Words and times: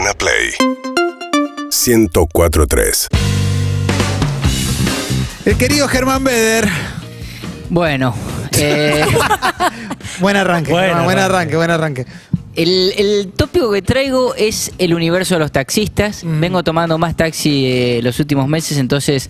Urbana 0.00 0.14
Play 0.14 0.52
1043. 1.68 3.08
El 5.44 5.56
querido 5.58 5.88
Germán 5.88 6.24
Beder. 6.24 6.66
Bueno, 7.68 8.14
eh, 8.56 9.04
Buen 10.20 10.36
arranque, 10.36 10.70
Buen 10.72 10.84
Germán, 10.86 11.04
buen 11.04 11.18
arranque. 11.18 11.56
buen 11.56 11.70
arranque. 11.70 12.06
el, 12.56 12.94
el 12.96 13.32
tópico 13.36 13.70
que 13.72 13.82
traigo 13.82 14.34
es 14.36 14.72
el 14.78 14.94
universo 14.94 15.34
de 15.34 15.40
los 15.40 15.52
taxistas. 15.52 16.24
Mm. 16.24 16.40
Vengo 16.40 16.62
tomando 16.64 16.96
más 16.96 17.14
taxi 17.14 17.66
eh, 17.66 18.00
los 18.02 18.18
últimos 18.20 18.48
meses, 18.48 18.78
entonces 18.78 19.28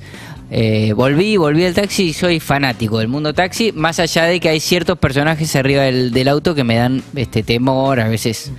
eh, 0.53 0.93
volví, 0.93 1.37
volví 1.37 1.65
al 1.65 1.75
taxi 1.75 2.11
y 2.11 2.13
soy 2.13 2.39
fanático 2.39 2.99
del 2.99 3.09
mundo 3.09 3.35
taxi, 3.35 3.73
más 3.73 3.99
allá 3.99 4.25
de 4.27 4.39
que 4.39 4.49
hay 4.49 4.61
ciertos 4.61 4.97
personajes 4.99 5.57
arriba 5.57 5.83
del, 5.83 6.13
del 6.13 6.29
auto 6.29 6.55
que 6.55 6.63
me 6.63 6.77
dan 6.77 7.03
este 7.17 7.43
temor, 7.43 7.99
a 7.99 8.07
veces 8.09 8.53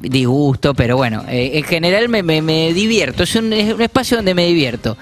disgusto, 0.00 0.74
pero 0.74 0.96
bueno, 0.96 1.24
eh, 1.28 1.52
en 1.54 1.64
general 1.64 2.08
me, 2.08 2.22
me- 2.22 2.42
me 2.42 2.72
divierto, 2.72 3.22
es 3.22 3.34
un, 3.36 3.52
es 3.52 3.72
un 3.72 3.80
espacio 3.82 4.16
donde 4.18 4.34
me 4.34 4.46
divierto. 4.46 4.96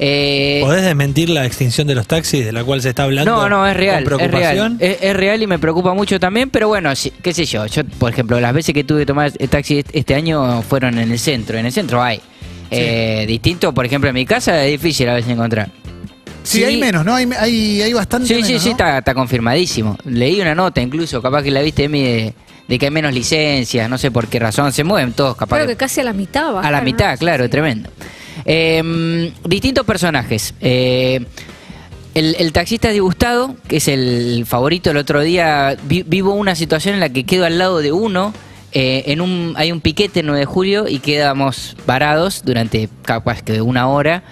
Eh, 0.00 0.60
¿Podés 0.62 0.84
desmentir 0.84 1.28
la 1.28 1.44
extinción 1.44 1.86
de 1.88 1.94
los 1.96 2.06
taxis 2.06 2.44
de 2.44 2.52
la 2.52 2.62
cual 2.64 2.80
se 2.80 2.90
está 2.90 3.02
hablando? 3.04 3.30
No, 3.34 3.48
no, 3.48 3.66
es 3.66 3.76
real, 3.76 4.04
Con 4.04 4.20
es 4.20 4.30
real. 4.30 4.76
Es, 4.78 4.98
es 5.02 5.16
real 5.16 5.42
y 5.42 5.46
me 5.48 5.58
preocupa 5.58 5.92
mucho 5.92 6.20
también, 6.20 6.50
pero 6.50 6.68
bueno, 6.68 6.92
qué 7.22 7.34
sé 7.34 7.44
yo. 7.44 7.66
Yo, 7.66 7.84
por 7.84 8.12
ejemplo, 8.12 8.38
las 8.38 8.54
veces 8.54 8.72
que 8.74 8.84
tuve 8.84 9.00
que 9.00 9.06
tomar 9.06 9.32
el 9.36 9.48
taxi 9.48 9.78
est- 9.78 9.90
este 9.92 10.14
año 10.14 10.62
fueron 10.62 10.98
en 10.98 11.10
el 11.10 11.18
centro. 11.18 11.58
En 11.58 11.66
el 11.66 11.72
centro 11.72 12.00
hay. 12.02 12.20
Eh, 12.70 13.24
distinto, 13.26 13.72
por 13.74 13.86
ejemplo, 13.86 14.08
en 14.10 14.14
mi 14.14 14.24
casa 14.26 14.64
es 14.64 14.70
difícil 14.80 15.08
a 15.08 15.14
veces 15.14 15.30
encontrar. 15.32 15.70
Sí, 16.44 16.62
hay 16.64 16.76
menos, 16.78 17.04
¿no? 17.04 17.14
Hay, 17.14 17.28
hay, 17.38 17.82
hay 17.82 17.92
bastante 17.92 18.28
Sí, 18.28 18.34
menos, 18.34 18.48
sí, 18.48 18.58
sí, 18.58 18.66
¿no? 18.66 18.70
está, 18.72 18.98
está 18.98 19.14
confirmadísimo. 19.14 19.98
Leí 20.04 20.40
una 20.40 20.54
nota 20.54 20.80
incluso, 20.80 21.20
capaz 21.20 21.42
que 21.42 21.50
la 21.50 21.60
viste 21.60 21.82
de 21.82 21.88
mí, 21.88 22.02
de, 22.02 22.34
de 22.68 22.78
que 22.78 22.86
hay 22.86 22.90
menos 22.92 23.12
licencias, 23.14 23.88
no 23.90 23.98
sé 23.98 24.10
por 24.10 24.28
qué 24.28 24.38
razón. 24.38 24.72
Se 24.72 24.84
mueven 24.84 25.12
todos, 25.14 25.36
capaz. 25.36 25.56
Creo 25.56 25.66
que- 25.66 25.72
que 25.72 25.78
casi 25.78 26.00
a 26.00 26.04
la 26.04 26.12
mitad 26.12 26.58
a 26.58 26.70
la 26.70 26.80
mitad, 26.82 27.18
claro, 27.18 27.48
tremendo. 27.50 27.90
Eh, 28.44 29.32
distintos 29.44 29.84
personajes. 29.84 30.54
Eh, 30.60 31.24
el, 32.14 32.36
el 32.38 32.52
taxista 32.52 32.88
disgustado, 32.90 33.54
que 33.68 33.76
es 33.78 33.88
el 33.88 34.44
favorito, 34.46 34.90
el 34.90 34.96
otro 34.96 35.20
día 35.20 35.76
vi- 35.84 36.02
vivo 36.04 36.34
una 36.34 36.54
situación 36.54 36.94
en 36.94 37.00
la 37.00 37.08
que 37.10 37.24
quedo 37.24 37.44
al 37.46 37.58
lado 37.58 37.78
de 37.80 37.92
uno. 37.92 38.32
eh, 38.72 39.04
en 39.12 39.22
un, 39.22 39.54
hay 39.56 39.72
un 39.72 39.80
piquete 39.80 40.20
el 40.20 40.26
9 40.26 40.40
de 40.40 40.44
julio 40.44 40.86
y 40.88 40.98
quedamos 40.98 41.74
varados 41.86 42.42
durante 42.44 42.90
capaz 43.02 43.40
que 43.40 43.62
una 43.62 43.88
hora 43.88 44.22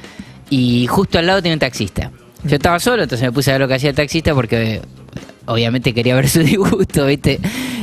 y 0.50 0.87
justo 0.89 1.19
al 1.19 1.27
lado 1.27 1.41
tiene 1.41 1.55
un 1.55 1.59
taxista. 1.61 2.11
Yo 2.45 2.56
estaba 2.56 2.78
solo, 2.78 3.05
entonces 3.05 3.27
me 3.27 3.33
puse 3.33 3.50
a 3.50 3.55
ver 3.55 3.62
lo 3.62 3.67
que 3.69 3.75
hacía 3.75 3.89
el 3.89 3.97
taxista 3.97 4.34
porque 4.34 4.83
obviamente 5.47 5.92
quería 5.94 6.14
ver 6.14 6.28
su 6.28 6.41
disgusto, 6.44 7.06
¿viste? 7.06 7.41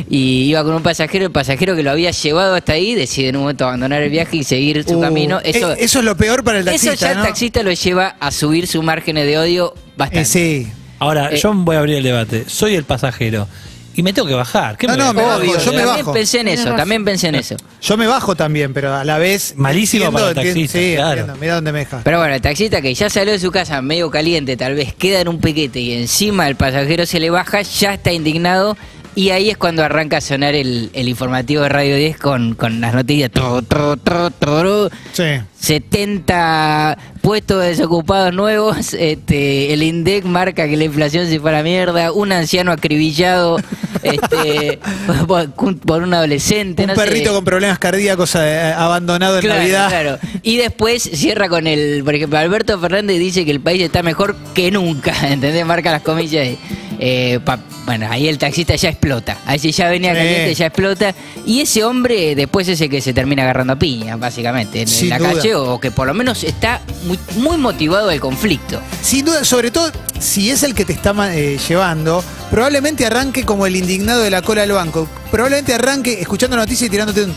Y 0.10 0.44
iba 0.50 0.64
con 0.64 0.74
un 0.76 0.84
pasajero, 0.84 1.26
el 1.26 1.32
pasajero 1.32 1.76
que 1.76 1.84
lo 1.84 1.92
había 1.92 2.12
llevado 2.12 2.56
hasta 2.56 2.74
ahí 2.74 2.94
decide 2.94 3.30
en 3.30 3.36
un 3.38 3.42
momento 3.44 3.66
abandonar 3.66 4.02
el 4.02 4.10
viaje 4.10 4.38
y 4.38 4.44
seguir 4.44 4.84
su 4.84 4.98
Uh, 4.98 5.02
camino. 5.02 5.40
Eso, 5.44 5.72
eh, 5.74 5.78
eso 5.80 6.00
es 6.00 6.06
lo 6.06 6.16
peor 6.16 6.44
para 6.44 6.60
el 6.60 6.66
taxista, 6.66 6.94
eso 6.94 7.02
ya 7.06 7.14
¿no? 7.16 7.22
el 7.22 7.28
taxista 7.28 7.64
lo 7.64 7.72
lleva 7.72 8.16
a 8.20 8.32
subir 8.32 8.68
sus 8.68 8.84
márgenes 8.84 9.26
de 9.26 9.38
odio 9.38 9.74
bastante. 9.98 10.22
Eh, 10.22 10.26
sí. 10.26 10.68
Ahora, 11.00 11.30
Eh, 11.32 11.38
yo 11.38 11.54
voy 11.54 11.76
a 11.76 11.80
abrir 11.80 11.98
el 11.98 12.04
debate. 12.04 12.46
Soy 12.48 12.76
el 12.76 12.84
pasajero 12.84 13.48
y 13.96 14.04
me 14.04 14.14
tengo 14.14 14.28
que 14.28 14.34
bajar. 14.34 14.78
¿Qué 14.78 14.88
No, 14.88 14.94
me 14.94 15.00
no, 15.00 15.14
voy 15.14 15.24
a 15.24 15.28
me 15.28 15.30
bajo, 15.30 15.44
yo 15.46 15.72
me 15.72 15.78
también 15.78 15.88
bajo. 15.98 16.14
pensé 16.14 16.40
en 16.40 16.48
eso, 16.48 16.74
también 16.76 17.06
pensé 17.06 17.28
en 17.28 17.36
eso. 17.36 17.56
Yo 17.82 17.98
me 17.98 18.08
bajo 18.08 18.36
también, 18.36 18.74
pero 18.74 18.94
a 18.94 19.04
la 19.04 19.18
vez. 19.18 19.54
Malísimo 19.58 20.06
entiendo, 20.06 20.20
para 20.20 20.32
el 20.32 20.38
entiendo, 20.48 20.60
taxista, 20.72 20.80
Sí, 20.80 20.96
claro. 20.96 21.10
entiendo, 21.12 21.36
mira 21.40 21.56
dónde 21.56 21.72
me 21.72 21.80
deja. 21.80 22.02
Pero 22.04 22.18
bueno, 22.20 22.34
el 22.36 22.42
taxista 22.42 22.82
que 22.82 22.94
ya 22.94 23.10
salió 23.10 23.32
de 23.34 23.40
su 23.40 23.52
casa 23.52 23.82
medio 23.82 24.10
caliente, 24.10 24.58
tal 24.58 24.76
vez 24.76 24.94
queda 24.94 25.22
en 25.22 25.28
un 25.28 25.40
piquete 25.40 25.80
y 25.80 25.94
encima 25.94 26.48
el 26.48 26.56
pasajero 26.56 27.06
se 27.06 27.20
le 27.20 27.30
baja, 27.30 27.62
ya 27.62 27.94
está 27.94 28.12
indignado. 28.12 28.78
Y 29.16 29.30
ahí 29.30 29.50
es 29.52 29.58
cuando 29.58 29.84
arranca 29.84 30.18
a 30.18 30.22
sonar 30.22 30.56
el, 30.56 30.90
el 30.94 31.08
informativo 31.08 31.62
de 31.64 31.70
Radio 31.70 31.96
10 31.96 32.18
con, 32.18 32.56
con 32.56 32.82
las 32.82 32.94
noticias. 32.96 33.30
Tru, 33.32 33.62
tru, 33.62 33.98
tru, 33.98 34.32
tru. 34.32 34.90
Sí. 35.14 35.24
70 35.60 36.98
puestos 37.22 37.64
desocupados 37.64 38.34
nuevos. 38.34 38.94
Este, 38.96 39.72
el 39.74 39.84
INDEC 39.84 40.26
marca 40.26 40.68
que 40.68 40.76
la 40.78 40.86
inflación 40.86 41.28
se 41.28 41.40
fue 41.40 41.52
a 41.52 41.54
la 41.54 41.64
mierda. 41.64 42.12
Un 42.12 42.32
anciano 42.32 42.72
acribillado 42.72 43.58
este, 44.04 44.80
por, 45.28 45.50
por 45.80 46.02
un 46.04 46.14
adolescente. 46.14 46.84
Un 46.84 46.90
no 46.90 46.96
sé. 46.96 47.02
perrito 47.02 47.34
con 47.34 47.46
problemas 47.46 47.80
cardíacos 47.80 48.36
eh, 48.36 48.74
abandonado 48.76 49.36
en 49.36 49.42
Claro, 49.42 49.60
Navidad. 49.62 49.90
claro. 49.90 50.18
Y 50.42 50.58
después 50.58 51.04
cierra 51.04 51.48
con 51.50 51.68
el, 51.68 52.04
por 52.04 52.16
ejemplo, 52.16 52.40
Alberto 52.40 52.80
Fernández 52.80 53.20
dice 53.20 53.46
que 53.46 53.52
el 53.52 53.60
país 53.62 53.82
está 53.84 54.02
mejor 54.04 54.36
que 54.54 54.72
nunca, 54.72 55.14
¿entendés? 55.32 55.66
Marca 55.66 55.92
las 55.92 56.02
comillas. 56.02 56.42
ahí. 56.48 56.58
Eh, 57.06 57.42
pa- 57.44 57.60
bueno, 57.86 58.08
ahí 58.10 58.30
el 58.30 58.38
taxista 58.38 58.76
ya 58.78 58.88
explota. 58.88 59.38
Ahí 59.46 59.60
si 59.60 59.74
ya 59.74 59.90
venía 59.90 60.14
caliente, 60.14 60.54
ya 60.56 60.68
explota. 60.68 61.14
Y 61.46 61.60
ese 61.60 61.84
hombre 61.84 62.34
después 62.34 62.66
es 62.70 62.80
el 62.80 62.90
que 62.90 63.02
se 63.02 63.12
termina 63.14 63.44
agarrando 63.44 63.74
a 63.74 63.76
piña, 63.76 64.16
básicamente, 64.16 64.84
en, 64.84 65.10
la 65.10 65.18
duda. 65.20 65.34
calle, 65.34 65.54
o 65.56 65.82
que 65.82 65.92
por 65.92 66.08
lo 66.08 66.14
menos 66.14 66.46
está 66.46 66.80
muy, 67.04 67.20
muy 67.36 67.58
motivado 67.58 68.10
el 68.10 68.22
conflicto. 68.22 68.80
Sin 69.02 69.26
duda, 69.26 69.44
sobre 69.44 69.70
todo 69.70 69.92
si 70.18 70.50
es 70.50 70.64
el 70.64 70.74
que 70.74 70.86
te 70.86 70.94
está 70.94 71.14
eh, 71.36 71.60
llevando, 71.68 72.24
probablemente 72.50 73.06
arranque 73.06 73.44
como 73.44 73.66
el 73.66 73.76
indignado 73.76 74.22
de 74.22 74.30
la 74.30 74.42
cola 74.42 74.62
del 74.62 74.72
banco. 74.72 75.06
Probablemente 75.30 75.74
arranque 75.74 76.22
escuchando 76.22 76.56
noticias 76.56 76.88
y 76.88 76.90
tirándote 76.90 77.26
un. 77.26 77.34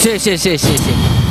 Sí, 0.00 0.20
sí, 0.20 0.38
sí, 0.38 0.56
sí, 0.56 0.68
sí. 0.78 1.27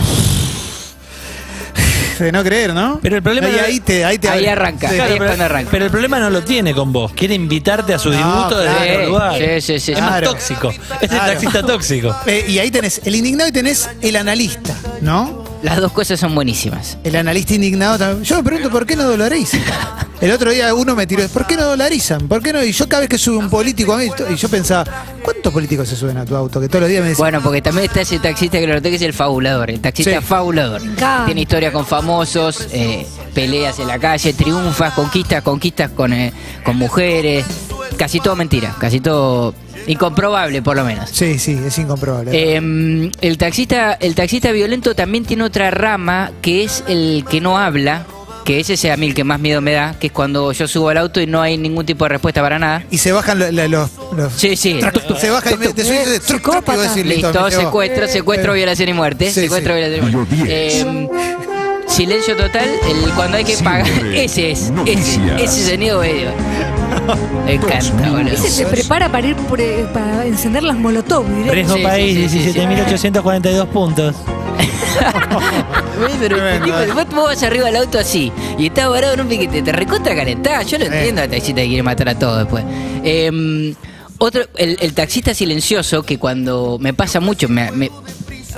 De 2.26 2.32
no 2.32 2.44
creer, 2.44 2.74
¿no? 2.74 3.00
Pero 3.02 3.16
el 3.18 3.24
problema 3.24 3.48
Ahí, 3.48 3.56
no- 3.56 3.66
ahí 3.66 3.80
te, 3.80 4.06
ahí 4.06 4.18
te 4.18 4.30
Ahí 4.30 4.46
arranca. 4.46 4.90
Sí. 4.90 4.94
Ahí 4.96 5.00
Claro, 5.08 5.14
es 5.16 5.22
cuando 5.30 5.44
arranca. 5.46 5.70
pero 5.72 5.86
el 5.86 5.92
problema 5.92 6.20
no 6.20 6.30
lo 6.30 6.44
tiene 6.44 6.74
con 6.74 6.92
vos. 6.94 7.12
Quiere 7.14 7.36
invitarte 7.36 7.94
a 7.94 8.00
su 8.00 8.10
No, 8.10 8.18
disgusto 8.18 8.58
desde 8.60 8.76
claro. 8.76 8.94
otro 8.96 9.08
lugar. 9.10 9.38
Sí, 9.38 9.62
sí, 9.62 9.80
sí, 9.80 9.92
Es 9.94 10.00
más 10.02 10.10
Claro. 10.10 10.30
tóxico. 10.32 10.70
Es 10.70 10.78
Claro. 11.10 11.26
el 11.26 11.32
taxista 11.32 11.64
tóxico. 11.64 12.16
Eh, 12.28 12.46
y 12.48 12.60
ahí 12.60 12.72
tenés 12.72 13.02
el 13.06 13.16
indignado 13.16 13.50
y 13.50 13.52
tenés 13.54 13.90
el 14.02 14.16
analista, 14.16 14.76
¿no? 15.02 15.46
Las 15.64 15.78
dos 15.82 15.92
cosas 15.92 16.20
son 16.20 16.36
buenísimas. 16.36 16.98
El 17.04 17.16
analista 17.16 17.54
indignado 17.54 17.98
también. 17.98 18.24
Yo 18.24 18.36
me 18.38 18.44
pregunto 18.44 18.70
por 18.70 18.86
qué 18.86 18.96
no 18.96 19.04
dolarizan. 19.04 19.62
El 20.20 20.32
otro 20.32 20.50
día 20.52 20.74
uno 20.74 20.96
me 20.96 21.06
tiró, 21.06 21.28
¿por 21.30 21.46
qué 21.46 21.56
no 21.56 21.64
dolarizan? 21.64 22.28
¿Por 22.28 22.42
qué 22.42 22.52
no? 22.52 22.64
Y 22.64 22.72
yo 22.72 22.90
cada 22.90 23.02
vez 23.02 23.10
que 23.10 23.20
sube 23.20 23.38
un 23.38 23.52
político 23.52 23.94
a 23.94 23.98
mí, 23.98 24.10
y 24.32 24.36
yo 24.36 24.50
pensaba, 24.50 24.84
¿cuántos 25.22 25.54
políticos 25.54 25.88
se 25.88 25.96
suben 25.96 26.18
a 26.18 26.26
tu 26.26 26.36
auto? 26.36 26.60
Que 26.60 26.68
todos 26.68 26.82
los 26.82 26.90
días 26.90 27.04
me 27.04 27.10
decían, 27.10 27.24
Bueno, 27.24 27.42
porque 27.44 27.62
también 27.62 27.86
está 27.86 28.02
ese 28.02 28.18
taxista 28.18 28.58
que 28.60 28.66
lo 28.66 28.74
noté 28.74 28.90
que 28.90 28.96
es 28.96 29.02
el 29.04 29.14
fabulador, 29.14 29.70
el 29.70 29.80
taxista 29.80 30.20
Sí. 30.20 30.26
fabulador. 30.26 30.82
Tiene 31.26 31.42
historia 31.42 31.72
con 31.72 31.86
famosos, 31.86 32.68
eh, 32.72 33.06
peleas 33.36 33.78
en 33.78 33.88
la 33.88 34.00
calle, 34.00 34.34
triunfas, 34.34 34.94
conquistas, 34.94 35.44
conquistas 35.44 35.92
con, 35.92 36.12
eh, 36.14 36.34
con 36.64 36.78
mujeres. 36.78 37.46
Casi 37.96 38.20
todo 38.20 38.36
mentira, 38.36 38.76
casi 38.80 39.00
todo 39.00 39.54
incomprobable 39.86 40.62
por 40.64 40.76
lo 40.76 40.84
menos. 40.84 41.10
sí, 41.12 41.38
sí, 41.40 41.58
es 41.66 41.78
incomprobable. 41.78 42.32
Eh, 42.34 43.12
el 43.22 43.38
taxista, 43.38 43.94
el 43.94 44.16
taxista 44.16 44.52
violento 44.52 44.96
también 44.96 45.26
tiene 45.26 45.44
otra 45.44 45.70
rama 45.72 46.32
que 46.42 46.64
es 46.64 46.84
el 46.88 47.24
que 47.30 47.40
no 47.40 47.58
habla, 47.58 48.06
que 48.48 48.62
ese 48.62 48.76
es 48.76 48.86
a 48.86 48.96
mí 48.96 49.08
el 49.08 49.14
que 49.14 49.26
más 49.26 49.42
miedo 49.42 49.60
me 49.60 49.74
da, 49.74 49.94
que 50.00 50.08
es 50.08 50.14
cuando 50.14 50.54
yo 50.54 50.70
subo 50.70 50.88
al 50.88 50.98
auto 50.98 51.20
y 51.20 51.28
no 51.28 51.42
hay 51.42 51.58
ningún 51.58 51.86
tipo 51.86 52.06
de 52.06 52.10
respuesta 52.10 52.42
para 52.42 52.58
nada. 52.58 52.82
y 52.90 52.98
se 52.98 53.12
bajan 53.12 53.40
la- 53.40 53.52
los, 53.68 53.90
los- 54.16 54.32
Sí, 54.34 54.56
sí. 54.56 54.80
Se 55.20 55.30
baja 55.30 55.52
y 55.52 55.58
me, 55.58 55.68
te 55.74 55.84
subís 55.84 56.00
y 56.08 56.12
Eh, 56.16 56.20
truc, 56.22 56.42
truc, 56.42 56.42
y 56.42 56.48
vos 56.48 56.56
psicópata. 56.56 56.82
decís, 56.96 57.06
Listo, 57.06 57.28
me 57.44 57.50
llevo. 57.50 57.62
secuestro, 57.62 58.08
secuestro, 58.08 58.54
Eh, 58.54 58.56
violación 58.56 58.88
y 58.90 58.94
muerte. 58.94 59.32
sí, 59.32 59.42
secuestro, 59.42 59.74
sí. 59.74 59.80
violación 59.82 60.10
y 60.10 60.16
muerte. 60.16 60.36
Eh, 60.48 61.08
silencio 61.88 62.38
total, 62.38 62.70
el, 62.90 63.12
cuando 63.16 63.36
hay 63.38 63.44
que 63.44 63.58
pagar. 63.58 63.86
Ese 64.16 64.52
es, 64.52 64.72
ese, 64.86 65.20
ese 65.44 65.70
sonido 65.72 66.00
medio. 66.00 66.30
Me 67.46 67.56
encanta, 67.56 68.10
boludo. 68.10 68.32
Ese 68.34 68.50
se 68.50 68.66
prepara 68.66 69.12
para 69.12 69.28
ir 69.28 69.36
por, 69.36 69.60
eh, 69.60 69.86
para 69.94 70.26
encender 70.26 70.64
las 70.64 70.78
molotov 70.78 71.28
directo. 71.28 71.54
Riesgo 71.54 71.76
Sí, 71.76 71.84
país, 71.84 72.32
sí, 72.32 72.40
sí, 72.40 72.44
sí, 72.46 72.54
sí. 72.54 72.60
17.842 72.60 73.68
puntos. 73.68 74.16
Pero 76.20 76.48
este 76.48 76.66
tipo, 76.66 76.78
eh. 76.80 76.92
vos, 76.94 77.06
vos 77.16 77.24
vas 77.26 77.44
arriba 77.44 77.66
del 77.66 77.76
auto 77.78 78.00
así 78.00 78.32
y 78.58 78.68
estás 78.68 78.90
varado 78.90 79.14
en 79.14 79.22
un 79.22 79.28
piquete, 79.28 79.62
te 79.62 79.72
recontra 79.72 80.16
calentás. 80.16 80.66
Yo 80.68 80.78
lo 80.78 80.86
entiendo 80.86 81.22
al 81.22 81.30
taxista 81.30 81.62
que 81.62 81.68
quiere 81.68 81.84
matar 81.84 82.10
a 82.10 82.18
todos 82.20 82.40
después. 82.40 82.64
Eh, 83.04 83.74
otro, 84.20 84.44
el, 84.58 84.78
el 84.82 84.94
taxista 84.94 85.34
silencioso 85.34 86.04
que 86.04 86.18
cuando 86.18 86.78
me 86.80 86.94
pasa 86.94 87.20
mucho, 87.20 87.48
me- 87.50 87.72
me- 87.72 87.92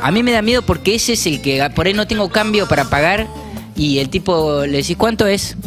a 0.02 0.12
mí 0.12 0.24
me 0.24 0.32
da 0.32 0.42
miedo 0.42 0.62
porque 0.62 0.96
ese 0.96 1.14
es 1.14 1.26
el 1.26 1.42
que 1.42 1.70
por 1.76 1.86
ahí 1.88 1.94
no 1.94 2.08
tengo 2.08 2.30
cambio 2.30 2.68
para 2.68 2.86
pagar 2.86 3.28
y 3.76 4.00
el 4.00 4.10
tipo 4.10 4.62
le 4.66 4.78
decís 4.78 4.96
cuánto 4.98 5.28
es 5.28 5.58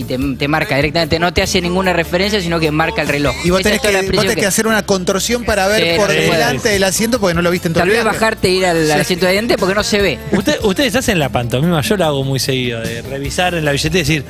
y 0.00 0.04
te, 0.04 0.18
te 0.38 0.48
marca 0.48 0.76
directamente, 0.76 1.18
no 1.18 1.32
te 1.32 1.42
hace 1.42 1.60
ninguna 1.60 1.92
referencia, 1.92 2.40
sino 2.40 2.58
que 2.60 2.70
marca 2.70 3.02
el 3.02 3.08
reloj. 3.08 3.34
Y 3.44 3.50
vos 3.50 3.60
Esa 3.60 3.70
tenés, 3.70 3.82
la 3.84 4.00
que, 4.00 4.06
vos 4.16 4.20
tenés 4.22 4.36
que 4.36 4.46
hacer 4.46 4.66
una 4.66 4.84
contorsión 4.84 5.44
para 5.44 5.66
ver 5.68 5.92
Sí, 5.94 5.98
por 5.98 6.10
sí, 6.10 6.16
delante 6.16 6.68
sí. 6.68 6.74
del 6.74 6.84
asiento 6.84 7.20
porque 7.20 7.34
no 7.34 7.42
lo 7.42 7.50
viste 7.50 7.68
en 7.68 7.74
todo 7.74 7.82
Tal 7.82 7.90
vez 7.90 8.04
bajarte 8.04 8.48
e 8.48 8.52
ir 8.52 8.66
al, 8.66 8.90
al 8.90 9.00
asiento 9.00 9.26
de 9.26 9.32
adelante 9.32 9.56
porque 9.58 9.74
no 9.74 9.82
se 9.82 10.00
ve. 10.00 10.18
Usted- 10.32 10.58
ustedes 10.62 10.94
hacen 10.96 11.18
la 11.18 11.28
pantomima, 11.28 11.80
yo 11.82 11.96
lo 11.96 12.04
hago 12.04 12.24
muy 12.24 12.38
seguido, 12.38 12.80
de 12.80 13.02
revisar 13.02 13.54
en 13.54 13.64
la 13.64 13.72
billetera 13.72 13.96
y 13.98 14.02
decir, 14.02 14.24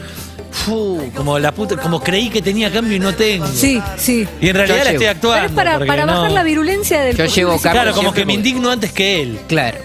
"Fu, 0.51 1.11
como 1.15 1.39
la 1.39 1.53
puta, 1.53 1.77
como 1.77 2.01
creí 2.01 2.29
que 2.31 2.41
tenía 2.43 2.71
cambio 2.73 2.97
y 2.97 3.01
no 3.01 3.15
tengo. 3.15 3.47
Sí, 3.49 3.81
sí. 3.97 4.27
Y 4.41 4.49
en 4.49 4.55
realidad 4.57 4.85
la 4.85 4.91
estoy 4.93 5.07
actuando. 5.07 5.37
Pero 5.37 5.47
es 5.49 5.53
para, 5.53 5.87
para 5.87 6.07
no- 6.07 6.15
bajar 6.15 6.33
la 6.33 6.43
virulencia 6.43 7.01
del 7.01 7.17
Yo 7.17 7.27
llevo. 7.27 7.59
Claro, 7.61 7.93
como 7.93 8.13
que 8.13 8.25
me 8.25 8.35
indigno 8.35 8.71
antes 8.71 8.93
que 8.93 9.23
él. 9.23 9.39
Claro. 9.49 9.79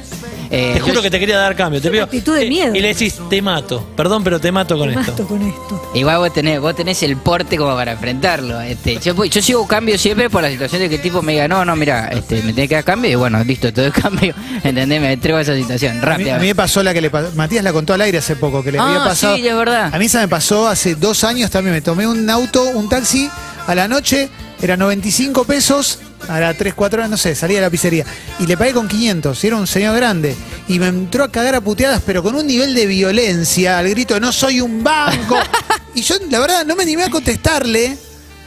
Eh, 0.54 0.72
Te 0.74 0.80
juro 0.82 0.96
yo- 0.96 1.02
que 1.02 1.10
te 1.10 1.18
quería 1.20 1.38
dar 1.38 1.56
cambio. 1.56 1.80
Te 1.82 1.88
Es 1.88 1.92
una 1.94 2.06
pido, 2.08 2.20
actitud 2.20 2.36
de 2.36 2.46
eh, 2.46 2.50
miedo. 2.50 2.76
Y 2.76 2.82
le 2.82 2.90
decís, 2.90 3.16
te 3.30 3.42
mato. 3.42 3.88
Perdón, 3.96 4.22
pero 4.24 4.40
te 4.40 4.52
mato 4.52 4.78
con 4.78 4.94
Te 4.94 5.00
esto. 5.00 5.12
mato 5.14 5.28
con 5.28 5.42
esto. 5.42 5.92
Igual 5.96 6.18
vos 6.18 6.34
tenés, 6.34 6.60
vos 6.60 6.76
tenés 6.76 7.02
el 7.04 7.16
porte 7.18 7.56
como 7.58 7.74
para 7.76 7.94
enfrentarlo. 7.94 8.60
Este, 8.60 8.98
yo, 9.00 9.16
sigo 9.42 9.66
cambio 9.66 9.98
siempre 9.98 10.30
por 10.30 10.42
la 10.42 10.50
situación 10.52 10.82
de 10.82 10.90
que 10.90 10.96
el 10.96 11.02
tipo 11.02 11.22
me 11.22 11.32
diga, 11.32 11.48
no, 11.48 11.64
no, 11.64 11.76
mira, 11.78 12.10
este, 12.10 12.42
me 12.44 12.52
tenés 12.54 12.68
que 12.70 12.76
dar 12.76 12.84
cambio 12.84 13.12
y 13.12 13.16
bueno, 13.16 13.42
listo, 13.46 13.72
todo 13.72 13.86
el 13.86 13.94
cambio. 13.94 14.36
¿Entendés? 14.64 15.00
Me 15.02 15.14
entrego 15.14 15.38
a 15.38 15.42
esa 15.42 15.56
situación, 15.56 15.92
A 15.92 15.96
mí, 16.00 16.02
rápido. 16.06 16.36
a 16.36 16.40
mí 16.40 16.48
me 16.48 16.56
pasó 16.56 16.84
la 16.84 16.94
que 16.94 17.00
le 17.02 17.10
pasó. 17.10 17.30
Matías 17.36 17.64
la 17.64 17.72
contó 17.72 17.94
al 17.94 18.02
aire 18.02 18.18
hace 18.18 18.36
poco, 18.36 18.62
que 18.62 18.74
le 18.74 18.80
Ah, 18.80 18.88
había 18.88 19.04
pasado. 19.06 19.38
sí, 19.38 19.48
es 19.48 19.56
verdad. 19.56 19.90
A 19.94 19.98
mí 19.98 20.10
se 20.10 20.18
me 20.20 20.28
pasó 20.28 20.68
hace 20.68 20.96
dos 20.96 21.24
años 21.24 21.50
también. 21.50 21.74
Me 21.76 21.82
tomé 21.82 22.06
un 22.08 22.30
auto, 22.30 22.62
un 22.72 22.90
taxi 22.90 23.30
a 23.68 23.74
la 23.74 23.88
noche, 23.88 24.30
era 24.62 24.78
95 24.78 25.44
pesos, 25.46 26.00
a 26.28 26.40
las 26.40 26.56
3, 26.56 26.74
4 26.74 27.00
horas, 27.00 27.10
no 27.10 27.18
sé, 27.18 27.34
salía 27.34 27.58
de 27.58 27.62
la 27.64 27.70
pizzería. 27.70 28.06
Y 28.40 28.46
le 28.46 28.58
pagué 28.58 28.74
con 28.74 28.88
500, 28.88 29.44
y 29.44 29.48
era 29.48 29.56
un 29.58 29.68
señor 29.68 29.96
grande. 29.96 30.36
Y 30.68 30.80
me 30.80 30.88
entró 30.88 31.24
a 31.24 31.32
cagar 31.32 31.56
a 31.56 31.62
puteadas, 31.62 32.02
pero 32.06 32.22
con 32.22 32.36
un 32.36 32.46
nivel 32.46 32.76
de 32.76 32.86
violencia, 32.86 33.80
al 33.80 33.90
grito, 33.90 34.20
no 34.20 34.32
soy 34.32 34.62
un 34.62 34.84
banco. 34.84 35.38
y 35.96 36.02
yo, 36.02 36.16
la 36.30 36.40
verdad, 36.40 36.66
no 36.66 36.76
me 36.76 36.84
animé 36.84 37.04
a 37.04 37.10
contestarle, 37.10 37.98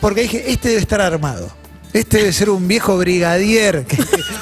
porque 0.00 0.22
dije, 0.22 0.50
este 0.50 0.68
debe 0.68 0.80
estar 0.80 1.00
armado. 1.00 1.63
Este 1.94 2.18
debe 2.18 2.32
ser 2.32 2.50
un 2.50 2.66
viejo 2.68 2.98
brigadier. 2.98 3.86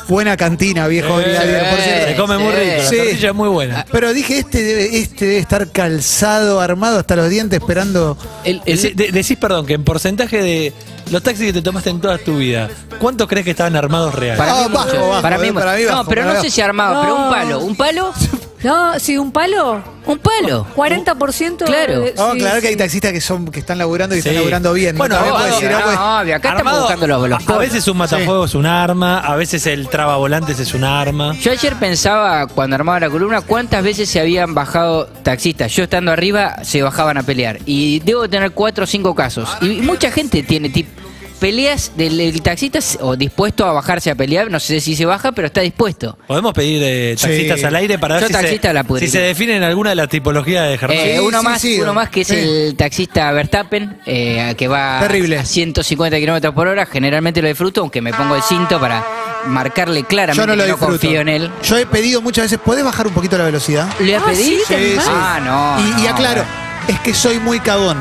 buena 0.09 0.37
cantina, 0.37 0.89
viejo 0.89 1.21
Eh, 1.21 1.25
brigadier, 1.25 1.71
por 1.71 1.79
cierto. 1.81 2.07
Se 2.09 2.17
come 2.17 2.39
muy 2.39 2.53
Sí. 2.53 2.59
rico, 2.59 2.77
la 2.83 2.89
Sí. 2.89 2.97
tortilla 2.97 3.29
es 3.29 3.35
muy 3.35 3.49
buena. 3.51 3.87
Pero 3.93 4.13
dije, 4.13 4.39
este 4.39 4.63
debe, 4.63 4.97
este 4.99 5.25
debe 5.27 5.39
estar 5.39 5.71
calzado, 5.71 6.61
armado 6.61 6.99
hasta 6.99 7.15
los 7.15 7.29
dientes, 7.29 7.61
esperando. 7.61 8.17
El- 8.45 8.63
el- 8.65 8.79
Decí- 8.79 8.95
de- 8.95 9.13
decís, 9.13 9.37
perdón, 9.37 9.67
que 9.67 9.75
en 9.75 9.85
porcentaje 9.85 10.43
de 10.43 10.73
los 11.11 11.23
taxis 11.23 11.47
que 11.47 11.53
te 11.53 11.63
tomaste 11.63 11.91
en 11.91 12.01
toda 12.01 12.17
tu 12.19 12.39
vida, 12.39 12.71
¿cuánto 12.99 13.29
crees 13.29 13.45
que 13.45 13.51
estaban 13.51 13.77
armados 13.77 14.15
reales? 14.15 14.39
para 14.39 14.53
Ah, 14.65 14.69
mí, 14.69 14.75
bajo, 14.75 15.21
para 15.23 15.37
mí, 15.39 15.49
eh, 15.49 15.53
para 15.53 15.77
mí 15.77 15.83
no, 15.83 15.89
bajo, 15.91 16.09
pero 16.09 16.23
para 16.23 16.35
no 16.35 16.43
sé 16.43 16.51
si 16.51 16.61
armado, 16.63 17.03
pero 17.03 17.15
un 17.17 17.23
No. 17.25 17.31
palo, 17.31 17.59
un 17.61 17.77
palo, 17.77 18.13
No, 18.62 18.99
sí, 18.99 19.17
un 19.19 19.32
palo. 19.32 19.82
un 20.05 20.19
palo. 20.19 20.67
40%. 20.75 21.64
Claro. 21.64 22.00
de- 22.00 22.09
sí, 22.17 22.23
aclarar 22.23 22.61
que 22.61 22.69
hay 22.69 22.76
taxistas 22.76 23.12
que 23.12 23.20
son 23.20 23.47
que 23.50 23.61
están 23.61 23.79
laburando 23.79 24.14
y 24.17 24.20
Sí. 24.23 24.29
están 24.29 24.37
laburando 24.43 24.73
bien. 24.73 24.97
Bueno, 24.99 25.17
obvio, 25.20 25.32
puede 25.35 25.47
decir, 25.50 25.70
no, 25.70 25.81
pues, 25.81 25.97
obvio, 25.99 26.37
acá 26.37 26.49
estamos 26.50 26.79
buscando 26.81 27.06
los, 27.06 27.29
los 27.29 27.49
a, 27.49 27.59
veces 27.59 27.88
un 27.88 27.97
matafuego 27.97 28.44
es 28.44 28.55
un 28.55 28.67
arma, 28.67 29.20
a 29.20 29.37
veces 29.37 29.67
el 29.67 29.88
trabavolantes 29.88 30.59
es 30.59 30.75
un 30.75 30.85
arma. 30.85 31.35
Yo 31.41 31.53
ayer 31.53 31.75
pensaba, 31.76 32.47
cuando 32.49 32.75
armaba 32.76 33.00
la 33.00 33.11
columna, 33.11 33.41
cuántas 33.43 33.82
veces 33.85 34.09
se 34.09 34.20
habían 34.20 34.55
bajado 34.55 35.06
taxistas. 35.23 35.70
Yo 35.73 35.85
estando 35.85 36.11
arriba, 36.12 36.65
se 36.65 36.82
bajaban 36.82 37.17
a 37.19 37.23
pelear. 37.23 37.58
Y 37.67 38.00
debo 38.00 38.29
tener 38.29 38.50
cuatro 38.53 38.85
o 38.85 38.87
cinco 38.87 39.15
casos. 39.15 39.49
Y 39.61 39.82
mucha 39.82 40.11
gente 40.11 40.43
tiene 40.43 40.69
tip, 40.70 40.88
peleas 41.43 41.91
del 41.97 42.21
el 42.21 42.41
taxista 42.41 42.79
o 43.00 43.17
dispuesto 43.17 43.67
a 43.67 43.73
bajarse 43.73 44.12
a 44.12 44.15
pelear. 44.15 44.49
No 44.49 44.61
sé 44.61 44.81
si 44.81 44.94
se 44.94 45.05
baja, 45.05 45.33
pero 45.33 45.49
está 45.49 45.61
dispuesto. 45.61 46.17
Podemos 46.29 46.55
pedir 46.55 46.81
eh, 46.85 47.17
taxistas 47.21 47.59
Sí. 47.59 47.67
al 47.67 47.75
aire 47.75 47.99
para 47.99 48.15
ver 48.15 48.23
Yo 48.23 48.27
si 48.29 48.33
taxista 48.33 48.69
se, 48.69 48.75
la 48.75 48.85
pudriría. 48.85 49.11
si 49.11 49.19
se 49.19 49.23
define 49.25 49.56
en 49.56 49.65
alguna 49.65 49.91
de 49.91 49.97
las 49.97 50.09
tipologías 50.09 50.69
de 50.69 50.79
Germán. 50.79 50.97
Eh, 50.99 51.15
Sí, 51.15 51.19
uno 51.19 51.41
sí, 51.41 51.44
más, 51.44 51.61
sí, 51.61 51.81
uno 51.81 51.94
más 51.94 52.09
que 52.11 52.21
es 52.21 52.29
sí. 52.29 52.37
el 52.37 52.77
taxista 52.77 53.33
Verstappen, 53.33 53.99
eh, 54.06 54.55
que 54.56 54.69
va 54.69 55.00
Terrible. 55.00 55.39
a 55.41 55.44
150 55.44 56.17
kilómetros 56.21 56.55
por 56.55 56.69
hora. 56.69 56.87
Generalmente 56.87 57.43
lo 57.43 57.49
disfruto, 57.49 57.81
aunque 57.81 58.00
me 58.00 58.12
pongo 58.15 58.37
el 58.37 58.43
cinto 58.43 58.79
para 58.81 59.05
marcarle 59.49 60.05
claramente 60.05 60.41
yo 60.41 60.47
no 60.47 60.55
lo 60.55 60.62
que 60.62 60.69
no 60.69 60.77
disfruto. 60.77 61.00
confío 61.00 61.21
en 61.23 61.29
él. 61.29 61.50
Yo 61.65 61.77
he 61.77 61.87
pedido 61.87 62.23
muchas 62.23 62.44
veces, 62.44 62.61
¿podés 62.65 62.85
bajar 62.85 63.09
un 63.09 63.15
poquito 63.15 63.37
la 63.37 63.44
velocidad? 63.44 63.89
¿Le 63.99 64.15
Ah, 64.15 64.23
pedí? 64.25 64.44
sí, 64.44 64.59
te 64.69 64.77
Sí, 64.79 64.85
animás. 64.85 65.05
sí. 65.05 65.11
Ah, 65.12 65.41
no. 65.43 65.81
y, 65.99 66.00
y 66.03 66.05
no, 66.05 66.09
aclaro, 66.15 66.44
es 66.87 67.00
que 67.00 67.12
soy 67.12 67.41
muy 67.41 67.59
cagón. 67.59 67.99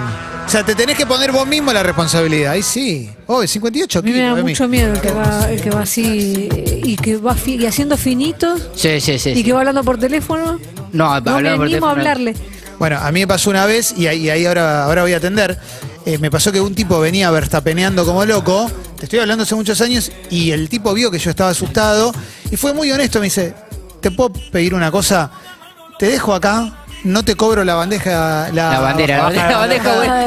O 0.51 0.53
sea, 0.53 0.65
te 0.65 0.75
tenés 0.75 0.97
que 0.97 1.05
poner 1.05 1.31
vos 1.31 1.47
mismo 1.47 1.71
la 1.71 1.81
responsabilidad. 1.81 2.51
Ahí 2.51 2.61
sí. 2.61 3.09
Oh, 3.25 3.45
58 3.47 3.99
A 3.99 4.01
mí 4.01 4.11
me 4.11 4.17
da 4.19 4.31
kilos. 4.31 4.43
Mucho 4.43 4.67
miedo 4.67 4.91
el 4.93 4.99
que 4.99 5.11
va, 5.13 5.49
el 5.49 5.61
que 5.61 5.69
va 5.69 5.81
así 5.83 6.49
eh, 6.53 6.81
y 6.83 6.97
que 6.97 7.15
va 7.15 7.35
fi- 7.35 7.55
y 7.55 7.65
haciendo 7.65 7.95
finitos 7.95 8.59
Sí, 8.75 8.99
sí, 8.99 9.17
sí. 9.17 9.29
y 9.29 9.35
sí. 9.35 9.43
que 9.45 9.53
va 9.53 9.59
hablando 9.59 9.81
por 9.85 9.97
teléfono. 9.97 10.59
No, 10.91 11.05
No 11.15 11.21
me 11.21 11.31
hablando 11.31 11.39
por 11.39 11.41
animo 11.45 11.55
a 11.55 11.67
teléfono. 11.69 11.87
hablarle. 11.91 12.35
Bueno, 12.79 12.97
a 13.01 13.09
mí 13.13 13.21
me 13.21 13.27
pasó 13.27 13.49
una 13.49 13.65
vez, 13.65 13.93
y 13.97 14.07
ahí, 14.07 14.23
y 14.25 14.29
ahí 14.29 14.45
ahora, 14.45 14.83
ahora 14.83 15.03
voy 15.03 15.13
a 15.13 15.17
atender. 15.17 15.57
eh, 16.05 16.17
me 16.17 16.29
pasó 16.29 16.51
que 16.51 16.59
un 16.59 16.75
tipo 16.75 16.99
venía 16.99 17.31
verstapeneando 17.31 18.03
como 18.05 18.25
loco. 18.25 18.69
Te 18.97 19.05
estoy 19.05 19.19
hablando 19.19 19.43
hace 19.43 19.55
muchos 19.55 19.79
años, 19.79 20.11
y 20.29 20.51
el 20.51 20.67
tipo 20.67 20.93
vio 20.93 21.09
que 21.11 21.17
yo 21.19 21.29
estaba 21.29 21.51
asustado. 21.51 22.11
Y 22.51 22.57
fue 22.57 22.73
muy 22.73 22.91
honesto. 22.91 23.19
Me 23.19 23.25
dice: 23.27 23.53
¿Te 24.01 24.11
puedo 24.11 24.33
pedir 24.33 24.73
una 24.73 24.91
cosa? 24.91 25.31
Te 25.97 26.07
dejo 26.07 26.33
acá, 26.33 26.80
no 27.03 27.23
te 27.25 27.35
cobro 27.35 27.63
la 27.63 27.75
bandeja. 27.75 28.49
La, 28.51 28.71
La 28.71 28.79
bandera, 28.79 29.17
la 29.17 29.23
bandeja, 29.23 29.47
la 29.47 29.57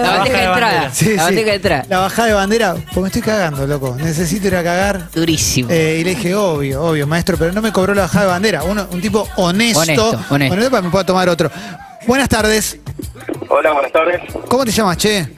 La 0.01 0.11
bandeja 0.11 0.39
de 0.39 0.45
entrada. 0.45 0.91
Sí, 0.93 1.05
La 1.07 1.11
sí. 1.13 1.19
bandeja 1.19 1.51
de 1.51 1.57
entrada. 1.57 1.87
La 1.89 1.99
bajada 2.01 2.29
de 2.29 2.35
bandera, 2.35 2.75
pues 2.75 2.97
me 3.03 3.07
estoy 3.09 3.23
cagando, 3.23 3.67
loco. 3.67 3.97
Necesito 3.99 4.47
ir 4.49 4.57
a 4.57 4.63
cagar. 4.63 5.11
Durísimo. 5.13 5.69
Eh, 5.71 5.99
y 6.01 6.05
le 6.05 6.11
dije, 6.11 6.35
obvio, 6.35 6.83
obvio, 6.83 7.07
maestro, 7.07 7.37
pero 7.37 7.53
no 7.53 7.61
me 7.63 7.73
cobró 7.73 7.95
la 7.95 8.03
bajada 8.03 8.25
de 8.27 8.31
bandera. 8.33 8.63
Uno, 8.65 8.87
un 8.91 9.01
tipo 9.01 9.29
honesto, 9.37 9.81
Honesto, 9.81 10.09
honesto. 10.31 10.57
para 10.57 10.69
que 10.81 10.83
me 10.83 10.91
pueda 10.91 11.05
tomar 11.07 11.29
otro. 11.29 11.51
Buenas 12.07 12.29
tardes. 12.29 12.79
Hola, 13.49 13.73
buenas 13.73 13.93
tardes. 13.93 14.21
¿Cómo 14.49 14.65
te 14.65 14.71
llamas, 14.73 14.97
che? 14.99 15.29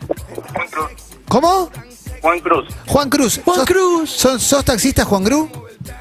Juan 0.55 0.69
Cruz. 0.71 0.91
¿Cómo? 1.29 1.71
Juan 2.23 2.41
Cruz. 2.41 2.69
Juan 2.87 3.09
Cruz. 3.11 3.41
Juan 3.45 3.57
¿Sos- 3.59 3.67
Cruz. 3.67 4.11
¿Sos, 4.11 4.43
sos 4.43 4.65
taxista, 4.65 5.05
Juan 5.05 5.23
Cruz? 5.25 5.49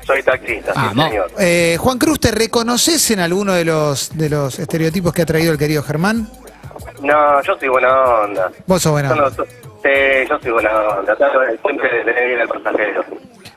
Soy 0.05 0.21
taxista, 0.23 0.73
sí, 0.73 0.99
señor. 1.01 1.31
Eh, 1.39 1.77
Juan 1.79 1.97
Cruz, 1.97 2.19
¿te 2.19 2.31
reconoces 2.31 3.11
en 3.11 3.19
alguno 3.19 3.53
de 3.53 3.65
los, 3.65 4.15
de 4.17 4.29
los 4.29 4.57
estereotipos 4.59 5.13
que 5.13 5.21
ha 5.23 5.25
traído 5.25 5.51
el 5.51 5.57
querido 5.57 5.81
Germán? 5.83 6.29
No, 7.01 7.41
yo 7.43 7.57
soy 7.59 7.67
buena 7.69 8.03
onda. 8.03 8.51
Vos 8.67 8.81
sos 8.81 8.91
buena. 8.91 9.09
Yo 9.09 9.15
no 9.15 9.29
sí, 9.29 9.89
yo 10.29 10.39
soy 10.41 10.51
buena 10.51 10.71
onda. 10.79 11.15
Trato 11.15 11.39
de- 11.39 11.57
siempre 11.57 11.91
de 11.97 12.03
tener 12.05 12.27
bien 12.27 12.39
al 12.41 12.47
pasajero. 12.47 13.05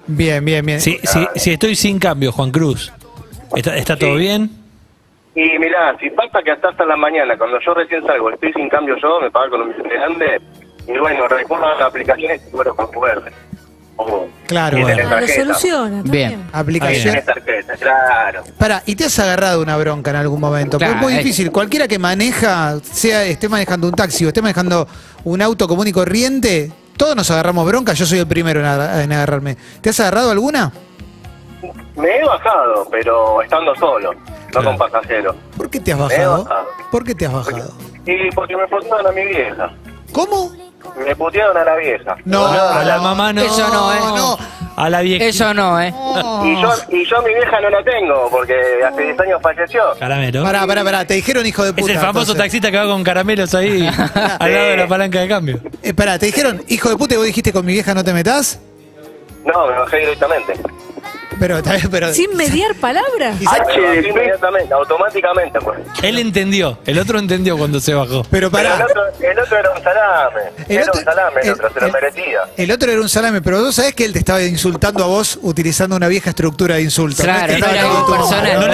Bien, 0.06 0.44
bien, 0.44 0.64
bien. 0.64 0.80
Si, 0.80 0.98
si, 1.04 1.26
si 1.36 1.52
estoy 1.52 1.74
sin 1.76 1.98
cambio, 1.98 2.32
Juan 2.32 2.50
Cruz, 2.50 2.92
¿está, 3.54 3.76
está 3.76 3.96
todo 3.96 4.12
Sí. 4.14 4.16
bien? 4.18 4.50
Y 5.34 5.58
mirá, 5.58 5.96
si 6.00 6.10
pasa 6.10 6.42
que 6.42 6.50
hasta 6.50 6.70
hasta 6.70 6.84
la 6.84 6.96
mañana, 6.96 7.36
cuando 7.38 7.60
yo 7.60 7.72
recién 7.74 8.04
salgo, 8.04 8.30
estoy 8.30 8.52
sin 8.54 8.68
cambio 8.68 8.96
yo, 9.00 9.20
me 9.20 9.30
pago 9.30 9.50
con 9.50 9.62
un 9.62 9.72
grande, 9.84 10.40
y 10.86 10.98
bueno, 10.98 11.28
recuerdo 11.28 11.68
las 11.68 11.80
aplicaciones 11.82 12.40
y 12.48 12.56
bueno, 12.56 12.74
con 12.74 12.86
QR. 12.88 13.30
O- 13.98 14.26
Claro, 14.46 14.78
bueno. 14.80 14.96
Ah, 14.98 15.02
lo 15.04 15.10
tarjeta. 15.10 15.42
soluciona. 15.44 15.98
está 15.98 16.10
Bien. 16.10 16.48
Aplicación. 16.52 17.16
tarjeta, 17.24 17.74
claro. 17.76 18.44
Para, 18.56 18.82
¿y 18.86 18.96
te 18.96 19.04
has 19.04 19.18
agarrado 19.18 19.60
una 19.60 19.76
bronca 19.76 20.10
en 20.10 20.16
algún 20.16 20.40
momento? 20.40 20.78
Porque 20.78 20.86
Claro, 20.86 21.00
es 21.00 21.02
muy 21.02 21.12
eh. 21.14 21.18
difícil. 21.18 21.52
Cualquiera 21.52 21.86
que 21.86 21.98
maneja, 21.98 22.78
sea 22.82 23.24
esté 23.24 23.48
manejando 23.50 23.86
un 23.88 23.92
taxi 23.94 24.24
o 24.24 24.28
esté 24.28 24.40
manejando 24.40 24.88
un 25.24 25.42
auto 25.42 25.68
común 25.68 25.86
y 25.88 25.92
corriente, 25.92 26.72
todos 26.96 27.14
nos 27.14 27.30
agarramos 27.30 27.66
bronca. 27.66 27.92
Yo 27.92 28.06
soy 28.06 28.20
el 28.20 28.26
primero 28.26 28.60
en, 28.60 28.66
agar- 28.66 29.00
en 29.02 29.12
agarrarme. 29.12 29.58
¿Te 29.82 29.90
has 29.90 30.00
agarrado 30.00 30.30
alguna? 30.30 30.72
Me 31.96 32.08
he 32.16 32.24
bajado, 32.24 32.86
pero 32.90 33.42
estando 33.42 33.74
solo, 33.74 34.14
no 34.54 34.64
con 34.64 34.78
pasajero. 34.78 35.34
¿Por 35.56 35.68
qué 35.68 35.80
te 35.80 35.92
has 35.92 35.98
bajado? 35.98 36.44
bajado. 36.44 36.66
¿Por 36.90 37.04
qué 37.04 37.14
te 37.14 37.26
has 37.26 37.32
bajado? 37.32 37.74
Y 38.06 38.30
porque 38.34 38.56
me 38.56 38.66
putearon 38.68 39.06
a 39.08 39.12
mi 39.12 39.24
vieja. 39.26 39.70
¿Cómo? 40.12 40.52
Me 40.96 41.14
putearon 41.16 41.56
a 41.56 41.64
la 41.64 41.76
vieja. 41.76 42.16
No, 42.24 42.46
A 42.46 42.84
la 42.84 42.98
mamá 42.98 43.32
no. 43.32 43.42
Eso 43.42 43.68
no, 43.68 43.92
¿eh? 43.92 43.98
No. 44.16 44.38
A 44.76 44.88
la 44.88 45.00
vieja. 45.00 45.24
Eso 45.24 45.52
no, 45.54 45.80
¿eh? 45.80 45.92
Y 46.44 46.60
yo, 46.62 46.70
y 46.90 47.04
yo 47.04 47.18
a 47.18 47.22
mi 47.22 47.34
vieja 47.34 47.60
no 47.60 47.68
la 47.68 47.82
tengo, 47.82 48.28
porque 48.30 48.54
hace 48.86 49.02
10 49.02 49.20
años 49.20 49.40
falleció. 49.42 49.82
Caramelo. 49.98 50.44
Pará, 50.44 50.66
pará, 50.66 50.84
pará. 50.84 51.04
Te 51.04 51.14
dijeron 51.14 51.44
hijo 51.46 51.64
de 51.64 51.72
puta. 51.72 51.90
es 51.92 51.96
el 51.96 51.98
famoso 51.98 52.32
entonces. 52.32 52.36
taxista 52.44 52.70
que 52.70 52.76
va 52.78 52.84
con 52.84 53.02
caramelos 53.02 53.54
ahí 53.54 53.86
al 54.38 54.52
lado 54.52 54.66
de 54.66 54.76
la 54.76 54.86
palanca 54.86 55.20
de 55.20 55.28
cambio. 55.28 55.60
Eh, 55.82 55.92
pará, 55.94 56.18
te 56.18 56.26
dijeron 56.26 56.62
hijo 56.68 56.88
de 56.90 56.96
puta 56.96 57.14
y 57.14 57.16
vos 57.16 57.26
dijiste 57.26 57.52
con 57.52 57.66
mi 57.66 57.72
vieja 57.72 57.92
no 57.92 58.04
te 58.04 58.12
metas. 58.12 58.60
No, 59.44 59.66
me 59.66 59.78
bajé 59.78 59.98
directamente. 59.98 60.52
Pero, 61.38 61.60
pero. 61.90 62.12
Sin 62.14 62.36
mediar 62.36 62.74
palabras. 62.76 63.36
bajé 63.44 64.08
inmediatamente, 64.08 64.74
automáticamente, 64.74 65.60
pues. 65.60 65.78
Él 66.02 66.18
entendió, 66.18 66.78
el 66.84 66.98
otro 66.98 67.18
entendió 67.18 67.56
cuando 67.56 67.78
se 67.80 67.94
bajó. 67.94 68.24
pero 68.30 68.50
Pero 68.50 68.68
el 68.68 68.72
pará. 68.72 68.84
otro, 68.86 69.02
el 69.20 69.38
otro 69.38 69.56
era 69.58 69.70
un 69.70 69.82
salame. 69.82 70.40
El 70.68 70.76
era 70.78 70.82
otro- 70.88 70.98
un 70.98 71.04
salame, 71.04 71.40
el, 71.40 71.46
el- 71.46 71.52
otro 71.54 71.70
se 71.72 71.80
lo 71.80 71.92
merecía. 71.92 72.40
El 72.56 72.70
otro 72.72 72.90
era 72.90 73.00
un 73.00 73.08
salame, 73.08 73.40
pero 73.42 73.62
vos 73.62 73.74
sabés 73.74 73.94
que 73.94 74.04
él 74.04 74.12
te 74.12 74.18
estaba 74.18 74.42
insultando 74.42 75.04
a 75.04 75.06
vos 75.06 75.38
utilizando 75.42 75.94
una 75.94 76.08
vieja 76.08 76.30
estructura 76.30 76.74
de 76.76 76.82
insulto. 76.82 77.22
Claro, 77.22 77.52
no 77.58 77.66
era 77.66 77.72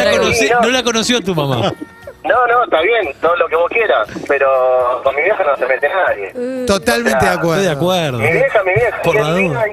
la, 0.05 0.13
conocí- 0.17 0.61
no 0.63 0.69
la 0.71 0.83
conoció 0.83 1.21
tu 1.21 1.35
mamá. 1.35 1.75
No, 2.25 2.47
no, 2.47 2.65
está 2.65 2.81
bien, 2.81 3.15
todo 3.21 3.37
lo 3.37 3.47
que 3.49 3.57
vos 3.57 3.69
quieras, 3.71 4.09
pero 4.27 5.01
con 5.05 5.15
mi 5.15 5.23
vieja 5.23 5.45
no 5.45 5.57
se 5.57 5.67
mete 5.67 5.89
nadie. 5.89 6.65
Totalmente 6.67 7.25
de 7.25 7.31
acuerdo. 7.33 7.55
Estoy 7.61 7.65
de 7.67 7.71
acuerdo. 7.71 8.19
Mi 8.19 8.33
vieja, 8.33 8.63
mi 8.65 8.73
vieja, 8.73 9.03
Por 9.03 9.15
la 9.15 9.31
duda. 9.31 9.65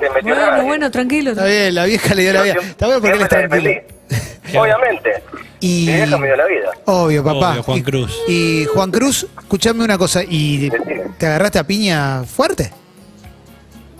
se 0.00 0.10
metió 0.10 0.20
Bueno, 0.34 0.46
nadie. 0.50 0.62
bueno, 0.64 0.90
tranquilo. 0.90 1.30
Está 1.30 1.44
bien, 1.46 1.74
la 1.76 1.84
vieja 1.84 2.14
le 2.14 2.22
dio 2.22 2.32
la 2.32 2.42
vida. 2.42 2.54
Está 2.60 2.86
bueno 2.86 3.00
porque 3.00 3.16
él 3.16 3.22
es 3.22 3.28
tranquilo. 3.28 3.70
Obviamente. 4.60 5.22
Y- 5.60 5.86
Mi 5.86 5.92
vieja 5.94 6.18
me 6.18 6.26
dio 6.26 6.36
la 6.36 6.46
vida. 6.46 6.70
Obvio, 6.86 7.22
papá. 7.24 7.50
Obvio, 7.52 7.62
Juan 7.62 7.78
Y- 7.78 7.82
Cruz. 7.84 8.22
Y, 8.28 8.64
Juan 8.74 8.90
Cruz, 8.90 9.26
escuchame 9.38 9.84
una 9.84 9.96
cosa. 9.96 10.22
¿Y 10.28 10.68
Decime. 10.70 11.02
te 11.18 11.26
agarraste 11.26 11.60
a 11.60 11.64
piña 11.64 12.24
fuerte? 12.24 12.72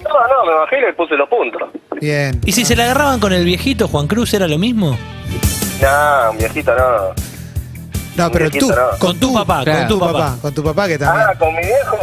No, 0.02 0.10
no, 0.10 0.44
me 0.44 0.54
bajé 0.58 0.78
y 0.78 0.80
le 0.80 0.92
puse 0.94 1.14
los 1.14 1.28
puntos. 1.28 1.62
Bien. 2.00 2.40
¿Y 2.44 2.50
si 2.50 2.64
se 2.64 2.74
la 2.74 2.82
agarraban 2.84 3.20
con 3.20 3.32
el 3.32 3.44
viejito 3.44 3.86
Juan 3.86 4.08
Cruz 4.08 4.34
era 4.34 4.48
lo 4.48 4.58
mismo? 4.58 4.98
No, 5.82 6.32
viejito 6.38 6.74
no. 6.74 7.14
No, 8.16 8.30
pero 8.30 8.44
viejito 8.50 8.68
tú, 8.68 8.74
no. 8.80 8.98
Con 8.98 9.18
tu 9.20 9.34
papá, 9.34 9.64
Claro. 9.64 9.78
con 9.80 9.88
tu 9.88 9.98
papá. 10.00 10.36
Con 10.40 10.54
tu 10.54 10.64
papá 10.64 10.88
que 10.88 10.98
también. 10.98 11.26
Ah, 11.28 11.34
con 11.38 11.54
mi 11.54 11.62
viejo. 11.62 11.98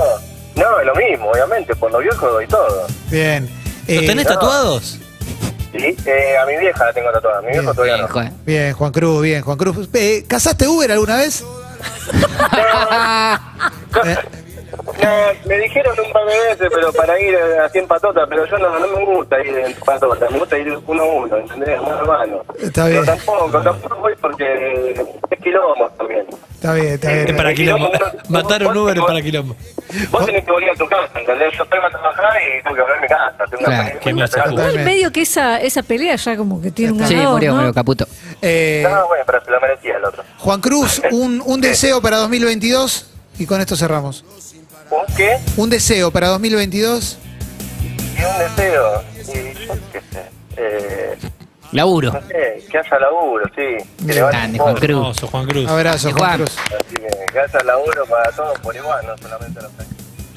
No, 0.55 0.79
es 0.79 0.85
lo 0.85 0.95
mismo, 0.95 1.31
obviamente. 1.31 1.75
Por 1.75 1.91
los 1.91 2.01
viejos 2.01 2.31
doy 2.31 2.47
todo. 2.47 2.87
Bien. 3.09 3.49
¿Los 3.87 4.03
Eh, 4.03 4.05
tenés 4.05 4.25
no. 4.27 4.33
tatuados? 4.33 4.99
Sí, 5.71 5.95
eh, 6.05 6.37
a 6.37 6.45
mi 6.47 6.57
vieja 6.57 6.83
la 6.85 6.93
tengo 6.93 7.11
tatuada, 7.11 7.37
a 7.37 7.41
mi 7.41 7.47
viejo 7.49 7.61
Bien. 7.63 7.75
todavía 7.75 7.95
Eh, 7.95 8.01
no. 8.01 8.07
joder. 8.07 8.31
Bien, 8.45 8.73
Juan 8.73 8.91
Cruz, 8.91 9.21
bien, 9.21 9.41
Juan 9.43 9.57
Cruz. 9.57 9.89
Eh, 9.93 10.25
¿Casaste 10.27 10.67
Uber 10.67 10.91
alguna 10.91 11.17
vez? 11.17 11.43
No, 15.01 15.49
me 15.49 15.57
dijeron 15.59 15.95
un 16.05 16.11
par 16.11 16.25
de 16.25 16.37
veces, 16.49 16.67
pero 16.73 16.91
para 16.93 17.19
ir 17.19 17.33
eh, 17.33 17.59
así 17.63 17.77
en 17.79 17.87
patota, 17.87 18.25
pero 18.27 18.45
yo 18.45 18.57
no, 18.57 18.79
no 18.79 18.87
me 18.87 19.05
gusta 19.05 19.39
ir 19.41 19.57
en 19.57 19.73
patota, 19.75 20.27
me 20.29 20.39
gusta 20.39 20.57
ir 20.57 20.77
uno 20.87 21.03
a 21.03 21.05
uno, 21.05 21.37
¿entendés? 21.37 21.81
Muy 21.81 21.91
hermano. 21.91 22.43
Está 22.59 22.87
bien. 22.87 23.05
Pero 23.05 23.17
tampoco, 23.17 23.61
tampoco 23.61 23.95
voy 23.97 24.13
porque 24.19 24.91
es 25.29 25.39
quilombo 25.39 25.89
también. 25.97 26.25
Está 26.55 26.73
bien, 26.73 26.87
está 26.87 27.07
bien. 27.13 27.27
Es 27.29 27.33
para 27.35 27.53
quilombo. 27.53 27.89
Matar 28.29 28.67
un 28.67 28.75
Uber 28.77 28.97
es 28.97 29.03
para 29.05 29.21
quilombo. 29.21 29.55
Vos 30.11 30.25
tenés 30.25 30.43
que 30.45 30.51
volver 30.51 30.69
a 30.71 30.75
tu 30.75 30.85
casa, 30.87 31.19
¿entendés? 31.19 31.53
Yo 31.57 31.65
tengo 31.65 31.83
que 31.85 31.91
trabajar 31.91 32.33
y 32.41 32.63
tengo 32.63 32.75
que 32.75 32.81
volver 32.81 32.97
a 32.97 33.01
mi 33.01 33.07
casa. 33.07 33.43
Tengo 33.49 33.63
Claro, 33.65 33.83
una 33.91 33.99
que 33.99 34.13
me 34.13 34.23
hace 34.23 34.39
familia, 34.39 34.51
jugar. 34.63 34.71
Igual 34.71 34.85
medio 34.85 35.11
que 35.11 35.21
esa, 35.21 35.61
esa 35.61 35.83
pelea 35.83 36.15
ya 36.17 36.35
como 36.35 36.61
que 36.61 36.71
tiene 36.71 36.91
un 36.93 37.07
Sí, 37.07 37.13
ganador, 37.13 37.33
murió, 37.35 37.51
¿no? 37.51 37.57
murió, 37.57 37.73
Caputo. 37.73 38.05
Eh, 38.41 38.85
No, 38.89 39.07
bueno, 39.07 39.23
pero 39.25 39.43
se 39.45 39.51
lo 39.51 39.61
merecía 39.61 39.95
el 39.97 40.05
otro. 40.05 40.23
Juan 40.39 40.59
Cruz, 40.61 41.01
un, 41.11 41.41
un 41.45 41.61
deseo 41.61 42.01
para 42.01 42.17
2022 42.17 43.09
y 43.39 43.45
con 43.45 43.61
esto 43.61 43.75
cerramos. 43.77 44.25
¿Un 44.89 45.15
qué? 45.15 45.37
Un 45.57 45.69
deseo 45.69 46.11
para 46.11 46.27
2022. 46.29 47.17
Y 47.83 48.23
un 48.23 48.37
deseo. 48.39 49.03
Y 49.17 49.65
yo 49.65 49.73
qué 49.91 50.01
sé. 50.11 50.23
Eh, 50.57 51.17
Laburo. 51.71 52.11
no 52.11 52.21
sé, 52.27 52.65
que 52.69 52.77
haya 52.79 52.99
laburo, 52.99 53.45
sí. 53.55 54.05
Que 54.05 54.13
Grande, 54.13 54.57
Juan. 54.57 54.75
Cruz. 54.75 54.89
Hermoso, 54.89 55.27
Juan 55.27 55.45
Cruz. 55.47 55.69
Abrazo, 55.69 56.11
Juan. 56.11 56.37
Cruz. 56.37 56.57
Así 56.57 56.95
que 56.95 57.31
que 57.31 57.39
haya 57.39 57.63
laburo 57.63 58.05
para 58.07 58.31
todos 58.31 58.57
por 58.59 58.75
igual, 58.75 59.05
no 59.05 59.17
solamente 59.17 59.61
los 59.61 59.71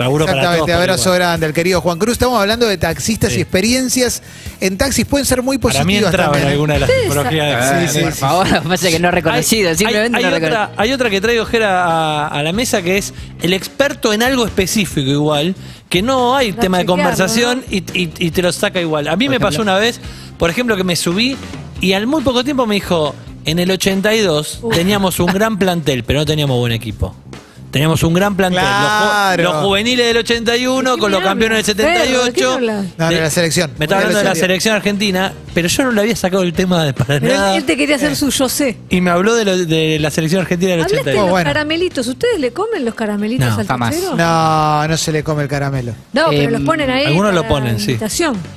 Laburo 0.03 0.27
para 0.27 0.39
todos. 0.43 0.53
Exactamente, 0.55 0.73
abrazo 0.91 1.13
grande 1.13 1.47
al 1.47 1.53
querido 1.53 1.81
Juan 1.81 1.99
Cruz. 1.99 2.13
Estamos 2.13 2.41
hablando 2.41 2.67
de 2.67 2.77
taxistas 2.79 3.33
Sí. 3.33 3.39
y 3.39 3.43
experiencias 3.43 4.23
en 4.61 4.77
taxis. 4.79 5.05
Pueden 5.07 5.25
ser 5.27 5.43
muy 5.43 5.59
Para 5.59 5.85
mí 5.85 5.95
positivas 5.95 6.11
entraba 6.13 6.27
en 6.27 6.33
también. 6.33 6.49
¿eh? 6.49 6.53
alguna 6.53 6.75
de 6.75 6.81
las 6.81 6.91
tipologías. 7.03 7.71
Ah, 7.73 7.87
sí, 7.89 7.99
por 8.01 8.13
sí, 8.13 8.19
favor, 8.19 8.63
pasa 8.69 8.89
que 8.91 8.99
no 8.99 9.09
es 9.09 9.15
reconocido, 9.15 9.69
Hay- 9.71 9.77
simplemente 9.77 10.17
hay, 10.19 10.23
no 10.23 10.29
hay 10.29 10.35
reconocido. 10.35 10.63
otra, 10.71 10.83
hay 10.83 10.93
otra 10.93 11.11
que 11.11 11.21
traigo 11.21 11.45
Jera 11.47 11.85
a, 11.85 12.29
a 12.29 12.43
la 12.43 12.53
mesa 12.53 12.83
que 12.83 12.99
es 12.99 13.13
el 13.43 13.53
experto 13.53 14.13
en 14.13 14.23
algo 14.23 14.45
específico 14.47 15.11
igual, 15.11 15.55
que 15.89 16.03
no 16.03 16.37
hay 16.37 16.53
tema 16.53 16.79
de 16.79 16.87
conversación 16.87 17.65
y, 17.71 17.79
y- 17.99 18.11
y 18.19 18.31
te 18.31 18.43
lo 18.43 18.53
saca 18.53 18.81
igual. 18.81 19.09
A 19.09 19.17
mí 19.17 19.29
me 19.29 19.39
pasó 19.41 19.63
una 19.63 19.77
vez, 19.77 20.01
por 20.39 20.51
ejemplo, 20.51 20.77
que 20.77 20.85
me 20.85 20.97
subí 20.97 21.37
y 21.81 21.93
al 21.93 22.07
muy 22.07 22.23
poco 22.23 22.45
tiempo 22.45 22.67
me 22.67 22.77
dijo, 22.77 23.15
en 23.45 23.59
el 23.59 23.71
82 23.73 24.61
teníamos 24.73 25.19
un 25.21 25.27
gran 25.27 25.59
plantel, 25.59 26.05
pero 26.05 26.21
no 26.21 26.25
teníamos 26.27 26.57
buen 26.59 26.73
equipo. 26.73 27.15
Teníamos 27.73 28.03
un 28.03 28.13
gran 28.15 28.37
plantel. 28.37 28.61
Los 28.63 28.71
ju- 28.71 29.11
Claro. 29.33 29.43
Los, 29.45 29.55
juveniles 29.65 30.07
del 30.07 30.17
81 30.19 30.91
¿De 30.91 30.95
qué 30.97 31.01
con 31.01 31.11
los 31.11 31.23
campeones 31.23 31.67
del 31.67 31.87
hablas? 31.87 32.07
Ferro, 32.07 32.25
¿de 32.25 32.33
qué 32.33 32.41
me 32.43 32.47
78. 32.47 32.53
hablas? 32.53 32.85
No, 32.99 33.09
de 33.09 33.21
la 33.21 33.31
selección. 33.31 33.71
Me 33.79 33.85
estaba 33.87 34.01
hablando 34.03 34.19
de 34.19 34.25
la 34.25 34.35
selección 34.35 34.75
argentina, 34.77 35.33
pero 35.55 35.69
yo 35.69 35.85
no 35.85 35.93
le 35.93 36.01
había 36.03 36.15
sacado 36.17 36.43
el 36.43 36.53
tema 36.53 36.85
de 36.85 36.93
para 36.93 37.19
Pero 37.19 37.35
nada. 37.35 37.57
él 37.57 37.65
te 37.65 37.77
quería 37.77 37.97
hacer 37.97 38.15
su 38.15 38.29
yo 38.31 38.49
sé. 38.51 38.77
Y 38.91 39.01
me 39.01 39.11
habló 39.11 39.35
de, 39.35 39.45
lo- 39.47 39.57
de 39.57 39.99
la 39.99 40.11
selección 40.11 40.43
argentina 40.43 40.73
del 40.73 40.81
Hablaste 40.83 40.97
de 40.97 41.01
81. 41.03 41.23
los 41.23 41.31
bueno. 41.31 41.49
caramelitos. 41.51 42.07
¿Ustedes 42.07 42.39
le 42.41 42.53
comen 42.53 42.85
los 42.85 42.95
caramelitos 42.95 43.49
No, 43.49 43.59
al 43.61 43.67
jamás. 43.67 43.97
No, 44.19 44.89
no 44.89 44.97
se 44.99 45.11
le 45.13 45.25
come 45.25 45.43
el 45.45 45.49
caramelo. 45.49 45.93
No, 46.13 46.27
pero 46.29 46.43
Em, 46.43 46.51
los 46.53 46.61
ponen 46.63 46.91
ahí. 46.91 47.07
algunos 47.07 47.33
lo 47.35 47.49
ponen, 47.49 47.81
sí. 47.81 47.99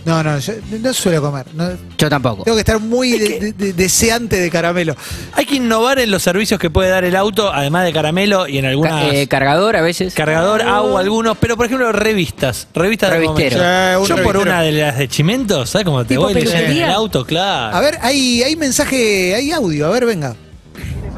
No, 0.03 0.23
no, 0.23 0.39
yo 0.39 0.53
no 0.81 0.93
suelo 0.93 1.21
comer. 1.21 1.45
no- 1.53 1.69
Yo 1.97 2.09
tampoco. 2.09 2.43
tengo 2.43 2.57
que 2.57 2.61
estar 2.61 2.79
muy 2.81 3.11
de- 3.17 3.39
de- 3.39 3.53
de- 3.53 3.73
deseante 3.73 4.39
de 4.41 4.51
caramelo. 4.51 4.95
Hay 5.33 5.45
que 5.45 5.55
innovar 5.55 5.99
en 5.99 6.11
los 6.11 6.21
servicios 6.21 6.59
que 6.59 6.69
puede 6.69 6.89
dar 6.89 7.05
el 7.05 7.15
auto, 7.15 7.51
además 7.53 7.85
de 7.85 7.93
caramelo 7.93 8.45
y 8.47 8.57
en 8.57 8.65
algunas 8.65 9.03
Ca- 9.03 9.04
eh, 9.13 9.27
cargador 9.27 9.75
a 9.75 9.81
veces. 9.81 10.13
cargador, 10.13 10.61
agua, 10.61 10.99
algunos, 10.99 11.37
pero 11.37 11.57
por 11.57 11.65
ejemplo 11.65 11.91
revistas, 11.91 12.67
revistas 12.73 13.11
de 13.11 13.17
Revistero. 13.19 13.57
momento. 13.57 14.05
Sí, 14.05 14.13
un 14.13 14.17
Yo 14.17 14.23
por 14.23 14.37
una 14.37 14.61
de 14.61 14.71
las 14.71 14.97
de 14.97 15.07
Chimento, 15.07 15.65
¿sabes 15.65 15.85
cómo 15.85 16.03
te 16.03 16.09
¿Tipo 16.09 16.23
voy 16.23 16.33
leyendo 16.33 16.71
en 16.71 16.81
el 16.83 16.91
auto? 16.91 17.25
Claro. 17.25 17.75
A 17.75 17.79
ver, 17.81 17.97
hay, 18.01 18.43
hay 18.43 18.55
mensaje, 18.55 19.35
hay 19.35 19.51
audio. 19.51 19.87
A 19.87 19.89
ver, 19.91 20.05
venga. 20.05 20.35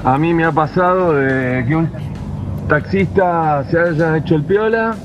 A 0.04 0.18
mí 0.18 0.34
me 0.34 0.46
ha 0.46 0.52
pasado 0.52 1.14
de 1.14 1.66
que 1.68 1.76
un 1.76 1.92
taxista 2.68 3.66
se 3.72 3.80
haya 3.80 4.18
hecho 4.18 4.36
el 4.36 4.44
piola, 4.44 4.96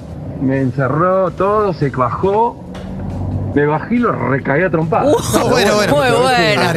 me 0.41 0.61
encerró 0.61 1.31
todo, 1.31 1.73
se 1.73 1.91
bajó, 1.91 2.72
me 3.55 3.67
bajé 3.67 3.95
y 3.95 3.99
lo 3.99 4.13
recagué 4.13 4.65
a 4.67 4.71
trompadas. 4.71 5.07
No, 5.35 5.49
bueno, 5.49 5.75
bueno. 5.77 5.97
muy 5.97 6.11
bueno. 6.11 6.19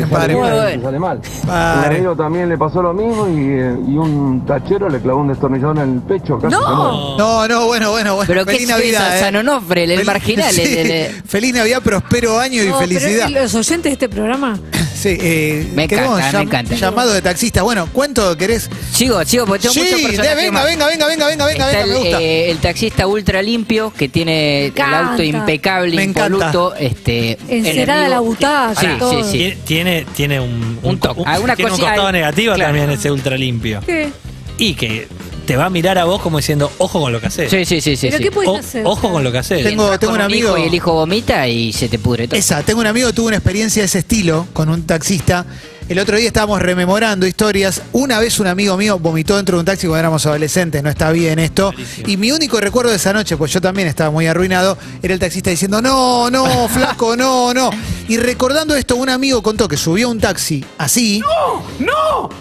Muy 0.09 0.33
bueno. 0.35 0.83
sale 0.83 0.99
mal. 0.99 1.21
Pare. 1.45 1.89
Un 1.89 1.95
amigo 1.95 2.15
también 2.15 2.49
le 2.49 2.57
pasó 2.57 2.81
lo 2.81 2.93
mismo 2.93 3.27
y, 3.27 3.49
eh, 3.51 3.75
y 3.87 3.97
un 3.97 4.45
tachero 4.45 4.89
le 4.89 4.99
clavó 4.99 5.21
un 5.21 5.27
destornillador 5.29 5.77
en 5.79 5.93
el 5.95 6.01
pecho. 6.01 6.37
Casi 6.39 6.53
¡No! 6.53 7.17
No, 7.17 7.47
no, 7.47 7.65
bueno, 7.67 7.91
bueno, 7.91 8.15
bueno. 8.15 8.27
Pero 8.27 8.45
qué 8.45 8.53
Feliz 8.53 8.69
es 8.69 8.75
Navidad. 8.75 9.17
eh. 9.17 9.19
San 9.19 9.35
Onofre, 9.35 9.83
el 9.85 9.99
Fel- 9.99 10.05
marginal, 10.05 10.51
sí. 10.53 10.61
el- 10.63 10.91
el- 10.91 11.23
Feliz 11.23 11.53
Navidad, 11.53 11.81
prospero 11.81 12.39
año 12.39 12.61
y 12.63 12.67
No, 12.67 12.77
pero 12.79 12.87
felicidad. 12.99 13.29
los 13.29 13.55
oyentes 13.55 13.83
de 13.83 13.91
este 13.93 14.09
programa. 14.09 14.57
Sí, 15.05 15.17
eh, 15.21 15.67
Me 15.75 15.83
encanta, 15.83 16.31
me 16.39 16.43
encanta. 16.45 16.75
llamado 16.75 17.13
de 17.13 17.21
taxistas. 17.21 17.61
Bueno, 17.63 17.87
¿cuánto 17.93 18.35
querés? 18.35 18.69
Sigo, 18.91 19.23
sigo, 19.23 19.45
porque 19.45 19.61
tengo 19.61 19.73
Sí, 19.75 19.81
muchos 19.81 19.97
de- 20.01 20.07
personajes 20.07 20.35
venga, 20.37 20.51
más. 20.51 20.65
venga, 20.65 20.87
venga, 20.87 21.05
venga, 21.07 21.27
venga, 21.27 21.45
venga, 21.45 21.67
venga, 21.67 21.81
el, 21.83 21.89
me 21.91 21.95
gusta. 21.97 22.21
eh, 22.23 22.49
el 22.49 22.57
taxista 22.57 23.05
ultra 23.05 23.41
limpio 23.43 23.93
que 23.95 24.09
tiene 24.09 24.65
el 24.67 24.81
auto 24.81 25.21
impecable, 25.21 25.95
Me 25.95 26.03
encanta. 26.05 26.33
impoluto, 26.37 26.73
este, 26.75 27.37
Encerada 27.47 28.07
la 28.09 28.19
butaca, 28.19 28.73
Sí, 28.81 28.87
todo. 28.97 29.23
sí, 29.23 29.29
sí. 29.31 29.37
Tiene, 29.37 29.55
tiene, 29.65 30.05
tiene 30.15 30.39
un, 30.39 30.79
Un 30.81 30.99
toque. 30.99 31.21
Alguna 31.23 31.55
tiene 31.55 31.71
un 31.71 31.77
costado 31.77 32.07
al- 32.07 32.13
negativo 32.13 32.55
claro. 32.55 32.69
también 32.73 32.89
ese 32.89 33.11
ultra 33.11 33.37
limpio. 33.37 33.81
¿Qué? 33.85 34.09
Y 34.57 34.73
que 34.73 35.07
te 35.45 35.55
va 35.55 35.65
a 35.65 35.69
mirar 35.69 35.97
a 35.97 36.05
vos 36.05 36.21
como 36.21 36.37
diciendo, 36.37 36.71
ojo 36.79 36.99
con 37.01 37.11
lo 37.11 37.21
que 37.21 37.27
haces. 37.27 37.49
Sí, 37.49 37.65
sí, 37.65 37.81
sí, 37.81 37.95
sí. 37.95 38.07
¿Pero 38.07 38.17
sí. 38.17 38.23
qué 38.23 38.31
puedes 38.31 38.49
O- 38.51 38.55
hacer? 38.57 38.85
ojo 38.85 39.11
con 39.11 39.23
lo 39.23 39.31
que 39.31 39.37
haces. 39.37 39.63
Tengo- 39.63 39.91
Entras 39.93 39.99
con 40.09 40.15
un 40.19 40.21
amigo- 40.21 40.49
hijo 40.49 40.57
y 40.57 40.67
el 40.67 40.73
hijo 40.73 40.93
vomita 40.93 41.47
y 41.47 41.71
se 41.73 41.87
te 41.89 41.99
pudre 41.99 42.27
todo. 42.27 42.39
Esa, 42.39 42.63
tengo 42.63 42.81
un 42.81 42.87
amigo 42.87 43.07
que 43.07 43.13
tuvo 43.13 43.27
una 43.27 43.37
experiencia 43.37 43.81
de 43.81 43.85
ese 43.87 43.99
estilo 43.99 44.47
con 44.53 44.69
un 44.69 44.83
taxista. 44.85 45.45
El 45.87 45.99
otro 45.99 46.17
día 46.17 46.25
estábamos 46.25 46.59
rememorando 46.63 47.27
historias. 47.27 47.83
Una 47.91 48.17
vez 48.19 48.39
un 48.39 48.47
amigo 48.47 48.75
mío 48.75 48.97
vomitó 48.97 49.35
dentro 49.35 49.57
de 49.57 49.59
un 49.59 49.65
taxi 49.65 49.85
cuando 49.85 49.99
éramos 49.99 50.25
adolescentes, 50.25 50.81
no 50.81 50.89
está 50.89 51.11
bien 51.11 51.37
esto. 51.37 51.71
Y 52.07 52.17
mi 52.17 52.31
único 52.31 52.59
recuerdo 52.59 52.89
de 52.89 52.95
esa 52.97 53.13
noche, 53.13 53.37
pues 53.37 53.51
yo 53.53 53.61
también 53.61 53.87
estaba 53.87 54.09
muy 54.09 54.25
arruinado, 54.25 54.79
era 55.03 55.13
el 55.13 55.19
taxista 55.19 55.51
diciendo, 55.51 55.83
no, 55.83 56.31
no, 56.31 56.67
flaco, 56.69 57.15
no, 57.15 57.53
no. 57.53 57.69
Y 58.07 58.17
recordando 58.17 58.75
esto, 58.75 58.95
un 58.95 59.09
amigo 59.09 59.43
contó 59.43 59.67
que 59.67 59.77
subió 59.77 60.07
a 60.07 60.11
un 60.11 60.19
taxi 60.19 60.65
así. 60.79 61.21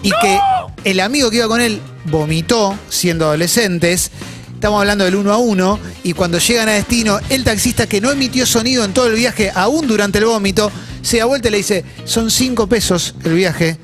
Y 0.01 0.09
que 0.09 0.39
el 0.85 0.99
amigo 1.01 1.29
que 1.29 1.37
iba 1.37 1.47
con 1.47 1.59
él 1.59 1.81
vomitó 2.05 2.77
siendo 2.89 3.25
adolescentes. 3.25 4.11
Estamos 4.53 4.79
hablando 4.79 5.03
del 5.03 5.15
uno 5.15 5.33
a 5.33 5.37
uno. 5.37 5.79
Y 6.03 6.13
cuando 6.13 6.37
llegan 6.39 6.69
a 6.69 6.73
destino, 6.73 7.19
el 7.29 7.43
taxista 7.43 7.87
que 7.87 7.99
no 7.99 8.11
emitió 8.11 8.45
sonido 8.45 8.85
en 8.85 8.93
todo 8.93 9.07
el 9.07 9.15
viaje, 9.15 9.51
aún 9.53 9.87
durante 9.87 10.19
el 10.19 10.25
vómito, 10.25 10.71
se 11.01 11.17
da 11.17 11.25
vuelta 11.25 11.49
y 11.49 11.51
le 11.51 11.57
dice: 11.57 11.83
Son 12.05 12.31
cinco 12.31 12.67
pesos 12.67 13.15
el 13.25 13.33
viaje 13.33 13.77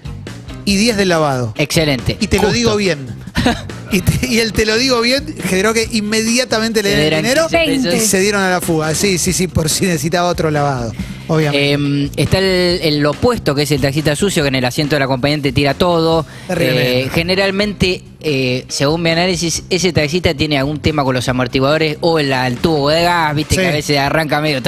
y 0.64 0.78
10 0.78 0.96
del 0.98 1.10
lavado. 1.10 1.54
Excelente. 1.58 2.18
Y 2.20 2.28
te 2.28 2.40
lo 2.42 2.52
digo 2.52 2.76
bien. 2.78 3.08
Y, 3.94 4.00
te- 4.00 4.26
y 4.28 4.40
el 4.40 4.54
te 4.54 4.66
lo 4.66 4.78
digo 4.78 5.02
bien 5.02 5.36
generó 5.50 5.74
que 5.74 5.86
inmediatamente 5.92 6.82
le 6.82 6.92
Le 6.92 6.96
den 6.96 7.02
el 7.04 7.24
dieran 7.24 7.24
dinero 7.24 7.48
15 7.92 7.98
y 7.98 8.00
se 8.08 8.20
dieron 8.22 8.42
a 8.42 8.50
la 8.50 8.62
fuga. 8.62 8.96
Sí, 8.96 9.18
sí, 9.18 9.34
sí, 9.34 9.50
por 9.50 9.70
si 9.70 9.86
necesitaba 9.86 10.30
otro 10.30 10.50
lavado. 10.50 10.94
Obviamente. 11.28 11.74
Eh, 11.74 12.10
está 12.18 12.40
el, 12.40 12.80
el 12.82 13.06
opuesto, 13.06 13.56
que 13.56 13.64
es 13.64 13.72
el 13.72 13.80
taxista 13.82 14.16
sucio, 14.16 14.44
que 14.44 14.50
en 14.50 14.56
el 14.56 14.66
asiento 14.66 14.96
del 14.96 15.04
acompañante 15.04 15.52
tira 15.52 15.74
todo. 15.74 16.26
Eh, 16.50 17.10
generalmente, 17.14 18.02
eh, 18.20 18.66
según 18.68 19.02
mi 19.02 19.12
análisis, 19.12 19.64
ese 19.70 19.94
taxista 19.94 20.34
tiene 20.34 20.58
algún 20.58 20.80
tema 20.80 21.04
con 21.04 21.16
los 21.16 21.28
amortiguadores 21.30 21.98
o 22.02 22.20
el, 22.20 22.32
el 22.32 22.58
tubo 22.58 22.90
de 22.90 23.04
gas, 23.04 23.36
viste 23.36 23.56
Sí. 23.56 23.62
que 23.62 23.68
a 23.68 23.72
veces 23.72 23.98
arranca 23.98 24.42
medio... 24.42 24.60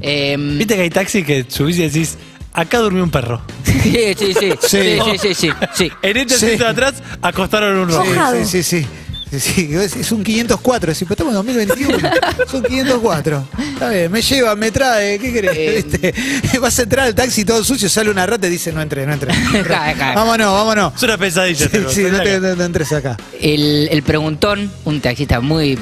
Eh, 0.00 0.36
Viste 0.38 0.76
que 0.76 0.82
hay 0.82 0.90
taxis 0.90 1.24
que 1.24 1.44
subís 1.48 1.78
y 1.78 1.82
decís, 1.82 2.16
acá 2.52 2.78
durmió 2.78 3.02
un 3.02 3.10
perro. 3.10 3.40
sí, 3.64 3.80
sí, 3.82 4.14
sí, 4.16 4.34
sí, 4.34 4.52
Sí. 4.60 4.98
sí, 5.04 5.18
sí, 5.18 5.34
sí, 5.34 5.50
sí. 5.74 5.92
En 6.02 6.16
este 6.16 6.34
Sí. 6.38 6.44
asiento 6.46 6.64
de 6.64 6.70
atrás 6.70 6.94
acostaron 7.22 7.76
un 7.78 7.88
rojo. 7.88 8.04
Sí, 8.44 8.44
sí, 8.44 8.62
sí. 8.62 8.86
Sí, 9.30 9.68
es, 9.74 9.94
es 9.96 10.12
un 10.12 10.22
504, 10.24 10.94
sí, 10.94 11.04
pero 11.04 11.12
estamos 11.14 11.32
en 11.48 11.54
2021. 11.66 11.98
Es 12.46 12.54
un 12.54 12.62
504. 12.62 13.44
Está 13.74 13.90
bien, 13.90 14.10
me 14.10 14.22
lleva, 14.22 14.54
me 14.56 14.70
trae, 14.70 15.18
¿qué 15.18 15.32
querés? 15.32 15.52
Eh. 15.56 15.82
¿Viste? 15.84 16.58
Vas 16.58 16.78
a 16.78 16.82
entrar 16.82 17.06
al 17.06 17.14
taxi 17.14 17.44
todo 17.44 17.62
sucio, 17.62 17.88
sale 17.88 18.10
una 18.10 18.26
rata 18.26 18.46
y 18.46 18.50
dice, 18.50 18.72
no 18.72 18.80
entré, 18.82 19.06
no 19.06 19.12
entré. 19.12 19.32
Vámonos, 20.14 20.52
vámonos. 20.52 20.92
Es 20.96 21.02
una 21.02 21.18
pesadilla. 21.18 21.58
Sí, 21.66 21.68
pero 21.70 21.90
sí, 21.90 22.02
no, 22.10 22.20
te, 22.22 22.40
no- 22.40 22.54
no 22.56 22.64
entres 22.64 22.92
acá. 22.92 23.16
El, 23.40 23.88
el 23.90 24.02
preguntón, 24.02 24.70
un 24.84 25.00
taxista 25.00 25.40
muy, 25.40 25.78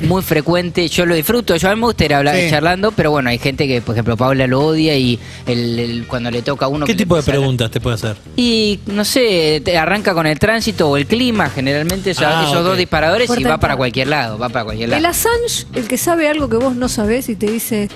muy 0.00 0.22
frecuente, 0.22 0.86
yo 0.88 1.06
lo 1.06 1.14
disfruto, 1.14 1.56
yo 1.56 1.68
a 1.70 1.74
mí 1.74 1.80
me 1.80 1.86
gusta 1.86 2.04
ir 2.04 2.14
hablar, 2.14 2.36
Sí. 2.36 2.50
charlando, 2.50 2.92
pero 2.92 3.10
bueno, 3.10 3.30
hay 3.30 3.38
gente 3.38 3.66
que, 3.66 3.80
por 3.80 3.94
ejemplo, 3.94 4.16
Paula 4.16 4.46
lo 4.46 4.60
odia 4.60 4.96
y 4.96 5.18
el, 5.46 5.78
el- 5.78 6.06
cuando 6.06 6.30
le 6.30 6.42
toca 6.42 6.66
a 6.66 6.68
uno... 6.68 6.84
¿Qué 6.86 6.94
tipo 6.94 7.14
de 7.16 7.22
a- 7.22 7.24
preguntas 7.24 7.70
te 7.70 7.80
puede 7.80 7.94
hacer? 7.94 8.16
Y 8.36 8.80
no 8.86 9.04
sé, 9.04 9.62
te 9.64 9.76
arranca 9.78 10.12
con 10.14 10.26
el 10.26 10.38
tránsito 10.38 10.88
o 10.90 10.96
el 10.96 11.06
clima, 11.06 11.48
generalmente 11.50 12.10
esos, 12.10 12.24
Ah, 12.26 12.42
esos 12.44 12.56
ok. 12.58 12.62
dos 12.64 12.76
disparadores 12.88 13.30
y 13.36 13.44
va 13.44 13.58
para 13.58 13.76
cualquier 13.76 14.08
lado, 14.08 14.38
va 14.38 14.48
para 14.48 14.64
cualquier 14.64 14.86
El 14.92 15.02
lado. 15.02 15.08
Assange, 15.08 15.66
el 15.74 15.86
que 15.88 15.98
sabe 15.98 16.28
algo 16.28 16.48
que 16.48 16.56
vos 16.56 16.74
no 16.74 16.88
sabés 16.88 17.28
y 17.28 17.36
te 17.36 17.46
dice, 17.46 17.88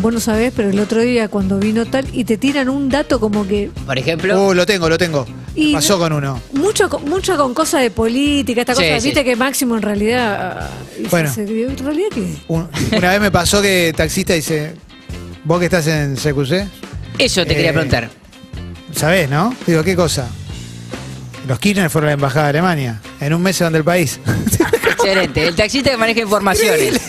vos 0.00 0.12
no 0.12 0.20
sabés, 0.20 0.52
pero 0.54 0.70
el 0.70 0.78
otro 0.78 1.00
día 1.00 1.26
cuando 1.28 1.58
vino 1.58 1.84
tal, 1.84 2.06
y 2.12 2.24
te 2.24 2.36
tiran 2.38 2.68
un 2.68 2.88
dato 2.88 3.18
como 3.18 3.46
que 3.46 3.70
Por 3.84 3.98
ejemplo, 3.98 4.46
Uh, 4.48 4.54
lo 4.54 4.64
tengo, 4.64 4.88
lo 4.88 4.96
tengo. 4.98 5.26
Y- 5.56 5.72
Pasó 5.72 5.98
con 5.98 6.12
uno. 6.12 6.40
mucho, 6.52 6.88
con- 6.88 7.04
mucho 7.08 7.36
con 7.36 7.54
cosas 7.54 7.80
de 7.82 7.90
política, 7.90 8.60
esta 8.60 8.74
Sí, 8.76 8.82
cosa, 8.84 9.00
sí. 9.00 9.06
viste 9.08 9.24
que 9.24 9.34
Máximo 9.34 9.76
en 9.76 9.82
realidad... 9.82 10.58
ah, 10.62 10.70
Bueno. 11.10 11.32
se- 11.32 11.42
¿En 11.42 11.76
realidad 11.78 12.08
qué? 12.14 12.34
Un- 12.48 12.68
una 12.96 13.10
vez 13.10 13.20
me 13.20 13.30
pasó 13.32 13.60
que 13.60 13.88
el 13.88 13.94
taxista 13.96 14.32
dice, 14.34 14.74
Vos 15.44 15.58
que 15.60 15.66
estás 15.66 15.86
en 15.88 16.16
CQC, 16.16 16.66
Eso 17.18 17.44
te 17.46 17.52
Eh, 17.52 17.56
quería 17.56 17.72
preguntar. 17.72 18.10
sabés, 18.92 19.28
¿no? 19.30 19.54
Digo, 19.66 19.82
¿qué 19.82 19.94
cosa? 19.96 20.28
Los 21.48 21.58
Kirchner 21.60 21.88
fueron 21.90 22.08
a 22.08 22.10
la 22.10 22.14
embajada 22.14 22.44
de 22.46 22.50
Alemania. 22.50 23.00
En 23.20 23.32
un 23.34 23.42
mes 23.42 23.56
se 23.56 23.64
van 23.64 23.72
del 23.72 23.84
país. 23.84 24.20
Excelente. 24.90 25.46
El 25.48 25.54
taxista 25.54 25.90
que 25.90 25.96
maneja 25.96 26.20
informaciones. 26.20 27.00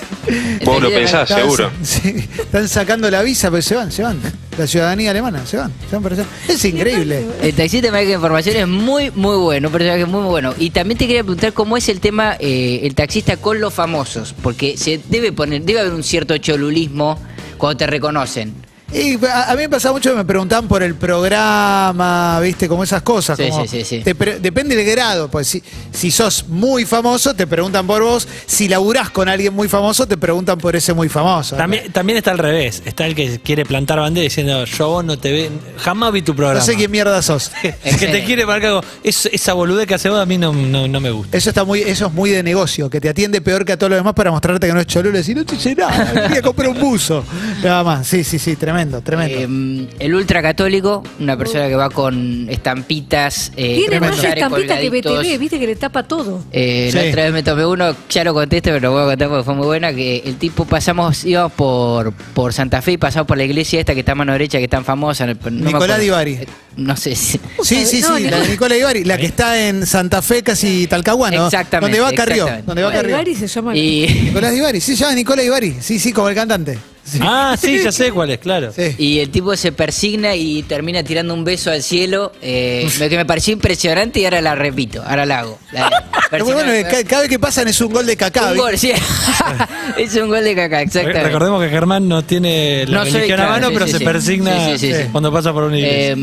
Vos 0.65 0.81
lo 0.81 0.89
que 0.89 0.95
pensás. 0.95 1.29
Están- 1.29 1.43
seguro. 1.43 1.71
sí, 1.83 2.27
están 2.39 2.67
sacando 2.67 3.09
la 3.09 3.21
visa, 3.23 3.49
pero 3.49 3.61
se 3.61 3.75
van, 3.75 3.91
se 3.91 4.03
van. 4.03 4.19
La 4.57 4.65
ciudadanía 4.67 5.11
alemana, 5.11 5.45
se 5.45 5.57
van. 5.57 5.71
Se 5.89 5.95
van 5.95 6.03
para 6.03 6.15
allá. 6.15 6.25
Es 6.47 6.63
increíble. 6.65 7.25
El 7.41 7.53
taxista 7.53 7.91
maneja 7.91 8.13
informaciones 8.13 8.61
es 8.63 8.67
muy, 8.67 9.11
muy 9.11 9.37
bueno, 9.37 9.67
un 9.67 9.71
personaje 9.71 10.05
muy, 10.05 10.21
muy 10.21 10.29
bueno. 10.29 10.53
Y 10.57 10.71
también 10.71 10.97
te 10.97 11.05
quería 11.07 11.23
preguntar 11.23 11.53
cómo 11.53 11.77
es 11.77 11.87
el 11.89 11.99
tema, 11.99 12.35
eh, 12.39 12.81
el 12.83 12.95
taxista 12.95 13.37
con 13.37 13.59
los 13.61 13.73
famosos, 13.73 14.33
porque 14.41 14.75
se 14.77 14.99
debe 15.09 15.31
poner, 15.31 15.61
debe 15.61 15.81
haber 15.81 15.93
un 15.93 16.03
cierto 16.03 16.37
cholulismo 16.37 17.19
cuando 17.57 17.77
te 17.77 17.87
reconocen. 17.87 18.53
Y 18.93 19.23
a, 19.25 19.51
a 19.51 19.55
mí 19.55 19.63
me 19.63 19.69
pasaba 19.69 19.93
mucho 19.93 20.11
que 20.11 20.15
me 20.15 20.23
preguntaban 20.25 20.67
por 20.67 20.81
el 20.81 20.95
programa, 20.95 22.39
viste, 22.39 22.67
como 22.67 22.83
esas 22.83 23.01
cosas. 23.01 23.37
Sí, 23.37 23.49
como 23.49 23.63
sí, 23.67 23.79
sí, 23.79 23.83
sí. 23.83 23.99
te 24.03 24.15
pre- 24.15 24.39
depende 24.39 24.75
del 24.75 24.85
grado, 24.89 25.29
pues 25.29 25.47
si, 25.47 25.61
si 25.91 26.09
sos 26.11 26.45
muy 26.47 26.85
famoso, 26.85 27.33
te 27.33 27.45
preguntan 27.47 27.85
por 27.85 28.01
vos. 28.01 28.27
Si 28.45 28.67
laburás 28.67 29.09
con 29.09 29.27
alguien 29.29 29.53
muy 29.53 29.67
famoso, 29.67 30.07
te 30.07 30.17
preguntan 30.17 30.57
por 30.57 30.75
ese 30.75 30.93
muy 30.93 31.09
famoso. 31.09 31.55
También, 31.55 31.91
también 31.91 32.17
está 32.17 32.31
al 32.31 32.37
revés. 32.37 32.81
Está 32.85 33.05
el 33.05 33.15
que 33.15 33.39
quiere 33.39 33.65
plantar 33.65 33.99
bandera 33.99 34.23
diciendo, 34.23 34.63
yo 34.65 34.85
a 34.85 34.87
vos 34.87 35.05
no 35.05 35.17
te 35.17 35.31
ve, 35.31 35.49
jamás 35.77 36.11
vi 36.13 36.21
tu 36.21 36.35
programa. 36.35 36.59
No 36.59 36.65
sé 36.65 36.75
quién 36.75 36.91
mierda 36.91 37.21
sos. 37.21 37.51
Es 37.83 37.97
que 37.97 38.07
te 38.07 38.23
quiere 38.23 38.45
marcar 38.45 38.69
algo. 38.69 38.81
Es- 39.03 39.25
esa 39.31 39.53
boludez 39.53 39.87
que 39.87 39.95
hace 39.95 40.09
vos 40.09 40.19
a 40.19 40.25
mí 40.25 40.37
no, 40.37 40.53
no, 40.53 40.87
no 40.87 40.99
me 40.99 41.11
gusta. 41.11 41.37
Eso 41.37 41.49
está 41.49 41.63
muy, 41.63 41.81
eso 41.81 42.07
es 42.07 42.13
muy 42.13 42.29
de 42.29 42.41
negocio, 42.43 42.89
que 42.89 43.01
te 43.01 43.09
atiende 43.09 43.41
peor 43.41 43.65
que 43.65 43.73
a 43.73 43.77
todos 43.77 43.89
los 43.91 43.99
demás 43.99 44.13
para 44.13 44.31
mostrarte 44.31 44.67
que 44.67 44.73
no 44.73 44.79
es 44.79 44.87
cholulo 44.87 45.15
y 45.15 45.17
decir, 45.17 45.35
no 45.35 45.45
te 45.45 45.55
hice 45.55 45.75
nada, 45.75 46.27
quería 46.27 46.41
comprar 46.41 46.69
un 46.69 46.79
buzo. 46.79 47.23
Nada 47.63 47.83
más. 47.83 48.07
Sí, 48.07 48.23
sí, 48.23 48.39
sí, 48.39 48.55
tremendo, 48.55 48.76
tremendo. 49.03 49.37
Eh, 49.37 49.87
el 49.99 50.15
ultracatólico, 50.15 51.03
una 51.19 51.37
persona 51.37 51.67
que 51.67 51.75
va 51.75 51.89
con 51.89 52.47
estampitas, 52.49 53.51
eh, 53.55 53.77
Tiene 53.77 53.99
más 53.99 54.11
collares 54.15 54.43
estampita 54.43 54.79
que. 54.79 54.89
BTV, 54.89 55.37
viste 55.39 55.59
que 55.59 55.67
le 55.67 55.75
tapa 55.75 56.03
todo. 56.03 56.43
Eh, 56.51 56.89
Sí. 56.91 56.97
La 56.97 57.09
otra 57.09 57.23
vez 57.23 57.33
me 57.33 57.43
tomé 57.43 57.65
uno, 57.65 57.95
ya 58.09 58.23
lo 58.23 58.33
contesto, 58.33 58.69
pero 58.69 58.79
lo 58.79 58.91
voy 58.91 59.03
a 59.03 59.05
contar 59.05 59.29
porque 59.29 59.43
fue 59.43 59.55
muy 59.55 59.65
buena, 59.65 59.93
que 59.93 60.17
el 60.25 60.37
tipo 60.37 60.65
pasamos, 60.65 61.25
íbamos 61.25 61.51
por, 61.53 62.13
por 62.13 62.53
Santa 62.53 62.81
Fe 62.81 62.93
y 62.93 62.97
pasamos 62.97 63.27
por 63.27 63.37
la 63.37 63.43
iglesia 63.43 63.79
esta 63.79 63.93
que 63.93 64.01
está 64.01 64.13
a 64.13 64.15
mano 64.15 64.31
derecha, 64.31 64.57
que 64.57 64.65
es 64.65 64.69
tan 64.69 64.85
famosa. 64.85 65.25
no 65.25 65.35
Nicolás. 65.49 65.99
Divari. 65.99 66.33
Eh, 66.33 66.47
No 66.77 66.95
sé 66.95 67.15
si... 67.15 67.39
Sí, 67.63 67.85
sí, 67.85 68.01
No, 68.01 68.17
sí, 68.17 68.29
la 68.29 68.39
de 68.39 68.49
Nicola 68.49 68.77
Ibarri, 68.77 69.03
la 69.03 69.17
que 69.17 69.25
está 69.25 69.67
en 69.67 69.85
Santa 69.85 70.21
Fe, 70.21 70.43
casi 70.43 70.85
Talcahuano. 70.87 71.45
Exactamente, 71.47 71.97
Donde 71.97 72.15
va 72.15 72.15
Carrió. 72.15 72.47
Donde 72.65 72.83
va 72.83 72.91
Carrió. 72.91 73.15
Ibarri 73.15 73.35
se 73.35 73.47
llama. 73.47 73.75
Y, 73.75 74.07
Nicolás 74.25 74.53
Ibarri, 74.53 74.79
sí, 74.79 74.95
se 74.95 75.03
llama 75.03 75.15
Nicolás 75.15 75.45
Ibarri. 75.45 75.75
Sí, 75.81 75.99
sí, 75.99 76.13
como 76.13 76.29
el 76.29 76.35
cantante. 76.35 76.77
Sí. 77.09 77.19
Ah, 77.21 77.55
sí, 77.59 77.79
ya 77.81 77.91
sé 77.91 78.11
cuál 78.11 78.31
es, 78.31 78.39
claro. 78.39 78.73
Sí. 78.75 78.93
y 78.97 79.19
el 79.19 79.29
tipo 79.29 79.55
se 79.55 79.71
persigna 79.71 80.35
y 80.35 80.63
termina 80.63 81.03
tirando 81.03 81.33
un 81.33 81.43
beso 81.45 81.71
al 81.71 81.81
cielo, 81.81 82.33
eh, 82.41 82.87
lo 82.99 83.07
que 83.09 83.15
me 83.15 83.25
pareció 83.25 83.53
impresionante 83.53 84.19
y 84.19 84.25
ahora 84.25 84.41
la 84.41 84.55
repito, 84.55 85.01
ahora 85.05 85.25
la 85.25 85.39
hago. 85.39 85.59
La- 85.71 86.03
Pero 86.29 86.43
bueno, 86.45 86.59
persigna- 86.61 86.89
ca- 86.89 87.03
cada 87.05 87.21
vez 87.21 87.29
que 87.29 87.39
pasan 87.39 87.67
es 87.69 87.79
un 87.79 87.93
gol 87.93 88.05
de 88.05 88.17
Cacá. 88.17 88.47
un 88.47 88.53
¿viste? 88.53 88.61
gol, 88.61 88.77
sí. 88.77 88.91
es 89.97 90.15
un 90.15 90.27
gol 90.29 90.43
de 90.43 90.55
caca, 90.55 90.81
exactamente. 90.81 91.23
Recordemos 91.23 91.63
que 91.63 91.69
Germán 91.69 92.07
no 92.09 92.23
tiene 92.25 92.85
la 92.87 92.97
No 92.99 93.03
soy, 93.05 93.13
religión 93.13 93.39
a 93.39 93.43
claro, 93.45 93.51
mano, 93.53 93.67
sí, 93.69 93.73
pero 93.73 93.85
sí, 93.85 93.91
se 93.93 93.97
sí. 93.99 94.03
persigna 94.03 94.65
Sí, 94.65 94.71
sí, 94.77 94.93
sí, 94.93 95.01
sí. 95.03 95.09
cuando 95.11 95.31
pasa 95.31 95.53
por 95.53 95.63
una 95.63 95.77
iglesia. 95.77 96.11
Eh, 96.13 96.15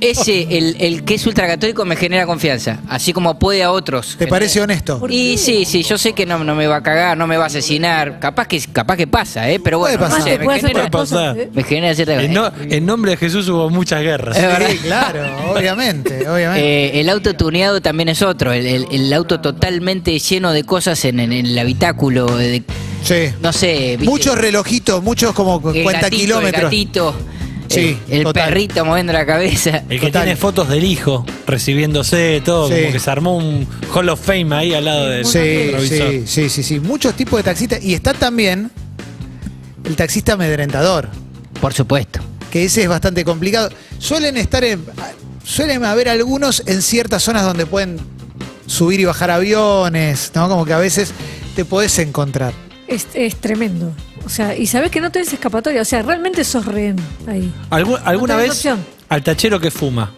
ese, 0.00 0.46
el, 0.56 0.76
el 0.80 1.04
que 1.04 1.14
es 1.14 1.26
ultracatólico 1.26 1.84
me 1.84 1.96
genera 1.96 2.26
confianza, 2.26 2.80
así 2.88 3.12
como 3.12 3.38
puede 3.38 3.62
a 3.62 3.70
otros. 3.72 4.16
¿Te 4.18 4.26
parece 4.26 4.60
honesto? 4.60 5.00
Y 5.08 5.38
sí, 5.38 5.64
sí, 5.64 5.82
yo 5.82 5.96
sé 5.98 6.12
que 6.12 6.26
no, 6.26 6.42
no 6.44 6.54
me 6.54 6.66
va 6.66 6.76
a 6.76 6.82
cagar, 6.82 7.16
no 7.16 7.26
me 7.26 7.36
va 7.36 7.44
a 7.44 7.46
asesinar, 7.46 8.18
capaz 8.20 8.46
que 8.48 8.60
capaz 8.72 8.96
que 8.96 9.06
pasa, 9.06 9.48
¿eh? 9.50 9.60
pero 9.62 9.78
Puede 9.78 9.96
bueno, 9.96 10.08
no 10.14 10.16
pasar. 10.18 10.32
sé, 10.38 10.44
puede 10.44 10.60
genera, 10.60 10.90
pasar. 10.90 11.38
¿eh? 11.38 11.50
me 11.52 11.62
genera 11.64 11.94
cierta 11.94 12.22
en, 12.22 12.32
no- 12.32 12.52
en 12.68 12.84
nombre 12.86 13.12
de 13.12 13.16
Jesús 13.16 13.48
hubo 13.48 13.70
muchas 13.70 14.02
guerras. 14.02 14.36
Es 14.36 14.42
verdad. 14.42 14.68
Sí, 14.70 14.78
claro, 14.78 15.52
obviamente, 15.54 16.28
obviamente. 16.28 16.96
Eh, 16.98 17.00
el 17.00 17.08
auto 17.08 17.34
tuneado 17.34 17.80
también 17.80 18.08
es 18.08 18.22
otro, 18.22 18.52
el, 18.52 18.66
el- 18.66 18.86
el 18.90 19.12
auto 19.12 19.40
totalmente 19.40 20.18
lleno 20.18 20.52
de 20.52 20.64
cosas 20.64 21.04
en, 21.04 21.20
en 21.20 21.32
el 21.32 21.58
habitáculo, 21.58 22.26
de- 22.36 22.62
sí. 23.02 23.34
no 23.42 23.52
sé, 23.52 23.96
¿viste? 23.96 24.04
Muchos 24.04 24.36
relojitos, 24.38 25.02
muchos 25.02 25.32
como 25.32 25.56
el 25.72 25.82
cuenta 25.82 26.02
gatito, 26.02 26.20
kilómetros. 26.22 26.56
El 26.58 26.62
gatito, 26.64 27.14
Sí, 27.68 27.98
el, 28.08 28.24
perrito 28.32 28.84
moviendo 28.84 29.12
la 29.12 29.24
cabeza. 29.26 29.82
El 29.88 29.98
que 30.00 30.06
Total. 30.06 30.24
tiene 30.24 30.36
fotos 30.36 30.68
del 30.68 30.84
hijo 30.84 31.24
recibiéndose, 31.46 32.42
todo, 32.44 32.68
Sí. 32.68 32.74
como 32.80 32.92
que 32.92 32.98
se 33.00 33.10
armó 33.10 33.36
un 33.36 33.66
Hall 33.92 34.08
of 34.10 34.20
Fame 34.20 34.54
ahí 34.54 34.74
al 34.74 34.84
lado 34.84 35.06
del 35.08 35.24
Sí, 35.24 35.70
sí, 35.88 36.22
sí, 36.26 36.48
sí, 36.48 36.62
sí. 36.62 36.80
Muchos 36.80 37.14
tipos 37.14 37.38
de 37.38 37.42
taxistas. 37.44 37.82
Y 37.82 37.94
está 37.94 38.12
también 38.14 38.70
el 39.84 39.96
taxista 39.96 40.34
amedrentador, 40.34 41.08
Por 41.60 41.72
supuesto. 41.72 42.20
que 42.50 42.64
ese 42.64 42.82
es 42.82 42.88
bastante 42.88 43.24
complicado. 43.24 43.70
Suelen 43.98 44.36
estar 44.36 44.62
en. 44.64 44.84
Suelen 45.44 45.84
haber 45.84 46.08
algunos 46.08 46.62
en 46.66 46.80
ciertas 46.80 47.22
zonas 47.22 47.44
donde 47.44 47.66
pueden 47.66 47.98
subir 48.66 49.00
y 49.00 49.04
bajar 49.04 49.30
aviones, 49.30 50.32
¿no? 50.34 50.48
Como 50.48 50.64
que 50.64 50.72
a 50.72 50.78
veces 50.78 51.12
te 51.54 51.64
podés 51.66 51.98
encontrar. 51.98 52.54
Es, 52.86 53.06
es 53.14 53.36
tremendo. 53.36 53.92
O 54.24 54.28
sea, 54.28 54.56
y 54.56 54.66
sabes 54.66 54.90
que 54.90 55.00
no 55.00 55.10
tenés 55.10 55.32
escapatoria. 55.32 55.80
O 55.82 55.84
sea, 55.84 56.02
realmente 56.02 56.44
sos 56.44 56.66
rehén 56.66 56.96
ahí. 57.26 57.52
¿Algu- 57.70 58.00
¿Alguna 58.04 58.34
No 58.34 58.40
vez 58.40 58.50
opción. 58.50 58.84
al 59.08 59.22
tachero 59.22 59.58
que 59.60 59.70
fuma, 59.70 60.12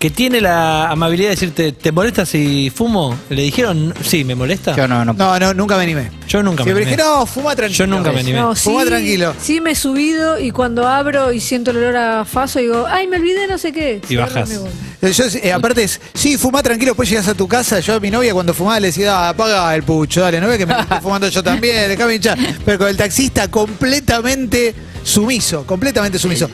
que 0.00 0.08
tiene 0.08 0.40
la 0.40 0.88
amabilidad 0.90 1.28
de 1.28 1.34
decirte, 1.34 1.72
¿te 1.72 1.92
molesta 1.92 2.24
si 2.24 2.72
fumo? 2.74 3.14
¿Le 3.28 3.42
dijeron, 3.42 3.92
sí, 4.02 4.24
me 4.24 4.34
molesta? 4.34 4.74
Yo 4.74 4.88
no, 4.88 5.04
no. 5.04 5.12
No, 5.12 5.38
no, 5.38 5.52
nunca 5.52 5.76
me 5.76 5.82
animé. 5.82 6.10
Yo 6.26 6.42
nunca 6.42 6.64
Siempre 6.64 6.86
me 6.86 6.90
dije, 6.90 7.02
animé. 7.02 7.18
no, 7.18 7.26
fuma 7.26 7.54
tranquilo. 7.54 7.84
Yo 7.84 7.86
nunca 7.86 8.10
me 8.10 8.20
animé. 8.20 8.38
No, 8.40 8.54
Fumá 8.56 8.80
sí, 8.82 8.86
tranquilo. 8.88 9.34
Sí, 9.38 9.60
me 9.60 9.72
he 9.72 9.74
subido 9.74 10.40
y 10.40 10.52
cuando 10.52 10.88
abro 10.88 11.34
y 11.34 11.40
siento 11.40 11.70
el 11.72 11.76
olor 11.76 11.96
a 11.96 12.24
faso, 12.24 12.60
digo, 12.60 12.86
ay, 12.88 13.08
me 13.08 13.18
olvidé 13.18 13.46
no 13.46 13.58
sé 13.58 13.72
qué. 13.72 14.00
Y 14.02 14.06
Cierro 14.06 14.26
bajás. 14.26 14.48
me 14.48 14.56
voy. 14.56 15.12
Yo, 15.12 15.24
eh, 15.42 15.52
aparte 15.52 15.82
es, 15.84 16.00
sí, 16.14 16.38
fumá 16.38 16.62
tranquilo, 16.62 16.92
después 16.92 17.06
llegas 17.10 17.28
a 17.28 17.34
tu 17.34 17.46
casa. 17.46 17.78
Yo 17.80 17.92
a 17.96 18.00
mi 18.00 18.10
novia 18.10 18.32
cuando 18.32 18.54
fumaba 18.54 18.80
le 18.80 18.86
decía, 18.86 19.14
"Ah, 19.18 19.28
apaga 19.28 19.74
el 19.74 19.82
pucho, 19.82 20.22
dale, 20.22 20.40
no 20.40 20.48
ve 20.48 20.56
que 20.56 20.64
me 20.64 20.80
estoy 20.80 20.98
fumando 21.02 21.28
yo 21.28 21.42
también, 21.42 21.90
déjame 21.90 22.14
hinchar. 22.14 22.38
Pero 22.64 22.78
con 22.78 22.88
el 22.88 22.96
taxista 22.96 23.48
completamente 23.48 24.74
sumiso, 25.04 25.66
completamente 25.66 26.18
sumiso. 26.18 26.48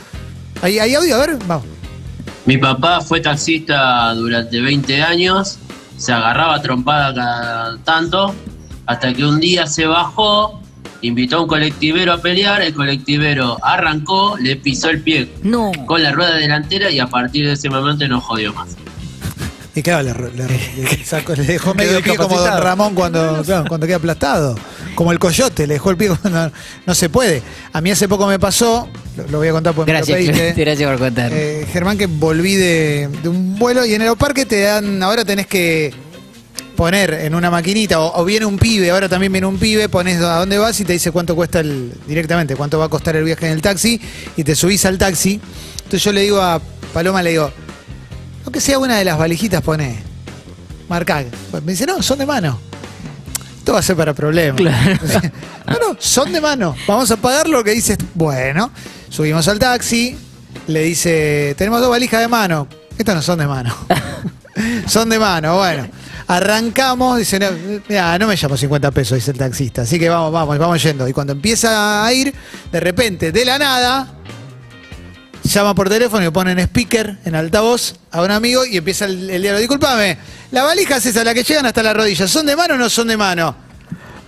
¿Hay, 0.63 0.81
hay 0.81 0.97
audio? 0.97 1.15
A 1.15 1.19
ver, 1.19 1.37
vamos. 1.47 1.76
Mi 2.47 2.59
papá 2.59 3.01
fue 3.01 3.21
taxista 3.21 4.15
durante 4.15 4.61
20 4.61 5.03
años, 5.03 5.59
se 5.97 6.13
agarraba 6.13 6.63
trompada 6.63 7.13
cada 7.15 7.77
tanto, 7.79 8.35
hasta 8.87 9.13
que 9.13 9.25
un 9.25 9.41
día 9.41 9.67
se 9.67 9.87
bajó, 9.87 10.61
invitó 11.03 11.39
a 11.39 11.41
un 11.43 11.49
colectivero 11.49 12.13
a 12.13 12.19
pelear, 12.19 12.63
el 12.63 12.73
colectivero 12.73 13.59
arrancó, 13.63 14.37
le 14.39 14.57
pisó 14.57 14.91
el 14.91 15.01
pie 15.03 15.29
No. 15.43 15.73
con 15.87 16.03
la 16.03 16.13
rueda 16.13 16.37
delantera 16.37 16.91
y 16.91 17.01
a 17.01 17.09
partir 17.09 17.47
de 17.47 17.55
ese 17.55 17.69
momento 17.69 18.07
no 18.07 18.21
jodió 18.21 18.53
más. 18.55 18.77
Y 19.77 19.83
claro, 19.83 20.03
le, 20.03 20.31
le- 20.49 20.49
le 20.83 21.05
sacó- 21.05 21.35
le 21.37 21.45
dejó 21.45 21.73
medio 21.77 22.03
pie 22.03 22.17
como 22.17 22.37
Don. 22.37 22.61
Ramón 22.61 22.95
cuando, 22.95 23.43
claro, 23.45 23.67
cuando 23.69 23.87
queda 23.87 23.97
aplastado. 23.97 24.59
Como 24.97 25.13
el 25.13 25.19
coyote, 25.19 25.67
le 25.67 25.75
dejó 25.75 25.91
el 25.91 25.97
pie 25.99 26.09
cuando 26.09 26.51
no 26.87 26.95
se 26.95 27.09
puede. 27.11 27.43
A 27.73 27.81
mí 27.83 27.91
hace 27.91 28.09
poco 28.09 28.27
me 28.27 28.39
pasó, 28.39 28.89
lo, 29.17 29.29
lo 29.29 29.39
voy 29.39 29.49
a 29.49 29.53
contar 29.53 29.75
porque 29.75 29.93
Gracias, 29.93 30.19
me 30.19 30.25
lo 30.27 30.33
pediste. 30.33 30.61
gracias 30.65 30.91
por 30.91 30.99
contar. 30.99 31.31
Eh, 31.35 31.67
Germán, 31.71 31.99
que 31.99 32.07
volví 32.07 32.55
de, 32.55 33.09
de 33.23 33.29
un 33.29 33.59
vuelo 33.59 33.85
y 33.85 33.91
en 33.91 33.97
el 33.97 34.09
aeroparque 34.09 34.47
te 34.47 34.63
dan, 34.63 35.03
ahora 35.03 35.25
tenés 35.25 35.47
que 35.47 35.93
poner 36.75 37.13
en 37.15 37.35
una 37.35 37.51
maquinita, 37.51 38.01
o, 38.01 38.21
o 38.21 38.25
viene 38.25 38.45
un 38.47 38.59
pibe, 38.59 38.91
ahora 38.91 39.09
también 39.09 39.33
viene 39.33 39.47
un 39.47 39.59
pibe, 39.59 39.89
pones 39.89 40.19
a 40.21 40.39
dónde 40.39 40.59
vas 40.59 40.79
y 40.81 40.85
te 40.85 40.93
dice 40.95 41.11
cuánto 41.11 41.35
cuesta 41.35 41.61
el, 41.61 41.93
directamente, 42.07 42.55
cuánto 42.57 42.79
va 42.79 42.87
a 42.87 42.89
costar 42.89 43.17
el 43.17 43.25
viaje 43.25 43.47
en 43.47 43.53
el 43.53 43.63
taxi, 43.63 44.01
y 44.37 44.45
te 44.45 44.55
subís 44.55 44.85
al 44.85 44.99
taxi. 44.99 45.41
Entonces 45.77 46.03
yo 46.03 46.13
le 46.13 46.21
digo 46.23 46.41
a 46.41 46.61
Paloma, 46.93 47.23
le 47.23 47.31
digo, 47.31 47.51
aunque 48.47 48.61
sea 48.61 48.79
una 48.79 48.97
de 48.97 49.05
las 49.05 49.19
valijitas, 49.19 49.61
pone, 49.61 49.99
marcá. 50.89 51.25
Me 51.65 51.73
dice, 51.73 51.85
no, 51.85 52.01
son 52.01 52.19
de 52.19 52.27
mano. 52.27 52.59
Esto 53.59 53.73
va 53.73 53.81
a 53.81 53.83
ser 53.83 53.97
para 53.97 54.15
problemas. 54.15 54.63
No, 55.67 55.73
no, 55.81 55.97
son 55.99 56.33
de 56.33 56.41
mano. 56.41 56.77
Vamos 56.87 57.11
a 57.11 57.17
pagar 57.17 57.49
lo 57.49 57.65
que 57.65 57.73
dices. 57.73 57.99
Bueno, 58.15 58.71
subimos 59.09 59.49
al 59.49 59.59
taxi. 59.59 60.17
Le 60.69 60.83
dice, 60.83 61.57
tenemos 61.59 61.81
dos 61.81 61.91
valijas 61.91 62.21
de 62.21 62.29
mano. 62.29 62.69
Estas 62.97 63.17
no 63.17 63.23
son 63.23 63.41
de 63.41 63.49
mano. 63.49 63.75
son 64.87 65.09
de 65.09 65.19
mano, 65.19 65.57
bueno. 65.57 65.89
Arrancamos, 66.29 67.19
dice, 67.19 67.41
no, 67.41 67.49
mira, 67.89 68.17
no 68.17 68.29
me 68.29 68.37
llamo 68.37 68.57
50 68.57 68.93
pesos, 68.93 69.17
dice 69.17 69.33
el 69.33 69.39
taxista. 69.39 69.83
Así 69.83 69.99
que 69.99 70.09
vamos, 70.09 70.33
vamos, 70.33 70.57
vamos 70.57 70.81
yendo. 70.81 71.09
Y 71.09 71.13
cuando 71.13 71.33
empieza 71.33 72.07
a 72.07 72.13
ir, 72.13 72.33
de 72.71 72.79
repente, 72.79 73.33
de 73.33 73.45
la 73.45 73.59
nada, 73.59 74.16
llama 75.47 75.75
por 75.75 75.89
teléfono 75.89 76.25
y 76.27 76.31
pone 76.31 76.53
en 76.53 76.59
speaker, 76.61 77.19
en 77.25 77.35
altavoz, 77.35 77.95
a 78.11 78.23
un 78.23 78.31
amigo 78.31 78.65
y 78.65 78.77
empieza 78.77 79.05
el, 79.07 79.29
el 79.31 79.43
diálogo. 79.43 79.61
Disculpame, 79.61 80.19
la 80.51 80.63
valija 80.65 80.97
es 80.97 81.07
esa, 81.07 81.25
la 81.25 81.35
que 81.35 81.43
llegan 81.43 81.67
hasta 81.67 81.83
la 81.83 81.93
rodilla. 81.95 82.27
¿Son 82.29 82.47
de 82.47 82.57
mano 82.57 82.75
o 82.75 82.77
no 82.79 82.89
son 82.89 83.09
de 83.09 83.17
mano? 83.17 83.67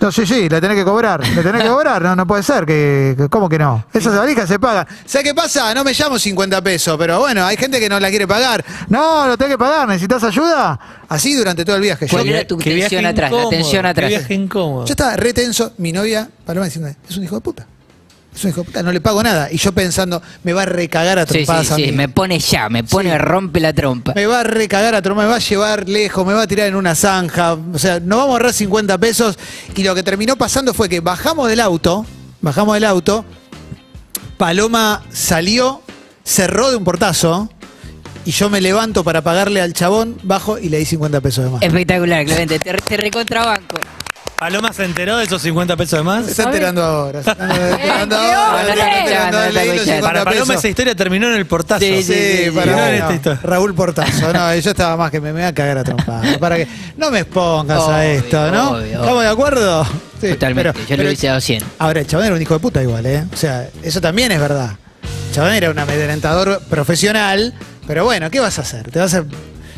No, 0.01 0.13
sí, 0.13 0.25
sí, 0.25 0.47
la 0.47 0.61
tenés 0.61 0.77
que 0.77 0.85
cobrar. 0.85 1.19
La 1.35 1.43
tenés 1.43 1.61
que 1.61 1.67
cobrar, 1.67 2.01
no, 2.01 2.15
no 2.15 2.25
puede 2.25 2.41
ser. 2.41 2.65
que 2.65 3.15
que- 3.17 3.27
¿Cómo 3.27 3.49
que 3.49 3.59
no? 3.59 3.83
Esas 3.93 4.15
valijas 4.15 4.47
se 4.47 4.57
pagan. 4.57 4.87
¿Sabes 5.05 5.27
qué 5.27 5.33
pasa? 5.33 5.73
No 5.73 5.83
me 5.83 5.91
llamo 5.93 6.17
50 6.17 6.61
pesos, 6.61 6.95
pero 6.97 7.19
bueno, 7.19 7.45
hay 7.45 7.57
gente 7.57 7.81
que 7.81 7.89
no 7.89 7.99
la 7.99 8.09
quiere 8.09 8.25
pagar. 8.25 8.63
No, 8.87 9.27
lo 9.27 9.37
tenés 9.37 9.55
que 9.55 9.57
pagar, 9.57 9.85
¿necesitas 9.89 10.23
ayuda? 10.23 10.79
Así 11.09 11.33
durante 11.35 11.65
todo 11.65 11.75
el 11.75 11.81
viaje. 11.81 12.07
Yo, 12.07 12.11
¿Cuál 12.11 12.29
era 12.29 12.47
tu 12.47 12.57
Qué 12.57 12.69
tensión 12.79 13.05
atrás? 13.05 13.29
La 13.29 13.49
tensión 13.49 13.81
qué 13.83 13.87
atrás. 13.89 14.09
viaje 14.09 14.33
incómodo. 14.35 14.85
yo 14.85 14.91
estaba 14.93 15.17
re 15.17 15.33
tenso, 15.33 15.73
mi 15.79 15.91
novia, 15.91 16.29
Paloma, 16.45 16.67
diciendo, 16.67 16.89
es 17.09 17.17
un 17.17 17.25
hijo 17.25 17.35
de 17.35 17.41
puta. 17.41 17.67
Hijo 18.47 18.61
de 18.61 18.65
puta, 18.65 18.83
no 18.83 18.91
le 18.91 19.01
pago 19.01 19.21
nada. 19.21 19.49
Y 19.51 19.57
yo 19.57 19.71
pensando, 19.73 20.21
me 20.43 20.53
va 20.53 20.61
a 20.63 20.65
recagar 20.65 21.19
a 21.19 21.23
Sí, 21.25 21.27
sí, 21.27 21.33
trompadas 21.45 21.71
a 21.71 21.75
sí, 21.75 21.83
mí. 21.83 21.91
me 21.91 22.07
pone 22.09 22.39
ya, 22.39 22.69
me 22.69 22.83
pone, 22.83 23.11
Sí. 23.11 23.17
rompe 23.17 23.59
la 23.59 23.73
trompa. 23.73 24.13
Me 24.15 24.25
va 24.25 24.39
a 24.41 24.43
recagar 24.43 24.95
a 24.95 25.01
trompadas, 25.01 25.27
me 25.27 25.31
va 25.31 25.35
a 25.37 25.39
llevar 25.39 25.89
lejos, 25.89 26.25
me 26.25 26.33
va 26.33 26.43
a 26.43 26.47
tirar 26.47 26.67
en 26.67 26.75
una 26.75 26.95
zanja. 26.95 27.53
O 27.53 27.77
sea, 27.79 27.99
nos 27.99 28.17
vamos 28.19 28.29
a 28.29 28.31
ahorrar 28.33 28.53
50 28.53 28.97
pesos. 28.97 29.37
Y 29.75 29.83
lo 29.83 29.93
que 29.95 30.03
terminó 30.03 30.35
pasando 30.37 30.73
fue 30.73 30.87
que 30.87 30.99
bajamos 31.01 31.49
del 31.49 31.59
auto, 31.59 32.05
bajamos 32.41 32.75
del 32.75 32.85
auto, 32.85 33.25
Paloma 34.37 35.03
salió, 35.11 35.81
cerró 36.23 36.69
de 36.71 36.77
un 36.77 36.83
portazo. 36.83 37.49
Y 38.25 38.31
yo 38.31 38.49
me 38.49 38.61
levanto 38.61 39.03
para 39.03 39.21
pagarle 39.23 39.61
al 39.61 39.73
chabón, 39.73 40.17
bajo 40.23 40.59
y 40.59 40.69
le 40.69 40.77
di 40.77 40.85
50 40.85 41.19
pesos 41.21 41.45
de 41.45 41.49
más. 41.51 41.61
Espectacular, 41.63 42.25
Clemente, 42.25 42.59
te, 42.59 42.73
te 42.73 42.97
recontrabanco. 42.97 43.77
Paloma 44.39 44.71
se 44.71 44.85
enteró 44.85 45.17
de 45.17 45.25
esos 45.25 45.41
50 45.41 45.75
pesos 45.75 45.99
de 45.99 46.03
más. 46.03 46.23
Se 46.25 46.31
está 46.31 46.43
enterando 46.43 46.81
ahora. 46.83 47.21
Se 47.23 47.29
está 47.31 47.43
enterando 47.43 48.15
Eh, 48.19 48.33
ahora. 48.33 48.61
qué 48.61 48.67
se 48.67 48.71
está 48.79 48.99
enterando 48.99 49.37
hombre. 49.37 49.39
ahora, 49.39 49.51
leí 49.51 49.67
los 49.67 49.75
Para 49.77 49.83
50 49.85 50.01
Para 50.07 50.23
Paloma 50.23 50.41
pesos. 50.45 50.55
esa 50.59 50.67
historia 50.69 50.95
terminó 50.95 51.27
en 51.27 51.33
el 51.33 51.45
portazo. 51.45 51.79
Sí, 51.81 52.03
Sí, 52.03 52.13
sí, 52.13 52.43
sí, 52.45 52.51
para 52.51 52.65
sí. 52.73 52.79
no, 52.79 52.85
Esta 52.85 53.13
historia. 53.15 53.39
Raúl 53.43 53.75
Portazo, 53.75 54.33
no, 54.33 54.55
yo 54.55 54.71
estaba 54.71 54.95
más 54.97 55.11
que 55.11 55.19
me, 55.19 55.33
me 55.33 55.41
voy 55.41 55.49
a 55.49 55.53
cagar 55.53 55.77
a 55.79 55.83
trompada. 55.83 56.37
Para 56.39 56.55
que 56.55 56.67
no 56.95 57.11
me 57.11 57.19
expongas 57.19 57.79
a 57.79 57.85
Obvio, 57.87 57.99
esto, 58.01 58.51
¿no? 58.51 58.71
obvio, 58.71 58.99
¿Estamos 59.01 59.23
de 59.23 59.29
acuerdo? 59.29 59.85
Sí, 60.21 60.27
Totalmente, 60.29 60.73
pero- 60.73 60.85
yo 60.85 60.89
le 60.91 60.97
pero- 60.97 61.09
hubiese 61.09 61.27
dado 61.27 61.41
100. 61.41 61.63
Ahora, 61.79 61.99
el 61.99 62.07
chabón 62.07 62.25
era 62.25 62.35
un 62.35 62.41
hijo 62.41 62.53
de 62.53 62.59
puta 62.61 62.81
igual, 62.81 63.05
¿eh? 63.05 63.25
O 63.33 63.37
sea, 63.37 63.67
eso 63.83 63.99
también 63.99 64.31
es 64.31 64.39
verdad. 64.39 64.71
El 65.29 65.35
chabón 65.35 65.51
era 65.53 65.69
un 65.69 65.77
amedrentador 65.79 66.61
profesional, 66.69 67.53
pero 67.87 68.05
bueno, 68.05 68.29
¿qué 68.31 68.39
vas 68.39 68.57
a 68.57 68.61
hacer? 68.61 68.89
Te 68.89 68.99
vas 68.99 69.13
a... 69.15 69.23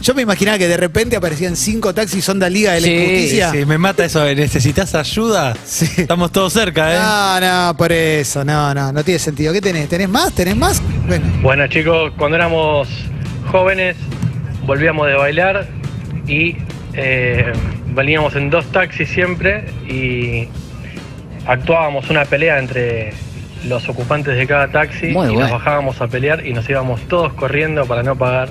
Yo 0.02 0.16
me 0.16 0.24
imaginaba 0.24 0.58
que 0.58 0.68
de 0.68 0.78
repente 0.78 1.16
aparecían 1.16 1.56
cinco 1.56 1.94
taxis 1.94 2.26
Sonda 2.26 2.50
Liga 2.50 2.74
de 2.74 2.82
la 2.82 2.88
Sí, 2.88 2.94
Injusticia. 2.94 3.52
Sí, 3.52 3.66
me 3.66 3.78
mata 3.78 4.04
eso. 4.06 4.26
¿Necesitas 4.26 4.96
ayuda? 4.96 5.56
Sí. 5.64 5.86
Estamos 5.98 6.32
todos 6.32 6.54
cerca, 6.54 6.92
¿eh? 6.94 6.98
No, 7.00 7.40
no, 7.68 7.78
por 7.78 7.92
eso, 7.92 8.44
no, 8.44 8.74
no, 8.74 8.92
no 8.92 9.04
tiene 9.04 9.20
sentido. 9.20 9.54
¿Qué 9.54 9.62
tenés? 9.62 9.88
¿Tenés 9.90 10.10
más? 10.10 10.34
¿Tenés 10.34 10.56
más? 10.56 10.82
Bueno, 11.08 11.26
Bueno 11.42 11.68
chicos, 11.68 12.12
cuando 12.18 12.38
éramos 12.38 12.88
jóvenes 13.52 13.96
volvíamos 14.66 15.08
de 15.08 15.14
bailar 15.16 15.68
y 16.28 16.56
eh, 16.94 17.52
veníamos 17.94 18.36
en 18.36 18.50
dos 18.50 18.66
taxis 18.72 19.08
siempre 19.10 19.66
y 19.88 20.48
actuábamos 21.46 22.10
una 22.10 22.26
pelea 22.26 22.58
entre 22.60 23.14
los 23.68 23.88
ocupantes 23.90 24.36
de 24.36 24.48
cada 24.48 24.68
taxi 24.70 25.08
Muy 25.08 25.28
y 25.28 25.34
bueno. 25.34 25.40
nos 25.42 25.52
bajábamos 25.52 26.02
a 26.02 26.08
pelear 26.08 26.46
y 26.46 26.54
nos 26.54 26.68
íbamos 26.70 27.02
todos 27.08 27.34
corriendo 27.34 27.86
para 27.86 28.02
no 28.04 28.16
pagar 28.16 28.50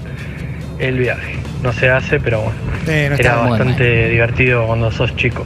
el 0.81 0.99
viaje. 0.99 1.37
No 1.63 1.73
se 1.73 1.89
hace, 1.91 2.19
pero 2.21 2.41
bueno, 2.43 2.59
eh, 2.89 3.07
no 3.11 3.17
era 3.17 3.37
bastante 3.37 4.09
divertido 4.09 4.67
cuando 4.67 4.91
sos 4.91 5.15
chico. 5.17 5.45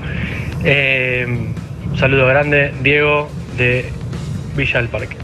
Eh, 0.64 1.26
un 1.28 1.98
saludo 1.98 2.26
grande, 2.26 2.72
Diego 2.82 3.28
de 3.56 3.90
Villa 4.56 4.78
del 4.80 4.88
Parque. 4.88 5.16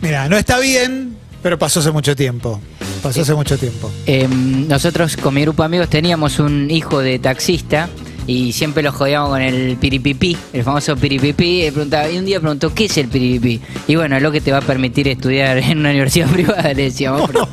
Mira, 0.00 0.28
no 0.28 0.36
está 0.36 0.58
bien, 0.58 1.16
pero 1.42 1.58
pasó 1.58 1.80
hace 1.80 1.90
mucho 1.90 2.16
tiempo. 2.16 2.60
Pasó 3.02 3.22
hace 3.22 3.34
mucho 3.34 3.58
tiempo. 3.58 3.90
Eh, 4.06 4.26
nosotros 4.28 5.16
con 5.16 5.34
mi 5.34 5.42
grupo 5.42 5.62
de 5.62 5.66
amigos 5.66 5.88
teníamos 5.88 6.38
un 6.38 6.70
hijo 6.70 7.00
de 7.00 7.18
taxista 7.18 7.88
y 8.26 8.52
siempre 8.52 8.82
lo 8.82 8.92
jodíamos 8.92 9.30
con 9.30 9.42
el 9.42 9.76
piripipí, 9.76 10.36
el 10.52 10.62
famoso 10.62 10.96
piripipí. 10.96 11.62
Él 11.62 11.72
preguntaba- 11.72 12.08
y 12.10 12.18
un 12.18 12.24
día 12.24 12.38
preguntó, 12.40 12.72
¿qué 12.72 12.84
es 12.86 12.96
el 12.98 13.08
piripipí? 13.08 13.60
Y 13.88 13.96
bueno, 13.96 14.16
es 14.16 14.22
lo 14.22 14.30
que 14.32 14.40
te 14.40 14.50
va 14.52 14.58
a 14.58 14.62
permitir 14.62 15.08
estudiar 15.08 15.58
en 15.70 15.78
una 15.78 15.90
universidad 15.90 16.28
privada, 16.32 16.72
le 16.72 16.84
decíamos. 16.84 17.28
pero- 17.32 17.48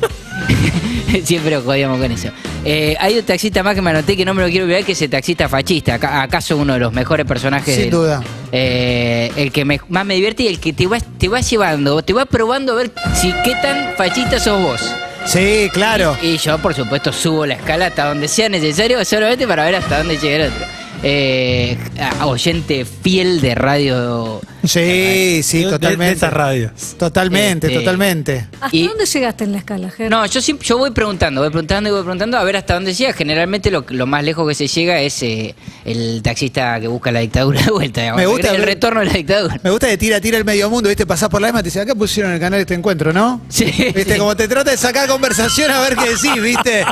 siempre 1.24 1.56
jodíamos 1.58 1.98
con 2.00 2.10
eso. 2.10 2.28
Eh, 2.64 2.96
hay 3.00 3.18
un 3.18 3.24
taxista 3.24 3.62
más 3.62 3.74
que 3.74 3.82
me 3.82 3.90
anoté 3.90 4.16
que 4.16 4.24
no 4.24 4.34
me 4.34 4.42
lo 4.42 4.48
quiero 4.48 4.64
olvidar, 4.64 4.84
que 4.84 4.92
es 4.92 5.02
el 5.02 5.10
taxista 5.10 5.48
fachista. 5.48 5.94
Acá- 5.94 6.22
¿Acaso 6.22 6.56
uno 6.56 6.74
de 6.74 6.80
los 6.80 6.92
mejores 6.92 7.26
personajes? 7.26 7.74
Sin 7.74 7.84
del- 7.84 7.90
duda. 7.90 8.22
Eh, 8.52 9.30
el 9.36 9.52
que 9.52 9.64
me- 9.64 9.80
más 9.88 10.04
me 10.04 10.14
divierte 10.14 10.42
y 10.42 10.48
el 10.48 10.58
que 10.60 10.72
te 10.72 10.86
va, 10.86 10.98
te 11.00 11.28
va 11.28 11.40
llevando, 11.40 12.02
te 12.02 12.12
va 12.12 12.26
probando 12.26 12.72
a 12.72 12.76
ver 12.76 12.90
si 13.14 13.32
qué 13.44 13.54
tan 13.62 13.94
fachista 13.96 14.38
sos 14.40 14.60
vos. 14.62 14.80
Sí, 15.26 15.68
claro. 15.72 16.16
Y 16.22 16.38
yo, 16.38 16.58
por 16.58 16.74
supuesto, 16.74 17.12
subo 17.12 17.44
la 17.46 17.54
escala 17.54 17.86
hasta 17.86 18.06
donde 18.08 18.26
sea 18.26 18.48
necesario, 18.48 19.04
solamente 19.04 19.46
para 19.46 19.64
ver 19.64 19.76
hasta 19.76 19.98
dónde 19.98 20.16
llega 20.18 20.44
el 20.46 20.52
otro. 20.52 20.66
Eh, 21.02 21.78
oyente 22.24 22.84
fiel 22.84 23.40
de 23.40 23.54
radio. 23.54 24.40
Sí, 24.64 25.40
sí, 25.44 25.64
De- 25.64 25.70
totalmente. 25.70 26.24
De 26.26 26.30
radios. 26.30 26.72
Totalmente, 26.98 27.66
Este, 27.68 27.78
totalmente. 27.78 28.46
¿Hasta 28.60 28.76
Y- 28.76 28.86
dónde 28.86 29.06
llegaste 29.06 29.44
en 29.44 29.52
la 29.52 29.58
escala, 29.58 29.90
Ger? 29.90 30.10
No, 30.10 30.24
yo 30.26 30.40
siempre, 30.40 30.66
yo 30.66 30.78
voy 30.78 30.90
preguntando, 30.90 31.40
voy 31.40 31.50
preguntando 31.50 31.88
y 31.88 31.92
voy 31.92 32.02
preguntando 32.02 32.38
a 32.38 32.44
ver 32.44 32.56
hasta 32.56 32.74
dónde 32.74 32.92
llega. 32.94 33.12
Generalmente 33.12 33.70
lo, 33.70 33.84
lo 33.88 34.06
más 34.06 34.24
lejos 34.24 34.46
que 34.48 34.54
se 34.54 34.66
llega 34.68 35.00
es 35.00 35.22
eh, 35.22 35.54
el 35.84 36.20
taxista 36.22 36.78
que 36.80 36.88
busca 36.88 37.10
la 37.12 37.20
dictadura 37.20 37.62
de 37.64 37.70
vuelta. 37.70 38.00
digamos. 38.00 38.20
Me 38.20 38.26
gusta 38.26 38.50
el 38.50 38.58
ver- 38.58 38.66
retorno 38.66 39.00
de 39.00 39.06
la 39.06 39.12
dictadura. 39.12 39.60
Me 39.62 39.70
gusta 39.70 39.86
de 39.86 39.96
tira 39.98 40.20
tira 40.20 40.38
el 40.38 40.44
medio 40.44 40.68
mundo, 40.70 40.88
¿viste? 40.88 41.06
Pasás 41.06 41.28
por 41.28 41.40
la 41.40 41.48
EMA 41.48 41.60
y 41.60 41.62
te 41.62 41.66
dice, 41.68 41.80
acá 41.80 41.94
pusieron 41.94 42.32
el 42.32 42.40
canal 42.40 42.60
este 42.60 42.74
encuentro, 42.74 43.12
¿no? 43.12 43.40
Sí, 43.48 43.64
¿Viste? 43.64 44.12
sí. 44.14 44.18
Como 44.18 44.36
te 44.36 44.46
trata 44.48 44.70
de 44.70 44.76
sacar 44.76 45.08
conversación 45.08 45.70
a 45.70 45.80
ver 45.80 45.96
qué 45.96 46.10
decís, 46.10 46.42
¿viste? 46.42 46.84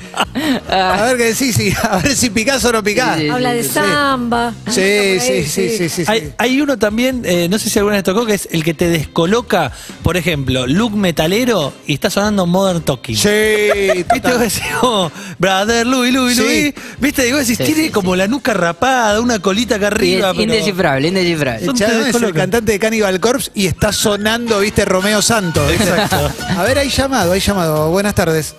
A 0.70 1.02
ver 1.06 1.16
qué 1.16 1.24
decís, 1.24 1.54
sí, 1.54 1.72
a 1.82 1.98
ver 1.98 2.14
si 2.14 2.30
picás 2.30 2.64
o 2.64 2.72
no 2.72 2.82
picás. 2.82 3.16
Sí, 3.18 3.24
sí, 3.24 3.28
Habla 3.28 3.52
de 3.52 3.62
sí. 3.62 3.68
samba. 3.70 4.54
Sí, 4.68 5.20
sí, 5.20 5.44
sí, 5.44 5.76
sí, 5.76 5.88
sí. 5.88 6.04
Hay, 6.06 6.32
hay 6.38 6.60
uno 6.60 6.76
también, 6.78 7.22
eh, 7.24 7.48
no 7.48 7.57
sé 7.58 7.70
si 7.70 7.78
alguna 7.78 7.96
vez 7.96 8.04
tocó, 8.04 8.24
que 8.26 8.34
es 8.34 8.48
el 8.52 8.62
que 8.64 8.74
te 8.74 8.88
descoloca, 8.88 9.72
por 10.02 10.16
ejemplo, 10.16 10.66
look 10.66 10.96
metalero 10.96 11.72
y 11.86 11.94
está 11.94 12.10
sonando 12.10 12.46
Modern 12.46 12.82
Talking. 12.82 13.16
Sí, 13.16 13.28
¿Viste? 14.12 14.20
Vos 14.30 14.40
decís, 14.40 14.62
oh, 14.82 15.10
brother, 15.38 15.86
Louis, 15.86 16.12
Louis, 16.14 16.36
Sí. 16.36 16.42
Louis. 16.42 16.74
¿Viste? 16.98 17.28
Y 17.28 17.32
vos 17.32 17.40
decís, 17.40 17.58
Sí, 17.58 17.64
tiene 17.64 17.84
sí, 17.84 17.90
como 17.90 18.14
la 18.16 18.26
nuca 18.28 18.54
rapada, 18.54 19.20
una 19.20 19.38
colita 19.40 19.76
acá 19.76 19.88
arriba. 19.88 20.28
es 20.28 20.32
pero- 20.32 20.42
indescifrable, 20.42 21.08
indescifrable. 21.08 21.60
El 21.60 21.66
Son 21.66 21.76
es 22.06 22.14
el 22.22 22.34
cantante 22.34 22.72
de 22.72 22.78
Cannibal 22.78 23.20
Corpse 23.20 23.50
y 23.54 23.66
está 23.66 23.92
sonando, 23.92 24.60
¿viste? 24.60 24.84
Romeo 24.84 25.20
Santos. 25.22 25.68
¿viste? 25.70 25.88
Exacto. 25.88 26.30
A 26.56 26.62
ver, 26.62 26.78
hay 26.78 26.88
llamado, 26.90 27.32
hay 27.32 27.40
llamado. 27.40 27.90
Buenas 27.90 28.14
tardes. 28.14 28.54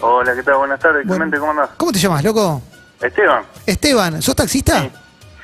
Hola, 0.00 0.34
¿qué 0.34 0.42
tal? 0.42 0.56
Buenas 0.56 0.80
tardes, 0.80 1.06
Bueno. 1.06 1.24
Clemente, 1.24 1.38
¿cómo 1.38 1.50
andás? 1.52 1.70
¿Cómo 1.76 1.92
te 1.92 1.98
llamas, 1.98 2.24
loco? 2.24 2.62
Esteban. 3.00 3.44
Esteban, 3.66 4.22
¿sos 4.22 4.34
taxista? 4.36 4.88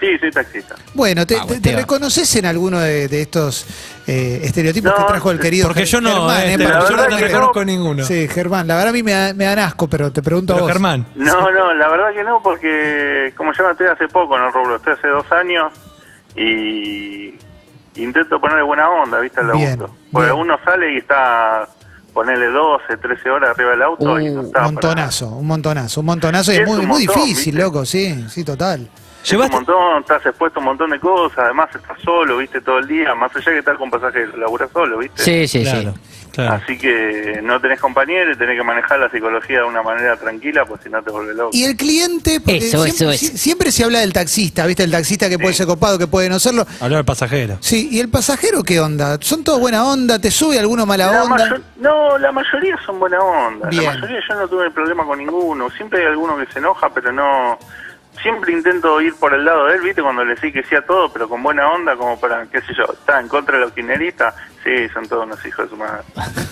Sí, 0.00 0.06
soy 0.20 0.30
taxista. 0.30 0.76
Bueno, 0.94 1.26
¿te, 1.26 1.34
Vamos, 1.36 1.60
te- 1.60 1.74
reconoces 1.74 2.36
en 2.36 2.46
alguno 2.46 2.78
de, 2.78 3.08
de 3.08 3.22
estos 3.22 3.66
eh, 4.06 4.40
estereotipos 4.44 4.92
No, 4.92 4.96
que 4.96 5.12
trajo 5.12 5.30
el 5.32 5.40
querido 5.40 5.66
Porque 5.66 5.84
yo 5.86 6.00
no, 6.00 6.10
Germán? 6.28 6.40
eh, 6.42 6.54
eh, 6.54 6.58
la 6.58 6.80
yo 6.80 6.88
verdad 6.96 7.08
no 7.10 7.16
que 7.16 7.24
te 7.24 7.32
no. 7.32 7.38
conozco 7.40 7.64
ninguno. 7.64 8.04
Sí, 8.04 8.28
Germán, 8.28 8.66
la 8.68 8.74
verdad 8.76 8.90
a 8.90 8.92
mí 8.92 9.02
me, 9.02 9.34
me 9.34 9.44
dan 9.44 9.58
asco, 9.58 9.88
pero 9.88 10.12
te 10.12 10.22
pregunto 10.22 10.52
a 10.52 10.56
Pero 10.56 10.64
vos. 10.66 10.72
Germán. 10.72 11.06
No, 11.16 11.50
no, 11.50 11.74
la 11.74 11.88
verdad 11.88 12.12
que 12.14 12.22
no, 12.22 12.40
porque 12.42 13.32
como 13.36 13.52
yo 13.52 13.64
no 13.64 13.72
estoy 13.72 13.88
hace 13.88 14.06
poco 14.08 14.36
en 14.38 14.44
el 14.44 14.52
rubro, 14.52 14.76
estoy 14.76 14.92
hace 14.92 15.08
dos 15.08 15.30
años 15.32 15.72
y 16.36 17.34
intento 17.96 18.40
ponerle 18.40 18.62
buena 18.62 18.88
onda, 18.88 19.18
¿viste? 19.20 19.40
Al 19.40 19.50
Bien, 19.52 19.80
auto. 19.80 19.94
Porque 20.12 20.30
bien. 20.30 20.40
uno 20.40 20.56
sale 20.64 20.94
y 20.94 20.98
está, 20.98 21.68
ponerle 22.14 22.46
12, 22.46 22.96
13 22.96 23.30
horas 23.30 23.50
arriba 23.50 23.70
del 23.72 23.82
auto 23.82 24.20
y 24.20 24.30
no 24.30 24.42
Uh, 24.42 24.46
está 24.46 24.58
Un 24.60 24.64
montonazo, 24.74 25.26
un 25.28 25.46
montonazo, 25.46 26.00
un 26.00 26.06
montonazo 26.06 26.52
y 26.52 26.56
es 26.56 26.60
es 26.62 26.66
muy, 26.68 27.00
difícil, 27.00 27.54
¿viste? 27.54 27.62
loco, 27.62 27.84
sí, 27.84 28.24
sí, 28.28 28.44
total. 28.44 28.88
Es 29.22 29.30
Llevaste- 29.32 29.50
un 29.58 29.64
montón, 29.64 30.00
estás 30.00 30.24
expuesto 30.26 30.58
a 30.58 30.60
un 30.60 30.66
montón 30.66 30.90
de 30.90 31.00
cosas, 31.00 31.38
además 31.38 31.68
estás 31.74 31.98
solo, 32.02 32.38
¿viste? 32.38 32.60
Todo 32.60 32.78
el 32.78 32.86
día, 32.88 33.14
más 33.14 33.34
allá 33.34 33.52
que 33.52 33.58
estar 33.58 33.76
con 33.76 33.90
pasajeros, 33.90 34.36
laburas 34.38 34.70
solo, 34.72 34.98
¿viste? 34.98 35.22
Sí, 35.22 35.46
sí, 35.48 35.62
Claro, 35.64 35.92
sí. 35.94 36.28
claro. 36.32 36.54
Así 36.62 36.78
que 36.78 37.40
no 37.42 37.60
tenés 37.60 37.78
compañeros 37.80 38.36
y 38.36 38.38
tenés 38.38 38.56
que 38.56 38.62
manejar 38.64 38.98
la 39.00 39.10
psicología 39.10 39.58
de 39.58 39.64
una 39.64 39.82
manera 39.82 40.16
tranquila, 40.16 40.64
pues 40.64 40.80
si 40.82 40.88
no 40.88 41.02
te 41.02 41.10
vuelve 41.10 41.34
loco. 41.34 41.50
Y 41.52 41.64
el 41.64 41.76
cliente, 41.76 42.40
porque 42.40 42.58
Eso, 42.58 42.84
siempre, 42.84 42.90
eso, 42.90 43.10
eso. 43.10 43.18
si- 43.32 43.36
siempre 43.38 43.72
se 43.72 43.84
habla 43.84 43.98
del 44.00 44.12
taxista, 44.14 44.64
¿viste? 44.66 44.84
El 44.84 44.92
taxista 44.92 45.28
que 45.28 45.38
puede 45.38 45.52
ser 45.52 45.66
copado, 45.66 45.98
que 45.98 46.06
puede 46.06 46.30
no 46.30 46.38
serlo. 46.38 46.64
Habló 46.80 46.96
del 46.96 47.04
pasajero. 47.04 47.58
Sí, 47.60 47.88
¿y 47.90 47.98
el 48.00 48.08
pasajero 48.08 48.62
qué 48.62 48.80
onda? 48.80 49.18
¿Son 49.20 49.44
todos 49.44 49.60
buena 49.60 49.84
onda? 49.84 50.18
¿Te 50.18 50.30
sube 50.30 50.58
alguno 50.58 50.86
mala 50.86 51.10
La 51.10 51.24
onda? 51.24 51.60
no, 51.76 52.16
la 52.18 52.32
mayoría 52.32 52.78
son 52.86 52.98
buena 53.00 53.18
onda. 53.20 53.68
Bien. 53.68 53.84
La 53.84 53.92
mayoría 53.94 54.20
yo 54.26 54.34
no 54.36 54.48
tuve 54.48 54.70
problema 54.70 55.04
con 55.04 55.18
ninguno. 55.18 55.68
Siempre 55.70 56.00
hay 56.00 56.06
alguno 56.06 56.38
que 56.38 56.46
se 56.50 56.60
enoja, 56.60 56.88
pero 56.94 57.12
no. 57.12 57.58
Siempre 58.22 58.52
intento 58.52 59.00
ir 59.00 59.14
por 59.14 59.32
el 59.34 59.44
lado 59.44 59.66
de 59.66 59.76
él, 59.76 59.82
¿viste? 59.82 60.02
Cuando 60.02 60.24
le 60.24 60.36
sí 60.36 60.52
que 60.52 60.62
sí 60.64 60.74
todo, 60.86 61.12
pero 61.12 61.28
con 61.28 61.42
buena 61.42 61.70
onda, 61.70 61.96
como 61.96 62.18
para, 62.18 62.46
qué 62.46 62.60
sé 62.62 62.74
yo, 62.74 62.84
está 62.92 63.20
en 63.20 63.28
contra 63.28 63.56
de 63.56 63.64
los 63.64 63.72
kirchneristas, 63.72 64.34
sí, 64.64 64.88
son 64.92 65.08
todos 65.08 65.24
unos 65.26 65.44
hijos 65.46 65.64
de 65.64 65.70
su 65.70 65.76
madre. 65.76 66.02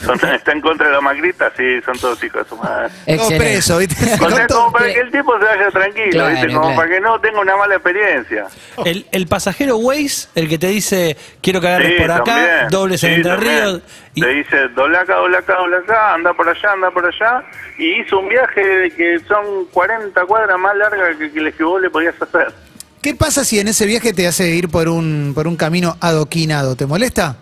Son- 0.04 0.30
está 0.34 0.52
en 0.52 0.60
contra 0.60 0.86
de 0.86 0.92
los 0.94 1.02
macristas, 1.02 1.52
sí, 1.56 1.80
son 1.84 1.98
todos 1.98 2.22
hijos 2.24 2.42
de 2.44 2.48
su 2.48 2.56
madre. 2.56 2.88
Todos 2.88 3.18
Excelente. 3.20 3.38
presos, 3.44 3.78
¿viste? 3.78 4.24
O 4.24 4.30
sea, 4.30 4.46
como 4.46 4.72
para 4.72 4.86
que 4.92 5.00
el 5.00 5.10
tipo 5.10 5.38
se 5.38 5.44
vaya 5.44 5.70
tranquilo, 5.70 6.10
Claro, 6.12 6.30
¿viste? 6.30 6.46
Como 6.48 6.60
claro. 6.60 6.76
para 6.76 6.88
que 6.90 7.00
no 7.00 7.20
tenga 7.20 7.40
una 7.40 7.56
mala 7.56 7.74
experiencia. 7.74 8.46
El, 8.84 9.06
el 9.12 9.26
pasajero 9.26 9.76
Waze, 9.78 10.28
el 10.34 10.48
que 10.48 10.58
te 10.58 10.68
dice, 10.68 11.16
quiero 11.40 11.60
que 11.60 11.68
agarres 11.68 11.92
Sí, 11.96 12.02
por 12.02 12.10
acá, 12.10 12.24
también. 12.24 12.68
dobles 12.70 13.04
en 13.04 13.12
Entre. 13.14 13.36
Ríos. 13.36 13.80
Y, 14.14 14.20
Te 14.22 14.28
dice, 14.28 14.68
dobla 14.74 15.00
acá, 15.00 15.16
dobla 15.16 15.38
acá, 15.38 15.54
dobla 15.56 15.76
acá, 15.78 16.14
anda 16.14 16.32
por 16.34 16.48
allá, 16.48 16.72
anda 16.72 16.90
por 16.90 17.04
allá. 17.04 17.44
Y 17.78 18.00
hizo 18.00 18.18
un 18.18 18.28
viaje 18.30 18.64
de 18.66 18.90
que 18.90 19.18
son 19.28 19.66
40 19.72 20.24
cuadras 20.24 20.58
más 20.58 20.74
largas 20.76 21.16
que, 21.18 21.30
que 21.30 21.40
las 21.40 21.54
que 21.54 21.62
vos 21.64 21.80
le 21.82 21.90
podías 21.90 22.14
hacer. 22.20 22.52
¿Qué 23.02 23.14
pasa 23.14 23.44
si 23.44 23.60
en 23.60 23.68
ese 23.68 23.86
viaje 23.86 24.12
te 24.14 24.26
hace 24.26 24.48
ir 24.48 24.68
por 24.68 24.88
un, 24.88 25.32
por 25.34 25.46
un 25.46 25.56
camino 25.56 25.96
adoquinado? 26.00 26.74
¿Te 26.76 26.86
molesta? 26.86 27.36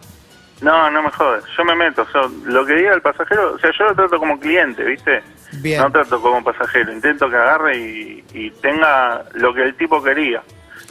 No, 0.65 0.91
no 0.91 1.03
me 1.03 1.11
jodes, 1.11 1.45
yo 1.57 1.65
me 1.65 1.75
meto. 1.77 2.03
o 2.03 2.07
sea, 2.07 2.23
lo 2.47 2.65
que 2.65 2.75
diga 2.75 2.95
el 2.95 3.03
pasajero, 3.03 3.53
o 3.55 3.59
sea, 3.59 3.71
yo 3.79 3.85
lo 3.85 3.95
trato 3.95 4.19
como 4.19 4.39
cliente, 4.41 4.83
¿viste? 4.85 5.23
Bien. 5.61 5.81
No 5.81 5.91
trato 5.93 6.21
como 6.21 6.43
pasajero, 6.43 6.93
intento 6.93 7.29
que 7.29 7.37
agarre 7.37 7.77
y, 7.77 8.25
y 8.33 8.51
tenga 8.63 9.25
lo 9.35 9.53
que 9.55 9.63
el 9.63 9.75
tipo 9.77 10.03
quería. 10.03 10.43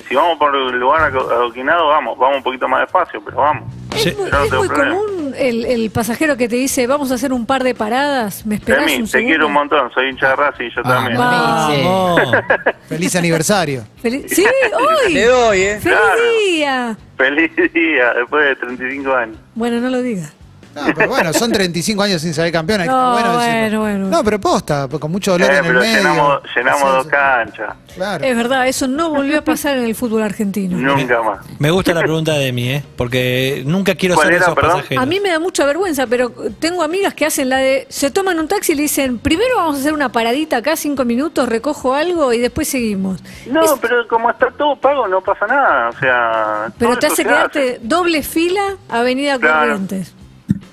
Si 0.08 0.16
vamos 0.16 0.38
por 0.38 0.56
el 0.56 0.80
lugar 0.80 1.02
ado- 1.12 1.30
adoquinado, 1.32 1.88
vamos, 1.88 2.18
vamos 2.18 2.38
un 2.38 2.44
poquito 2.44 2.68
más 2.68 2.82
despacio, 2.82 3.22
pero 3.24 3.38
vamos. 3.38 3.74
Es 3.96 4.18
muy, 4.18 4.30
no 4.32 4.44
es 4.44 4.50
tengo 4.50 4.64
muy 4.64 4.68
problema. 4.70 4.96
El, 5.38 5.66
el 5.66 5.90
pasajero 5.92 6.38
que 6.38 6.48
te 6.48 6.56
dice, 6.56 6.88
vamos 6.88 7.12
a 7.12 7.16
hacer 7.16 7.34
un 7.34 7.46
par 7.46 7.64
de 7.64 7.74
paradas, 7.76 8.46
¿me 8.46 8.56
esperás 8.56 8.84
Emi, 8.84 8.96
un 8.96 9.02
te 9.04 9.08
segundo? 9.08 9.30
quiero 9.30 9.48
un 9.48 9.54
montón, 9.54 9.92
soy 9.94 10.10
hincha 10.10 10.30
de 10.30 10.36
Racing, 10.36 10.70
yo 10.76 10.82
Ah, 10.86 10.90
también. 10.90 11.18
Vamos. 11.18 12.22
Feliz 12.90 13.16
aniversario. 13.16 13.84
Feliz- 14.02 14.26
Sí, 14.28 14.46
hoy. 14.74 15.14
Le 15.14 15.26
doy, 15.26 15.60
¿eh? 15.62 15.80
¡Feliz 15.82 15.98
Claro. 16.00 16.22
día! 16.48 16.98
Feliz 17.18 17.52
día, 17.74 18.14
después 18.16 18.46
de 18.46 18.56
35 18.56 19.14
años. 19.16 19.38
Bueno, 19.56 19.80
no 19.80 19.90
lo 19.90 20.02
digas. 20.02 20.34
No, 20.76 20.82
pero 20.96 21.08
bueno, 21.10 21.32
son 21.34 21.52
35 21.52 22.02
años 22.04 22.22
sin 22.22 22.34
saber 22.34 22.52
campeón. 22.52 22.82
hay 22.82 22.88
No, 22.88 23.12
bueno, 23.14 23.34
bueno, 23.36 23.80
bueno. 23.82 24.08
No, 24.10 24.24
pero 24.24 24.40
posta, 24.40 24.88
con 25.00 25.12
mucho 25.12 25.32
dolor 25.34 25.52
Eh, 25.52 25.58
en 25.60 25.66
el 25.66 25.74
medio. 25.74 25.98
llenamos, 25.98 26.42
llenamos 26.56 26.82
dos 26.94 27.08
canchas, 27.08 27.76
Claro. 27.96 28.24
Es 28.26 28.36
verdad, 28.36 28.68
eso 28.68 28.88
no 28.88 29.10
volvió 29.12 29.38
a 29.40 29.42
pasar 29.44 29.78
en 29.78 29.84
el 29.86 29.94
fútbol 29.96 30.24
argentino. 30.24 30.78
nunca 30.78 31.22
más. 31.22 31.40
Me 31.60 31.70
gusta 31.70 31.94
la 31.94 32.02
pregunta 32.02 32.34
de 32.34 32.52
mí, 32.52 32.70
¿eh? 32.70 32.84
Porque 32.98 33.62
nunca 33.68 33.94
quiero 33.96 34.16
¿Cuál 34.16 34.30
ser 34.30 34.38
esos 34.38 34.56
perdón? 34.56 34.72
pasajeros. 34.78 35.04
A 35.04 35.06
mí 35.06 35.20
me 35.20 35.30
da 35.30 35.40
mucha 35.40 35.64
vergüenza, 35.66 36.08
pero 36.08 36.32
tengo 36.60 36.82
amigas 36.84 37.14
que 37.14 37.26
hacen 37.26 37.50
la 37.50 37.58
de. 37.58 37.86
Se 37.90 38.10
toman 38.10 38.40
un 38.40 38.48
taxi 38.48 38.72
y 38.72 38.76
le 38.76 38.82
dicen: 38.84 39.20
primero 39.20 39.56
vamos 39.58 39.76
a 39.76 39.80
hacer 39.80 39.94
una 39.94 40.12
paradita 40.12 40.58
acá, 40.58 40.76
cinco 40.76 41.06
minutos, 41.06 41.48
recojo 41.48 41.94
algo 41.94 42.34
y 42.34 42.40
después 42.40 42.68
seguimos. 42.68 43.22
No, 43.46 43.64
Es- 43.64 43.74
pero 43.80 44.08
como 44.08 44.30
está 44.32 44.48
todo 44.58 44.76
pago, 44.76 45.08
no 45.08 45.22
pasa 45.22 45.46
nada. 45.46 45.90
O 45.90 46.00
sea. 46.00 46.72
pero 46.80 46.98
te 46.98 47.08
hace 47.08 47.24
quedarte 47.24 47.80
doble 47.84 48.24
fila, 48.24 48.76
Avenida 48.90 49.38
Claro. 49.38 49.60
Corrientes. 49.74 50.14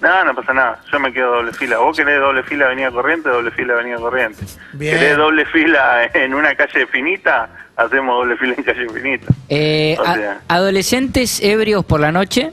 No, 0.00 0.24
no 0.24 0.34
pasa 0.34 0.54
nada. 0.54 0.80
Yo 0.90 0.98
me 0.98 1.12
quedo 1.12 1.32
doble 1.36 1.52
fila. 1.52 1.78
Vos 1.78 1.96
querés 1.96 2.18
doble 2.20 2.42
fila 2.44 2.66
Avenida 2.66 2.90
Corriente, 2.90 3.28
doble 3.28 3.50
fila 3.50 3.74
Avenida 3.74 3.96
Corriente. 3.96 4.44
Bien. 4.72 4.96
Querés 4.98 5.16
doble 5.16 5.44
fila 5.46 6.04
en 6.14 6.34
una 6.34 6.54
calle 6.54 6.86
finita, 6.86 7.48
hacemos 7.76 8.16
doble 8.16 8.36
fila 8.38 8.54
en 8.56 8.62
calle 8.64 8.88
finita. 8.88 9.26
Eh, 9.48 9.96
O 9.98 10.04
sea. 10.04 10.40
adolescentes 10.48 11.42
ebrios 11.42 11.84
por 11.84 12.00
la 12.00 12.12
noche. 12.12 12.50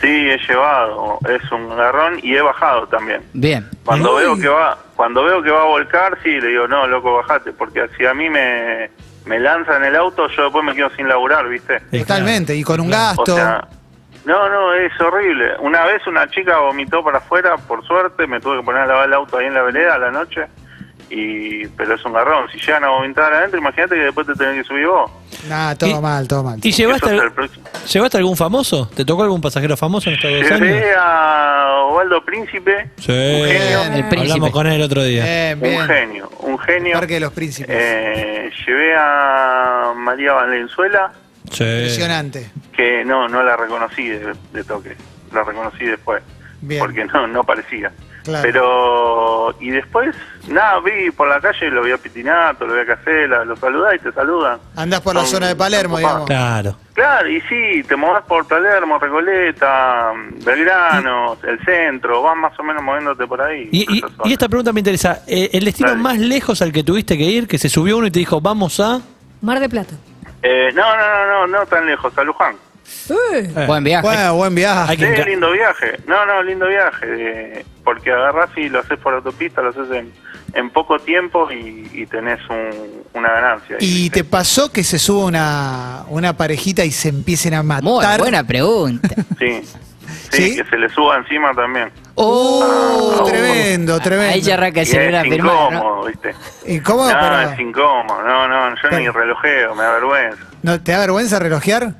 Sí, 0.00 0.08
he 0.08 0.36
llevado. 0.48 1.18
Es 1.28 1.52
un 1.52 1.68
garrón 1.76 2.18
y 2.22 2.34
he 2.34 2.42
bajado 2.42 2.88
también. 2.88 3.22
Bien. 3.32 3.68
Cuando 3.84 4.16
Uy. 4.16 4.22
veo 4.22 4.36
que 4.36 4.48
va, 4.48 4.76
cuando 4.96 5.22
veo 5.22 5.40
que 5.42 5.50
va 5.52 5.62
a 5.62 5.66
volcar, 5.66 6.18
sí, 6.24 6.40
le 6.40 6.48
digo, 6.48 6.66
no, 6.66 6.88
loco, 6.88 7.14
bajate, 7.14 7.52
porque 7.52 7.86
si 7.96 8.04
a 8.04 8.12
mí 8.12 8.28
me, 8.28 8.90
me 9.26 9.38
lanzan 9.38 9.84
el 9.84 9.94
auto, 9.94 10.26
yo 10.30 10.42
después 10.44 10.64
me 10.64 10.74
quedo 10.74 10.90
sin 10.96 11.06
laburar, 11.06 11.48
¿viste? 11.48 11.78
Totalmente, 11.96 12.56
y 12.56 12.64
con 12.64 12.80
un 12.80 12.88
O 12.88 12.90
gasto. 12.90 13.36
sea, 13.36 13.68
no, 14.24 14.48
no, 14.48 14.74
es 14.74 14.92
horrible. 15.00 15.52
Una 15.60 15.84
vez 15.84 16.06
una 16.06 16.28
chica 16.30 16.58
vomitó 16.58 17.02
para 17.02 17.18
afuera, 17.18 17.56
por 17.56 17.84
suerte, 17.86 18.26
me 18.26 18.40
tuve 18.40 18.58
que 18.58 18.64
poner 18.64 18.82
a 18.82 18.86
lavar 18.86 19.06
el 19.08 19.14
auto 19.14 19.38
ahí 19.38 19.46
en 19.46 19.54
la 19.54 19.62
vereda 19.62 19.94
a 19.94 19.98
la 19.98 20.10
noche, 20.10 20.46
y 21.10 21.66
pero 21.68 21.94
es 21.94 22.04
un 22.04 22.12
garrón. 22.12 22.48
Si 22.50 22.58
llegan 22.58 22.84
a 22.84 22.88
vomitar 22.88 23.32
adentro, 23.32 23.58
imagínate 23.58 23.96
que 23.96 24.02
después 24.02 24.26
te 24.26 24.34
tenés 24.34 24.58
que 24.62 24.64
subir 24.64 24.86
vos. 24.86 25.10
Nah, 25.48 25.74
todo 25.74 25.90
Y- 25.90 26.00
mal, 26.00 26.28
todo 26.28 26.42
mal. 26.44 26.58
¿Y 26.62 26.70
llevaste, 26.70 27.10
al- 27.10 27.32
llevaste 27.92 28.16
algún 28.18 28.36
famoso? 28.36 28.88
¿Te 28.94 29.04
tocó 29.04 29.24
algún 29.24 29.40
pasajero 29.40 29.76
famoso 29.76 30.08
en 30.08 30.16
estos 30.16 30.30
dos 30.30 30.50
años? 30.52 30.60
Llevé 30.60 30.94
a 30.96 31.66
Osvaldo 31.88 32.24
Príncipe, 32.24 32.90
Sí. 32.98 33.10
un 33.12 33.48
genio, 33.48 33.82
El 33.82 33.90
príncipe. 34.08 34.20
Hablamos 34.20 34.50
con 34.52 34.66
él 34.68 34.74
el 34.74 34.82
otro 34.82 35.02
día. 35.02 35.24
Bien, 35.56 35.78
un 35.80 35.86
genio, 35.86 36.30
un 36.38 36.58
genio. 36.60 36.92
Parque 36.94 37.14
de 37.14 37.20
los 37.20 37.32
Príncipes. 37.32 37.74
Eh, 37.76 38.50
llevé 38.66 38.94
a 38.96 39.92
María 39.96 40.32
Valenzuela, 40.34 41.12
Sí. 41.52 41.64
Impresionante. 41.64 42.50
que 42.76 43.04
no 43.04 43.28
no 43.28 43.42
la 43.42 43.56
reconocí 43.56 44.08
de, 44.08 44.32
de 44.52 44.64
toque, 44.64 44.96
la 45.32 45.42
reconocí 45.44 45.84
después, 45.84 46.22
Bien. 46.60 46.80
porque 46.80 47.04
no 47.06 47.26
no 47.26 47.44
parecía. 47.44 47.92
Claro. 48.24 48.42
Pero, 48.44 49.56
y 49.60 49.70
después, 49.70 50.14
nada, 50.46 50.78
vi 50.78 51.10
por 51.10 51.26
la 51.28 51.40
calle, 51.40 51.68
lo 51.72 51.82
vi 51.82 51.90
a 51.90 51.98
Pitinato, 51.98 52.64
lo 52.68 52.74
vi 52.74 52.80
a 52.82 52.86
Casela, 52.86 53.44
lo 53.44 53.56
saludás 53.56 53.96
y 53.96 53.98
te 53.98 54.12
saludan. 54.12 54.60
Andás 54.76 55.00
por 55.00 55.12
la 55.16 55.22
Son- 55.22 55.30
zona 55.30 55.48
de 55.48 55.56
Palermo, 55.56 55.98
digamos. 55.98 56.26
Claro. 56.26 56.76
Claro, 56.94 57.28
y 57.28 57.40
sí, 57.40 57.82
te 57.88 57.96
movés 57.96 58.22
por 58.28 58.46
Palermo, 58.46 59.00
Recoleta, 59.00 60.12
Belgrano, 60.44 61.36
el 61.46 61.58
centro, 61.64 62.22
vas 62.22 62.36
más 62.36 62.58
o 62.58 62.62
menos 62.62 62.80
moviéndote 62.82 63.26
por 63.26 63.40
ahí. 63.42 63.68
Y, 63.72 63.98
y- 63.98 64.32
esta 64.32 64.48
pregunta 64.48 64.72
me 64.72 64.78
interesa. 64.80 65.22
Eh, 65.26 65.50
¿El 65.52 65.64
destino 65.64 65.90
Dale. 65.90 66.00
más 66.02 66.18
lejos 66.18 66.62
al 66.62 66.72
que 66.72 66.84
tuviste 66.84 67.18
que 67.18 67.24
ir, 67.24 67.48
que 67.48 67.58
se 67.58 67.68
subió 67.68 67.96
uno 67.98 68.06
y 68.06 68.10
te 68.12 68.20
dijo, 68.20 68.40
vamos 68.40 68.78
a... 68.78 69.00
Mar 69.40 69.58
de 69.58 69.68
Plata. 69.68 69.94
Eh, 70.42 70.70
no, 70.74 70.96
no, 70.96 71.02
no, 71.08 71.26
no, 71.26 71.58
no 71.58 71.66
tan 71.66 71.86
lejos, 71.86 72.16
a 72.18 72.24
Luján. 72.24 72.56
Eh, 73.08 73.50
Eh, 73.56 73.64
Buen 73.66 73.84
viaje. 73.84 74.02
Bueno, 74.06 74.34
buen 74.34 74.54
viaje. 74.54 74.90
Hay 74.92 74.96
que 74.96 75.06
Sí, 75.06 75.12
enca- 75.20 75.26
lindo 75.26 75.50
viaje. 75.52 75.98
No, 76.06 76.26
no, 76.26 76.42
lindo 76.42 76.66
viaje. 76.68 77.06
eh, 77.08 77.64
porque 77.84 78.12
agarrás 78.12 78.50
y 78.56 78.68
lo 78.68 78.78
haces 78.80 78.98
por 78.98 79.14
autopista, 79.14 79.60
lo 79.62 79.70
haces 79.70 79.90
en, 79.90 80.12
en 80.54 80.70
poco 80.70 80.98
tiempo 81.00 81.50
y, 81.50 81.88
y 81.92 82.06
tenés 82.06 82.38
un- 82.48 83.02
una 83.14 83.30
ganancia. 83.32 83.76
¿Y 83.80 84.08
te 84.10 84.24
pasó 84.24 84.70
que 84.72 84.84
se 84.84 84.98
suba 84.98 85.24
una, 85.26 86.04
una 86.08 86.36
parejita 86.36 86.84
y 86.84 86.90
se 86.92 87.08
empiecen 87.08 87.54
a 87.54 87.62
matar? 87.62 87.82
Muy 87.84 88.04
buena 88.18 88.44
pregunta. 88.46 89.08
Sí. 89.38 89.62
¿Sí? 90.30 90.50
Sí, 90.50 90.56
que 90.56 90.64
se 90.70 90.76
le 90.78 90.88
suba 90.88 91.16
encima 91.18 91.52
también. 91.54 91.90
¡Oh! 92.14 93.24
Tremendo, 93.26 93.98
tremendo. 94.00 94.32
Ahí 94.34 94.40
ya 94.40 94.54
arranca 94.54 94.82
el 94.82 95.14
a 95.16 95.22
firmar, 95.22 95.54
¿no? 95.54 95.70
incómodo, 95.72 96.04
¿viste? 96.06 96.34
¿Y 96.66 96.80
cómo? 96.80 97.04
No, 97.10 97.18
Pero- 97.20 97.40
es 97.52 97.58
incómodo. 97.60 98.22
No, 98.22 98.48
no, 98.48 98.74
yo 98.82 98.98
ni 98.98 99.08
relojeo, 99.08 99.74
me 99.74 99.82
da 99.82 99.92
vergüenza. 99.94 100.38
¿No 100.62 100.80
¿Te 100.80 100.92
da 100.92 100.98
vergüenza 101.00 101.38
relojear? 101.38 101.94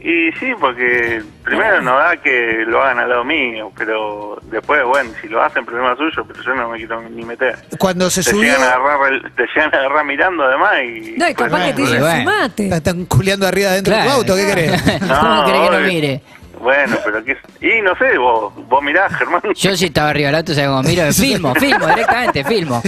Y 0.00 0.30
sí, 0.38 0.52
porque 0.60 1.20
primero 1.42 1.82
no 1.82 1.98
da 1.98 2.16
que 2.18 2.62
lo 2.68 2.80
hagan 2.80 3.00
al 3.00 3.08
lado 3.08 3.24
mío, 3.24 3.72
pero 3.76 4.38
después, 4.44 4.80
bueno, 4.84 5.10
si 5.20 5.26
lo 5.28 5.42
hacen, 5.42 5.64
problema 5.66 5.96
suyo, 5.96 6.24
pero 6.24 6.40
yo 6.40 6.54
no 6.54 6.68
me 6.68 6.78
quiero 6.78 7.02
ni 7.02 7.24
meter. 7.24 7.56
Cuando 7.80 8.08
se 8.08 8.22
Te 8.22 8.30
subió, 8.30 8.52
llegan, 8.54 8.62
a 8.62 8.74
agarrar, 8.74 9.32
te 9.34 9.42
llegan 9.52 9.74
a 9.74 9.78
agarrar 9.78 10.04
mirando 10.04 10.44
además 10.44 10.70
y... 10.84 11.14
no, 11.18 11.28
y 11.28 11.34
capaz 11.34 11.64
que 11.66 11.72
te 11.72 11.82
dicen, 11.82 12.00
bueno. 12.00 12.18
sumate. 12.30 12.68
están 12.68 13.04
culeando 13.06 13.48
arriba 13.48 13.72
dentro 13.72 13.92
de 13.92 13.98
tu 14.00 14.04
Claro. 14.06 14.18
auto, 14.20 14.36
¿qué 14.36 14.46
querés? 14.54 14.82
¿Cómo 15.20 15.44
querés 15.46 15.60
que 15.62 15.70
lo 15.72 15.76
obvio. 15.78 15.88
mire? 15.88 16.22
Bueno, 16.60 16.96
pero 17.04 17.24
que... 17.24 17.36
Y 17.60 17.82
no 17.82 17.96
sé, 17.96 18.18
vos, 18.18 18.52
vos 18.68 18.82
mirás, 18.82 19.12
Germán. 19.14 19.40
Yo 19.54 19.76
si 19.76 19.86
estaba 19.86 20.10
arriba 20.10 20.28
del 20.28 20.36
auto, 20.36 20.54
¿sabes 20.54 20.68
cómo 20.68 20.82
miro? 20.82 21.12
Filmo, 21.12 21.54
filmo, 21.54 21.86
directamente, 21.86 22.44
filmo. 22.44 22.82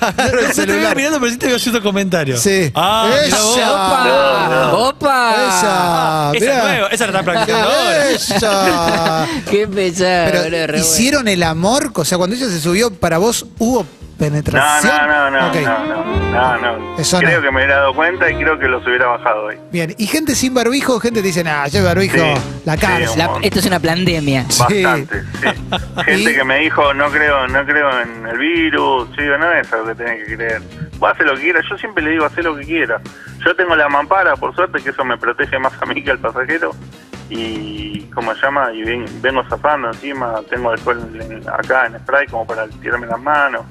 Agarro 0.00 0.38
el 0.40 0.48
No 0.48 0.52
te 0.54 0.94
mirando, 0.94 1.20
pero 1.20 1.32
sí 1.32 1.38
te 1.38 1.46
veo 1.46 1.56
haciendo 1.56 1.82
comentarios. 1.82 2.40
Sí. 2.40 2.70
Ah. 2.74 3.10
Esa. 3.24 4.72
¡Opa! 4.72 4.72
¡Opa! 4.72 5.32
Esa, 5.32 6.30
Esa 6.34 6.36
es 6.36 6.40
mirá. 6.40 6.62
nueva, 6.62 6.88
esa 6.88 7.06
la 7.06 7.10
están 7.10 7.24
practicando 7.24 7.68
ahora. 7.68 8.10
Esa. 8.10 9.28
¡Qué 9.50 9.68
pesado! 9.68 10.30
Pero, 10.32 10.66
bueno. 10.66 10.78
¿hicieron 10.78 11.28
el 11.28 11.42
amor? 11.42 11.90
O 11.94 12.04
sea, 12.04 12.18
cuando 12.18 12.36
ella 12.36 12.46
se 12.48 12.60
subió, 12.60 12.92
¿para 12.92 13.18
vos 13.18 13.46
hubo 13.58 13.82
No, 13.82 13.86
penetración? 14.30 14.92
no, 15.08 15.30
no, 15.30 15.40
no, 15.40 15.48
Ok. 15.48 15.56
no, 15.56 15.84
no, 15.86 16.58
no, 16.58 16.78
no. 16.78 16.98
Eso 16.98 17.18
creo 17.18 17.38
no. 17.40 17.42
que 17.46 17.50
me 17.50 17.56
hubiera 17.58 17.76
dado 17.76 17.94
cuenta 17.94 18.30
y 18.30 18.34
creo 18.36 18.58
que 18.58 18.68
los 18.68 18.86
hubiera 18.86 19.06
bajado 19.06 19.44
hoy. 19.44 19.56
Bien, 19.72 19.94
y 19.98 20.06
gente 20.06 20.34
sin 20.34 20.54
barbijo, 20.54 21.00
gente 21.00 21.20
te 21.20 21.26
dice, 21.26 21.42
nah, 21.44 21.66
yo 21.66 21.84
barbijo, 21.84 22.16
Sí, 22.16 22.34
la 22.64 22.74
sí, 22.74 22.80
cárcel. 22.80 23.18
La- 23.18 23.30
esto 23.42 23.58
es 23.58 23.66
una 23.66 23.80
pandemia. 23.80 24.44
Sí. 24.48 24.82
Bastante, 24.84 25.22
sí. 25.22 25.48
Gente 26.04 26.32
¿Y? 26.32 26.34
que 26.36 26.44
me 26.44 26.58
dijo, 26.58 26.94
no 26.94 27.10
creo 27.10 27.46
no 27.48 27.64
creo 27.64 28.00
en 28.00 28.26
el 28.26 28.38
virus. 28.38 29.08
Yo 29.16 29.22
digo, 29.22 29.38
no 29.38 29.52
es 29.52 29.72
algo 29.72 29.86
que 29.86 29.94
tenés 29.96 30.26
que 30.28 30.36
creer. 30.36 30.62
Vos 30.98 31.10
haces 31.10 31.26
lo 31.26 31.34
que 31.34 31.42
quieras. 31.42 31.64
Yo 31.68 31.76
siempre 31.78 32.02
le 32.04 32.10
digo, 32.12 32.24
haz 32.26 32.36
lo 32.38 32.56
que 32.56 32.64
quieras. 32.64 33.02
Yo 33.44 33.56
tengo 33.56 33.74
la 33.74 33.88
mampara, 33.88 34.36
por 34.36 34.54
suerte, 34.54 34.80
que 34.82 34.90
eso 34.90 35.04
me 35.04 35.16
protege 35.18 35.58
más 35.58 35.72
a 35.80 35.86
mí 35.86 36.02
que 36.02 36.12
al 36.12 36.18
pasajero. 36.18 36.70
Y, 37.30 38.02
¿cómo 38.14 38.34
se 38.34 38.42
llama? 38.42 38.72
Y 38.72 38.82
ven- 38.84 39.06
vengo 39.22 39.42
zafando 39.48 39.88
encima. 39.88 40.40
Tengo 40.50 40.70
alcohol 40.70 41.00
en- 41.18 41.42
acá 41.48 41.86
en 41.86 41.98
spray 42.00 42.26
como 42.26 42.46
para 42.46 42.68
tirarme 42.68 43.06
las 43.06 43.20
manos. 43.20 43.62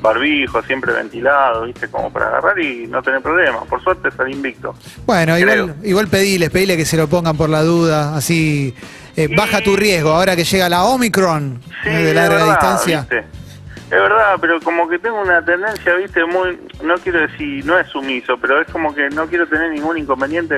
Barbijo, 0.00 0.62
siempre 0.62 0.92
ventilado, 0.92 1.64
¿viste? 1.64 1.88
Como 1.88 2.12
para 2.12 2.28
agarrar 2.28 2.58
y 2.58 2.86
no 2.86 3.02
tener 3.02 3.20
problemas. 3.22 3.66
Por 3.66 3.82
suerte 3.82 4.10
salí 4.10 4.32
invicto. 4.32 4.74
Bueno, 5.04 5.38
igual, 5.38 5.76
igual 5.82 6.08
pediles, 6.08 6.50
pedile 6.50 6.76
que 6.76 6.84
se 6.84 6.96
lo 6.96 7.08
pongan 7.08 7.36
por 7.36 7.48
la 7.48 7.62
duda, 7.62 8.14
así 8.16 8.74
eh, 9.16 9.28
baja 9.34 9.60
tu 9.62 9.76
riesgo. 9.76 10.10
Ahora 10.10 10.36
que 10.36 10.44
llega 10.44 10.68
la 10.68 10.84
Omicron 10.84 11.60
Sí, 11.82 11.90
de 11.90 12.14
larga 12.14 12.36
verdad, 12.36 12.50
distancia. 12.50 13.00
¿viste? 13.00 13.18
Es 13.18 13.90
verdad, 13.90 14.34
pero 14.40 14.60
como 14.60 14.88
que 14.88 14.98
tengo 14.98 15.20
una 15.22 15.44
tendencia, 15.44 15.94
viste, 15.94 16.24
muy, 16.24 16.58
no 16.82 16.96
quiero 16.96 17.20
decir, 17.20 17.64
no 17.64 17.78
es 17.78 17.86
sumiso, 17.88 18.36
pero 18.40 18.60
es 18.60 18.66
como 18.72 18.92
que 18.92 19.08
no 19.10 19.26
quiero 19.28 19.46
tener 19.46 19.70
ningún 19.70 19.96
inconveniente 19.96 20.56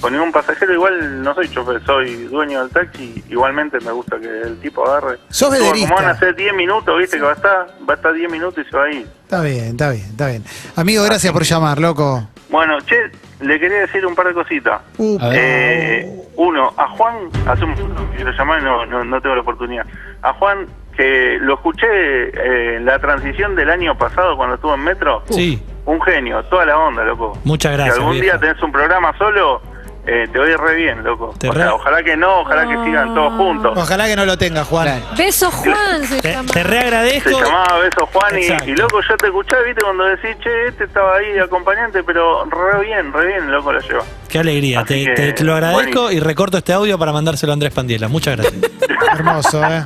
con 0.00 0.12
ningún 0.12 0.32
pasajero. 0.32 0.72
Igual 0.72 1.22
no 1.22 1.34
soy 1.34 1.48
chofer, 1.48 1.82
soy 1.84 2.24
dueño 2.24 2.60
del 2.62 2.70
taxi. 2.70 3.22
Igualmente 3.28 3.78
me 3.80 3.92
gusta 3.92 4.18
que 4.18 4.26
el 4.42 4.60
tipo 4.60 4.86
agarre. 4.88 5.18
Sos 5.28 5.54
Como- 5.56 5.94
van 5.96 6.04
a 6.06 6.18
ser 6.18 6.34
10 6.34 6.54
minutos, 6.54 6.98
viste, 6.98 7.16
que 7.18 7.22
va 7.24 7.30
a 7.30 7.34
estar, 7.34 7.66
va 7.88 7.94
a 7.94 7.96
estar 7.96 8.12
10 8.12 8.30
minutos 8.30 8.64
y 8.66 8.70
se 8.70 8.76
va 8.76 8.84
a 8.84 8.90
ir. 8.90 9.06
Está 9.22 9.40
bien, 9.42 9.64
está 9.66 9.90
bien, 9.90 10.04
está 10.04 10.26
bien. 10.28 10.44
Amigo, 10.76 11.02
gracias 11.04 11.32
por 11.32 11.42
llamar, 11.42 11.78
loco. 11.80 12.28
Bueno, 12.48 12.78
che, 12.82 13.10
le 13.40 13.58
quería 13.58 13.78
decir 13.80 14.06
un 14.06 14.14
par 14.14 14.28
de 14.28 14.34
cositas. 14.34 14.80
Uh, 14.98 15.18
A 15.20 15.28
ver. 15.30 15.38
Eh, 15.42 16.12
uno, 16.36 16.72
a 16.76 16.88
Juan, 16.90 17.28
hace 17.48 17.64
un 17.64 17.74
que 17.74 17.82
quiero 18.16 18.30
llamar 18.32 18.60
y 18.60 18.64
no, 18.64 18.86
no, 18.86 19.04
no 19.04 19.20
tengo 19.20 19.34
la 19.34 19.40
oportunidad. 19.40 19.84
A 20.22 20.32
Juan, 20.34 20.66
que 20.96 21.38
lo 21.40 21.54
escuché 21.54 21.86
eh, 21.88 22.76
en 22.76 22.84
la 22.84 22.98
transición 23.00 23.56
del 23.56 23.68
año 23.70 23.98
pasado 23.98 24.36
cuando 24.36 24.54
estuvo 24.54 24.74
en 24.74 24.80
Metro. 24.84 25.22
Sí. 25.30 25.60
Un 25.86 26.00
genio, 26.02 26.42
toda 26.44 26.64
la 26.66 26.78
onda, 26.78 27.04
loco. 27.04 27.36
Muchas 27.44 27.72
gracias, 27.72 27.96
Si 27.96 28.00
algún 28.00 28.20
viejo. 28.20 28.38
día 28.38 28.40
tenés 28.40 28.62
un 28.62 28.72
programa 28.72 29.16
solo, 29.18 29.60
eh, 30.06 30.28
te 30.32 30.38
voy 30.38 30.54
re 30.54 30.74
bien, 30.76 31.02
loco. 31.04 31.34
Te 31.38 31.48
O 31.48 31.52
re- 31.52 31.62
sea, 31.62 31.74
ojalá 31.74 32.02
que 32.02 32.16
no, 32.16 32.40
ojalá 32.40 32.62
que 32.68 32.84
sigan 32.84 33.14
todos 33.14 33.32
juntos. 33.34 33.72
Ojalá 33.76 34.06
que 34.06 34.16
no 34.16 34.24
lo 34.24 34.38
tenga, 34.38 34.64
Juan. 34.64 34.86
Claro. 35.00 35.16
Beso 35.16 35.50
Juan 35.50 36.04
se 36.06 36.20
Te, 36.20 36.32
llama. 36.32 36.46
te 36.52 36.52
Se 36.52 36.62
reagradezco. 36.62 37.30
llamaba 37.30 37.78
Beso 37.80 38.06
Juan 38.12 38.38
y, 38.38 38.42
Exacto. 38.44 38.70
y, 38.70 38.76
loco, 38.76 39.00
yo 39.08 39.16
te 39.16 39.26
escuché, 39.26 39.56
viste, 39.66 39.82
cuando 39.82 40.04
decís, 40.04 40.36
che, 40.42 40.68
este 40.68 40.84
estaba 40.84 41.16
ahí 41.16 41.32
de 41.32 41.40
acompañante, 41.42 42.02
pero 42.04 42.44
re 42.44 42.84
bien, 42.84 43.12
re 43.12 43.26
bien, 43.26 43.50
loco, 43.50 43.72
lo 43.72 43.80
lleva. 43.80 44.02
Qué 44.28 44.38
alegría. 44.38 44.80
Así 44.80 45.04
Te, 45.04 45.04
que, 45.04 45.14
te- 45.14 45.32
te 45.32 45.44
lo 45.44 45.54
agradezco 45.54 46.02
buenísimo. 46.02 46.10
y 46.12 46.20
recorto 46.20 46.58
este 46.58 46.72
audio 46.72 46.98
para 46.98 47.12
mandárselo 47.12 47.52
a 47.52 47.54
Andrés 47.54 47.72
Pandiela. 47.72 48.08
Muchas 48.08 48.36
gracias. 48.36 48.70
Hermoso, 49.14 49.64
¿eh? 49.64 49.84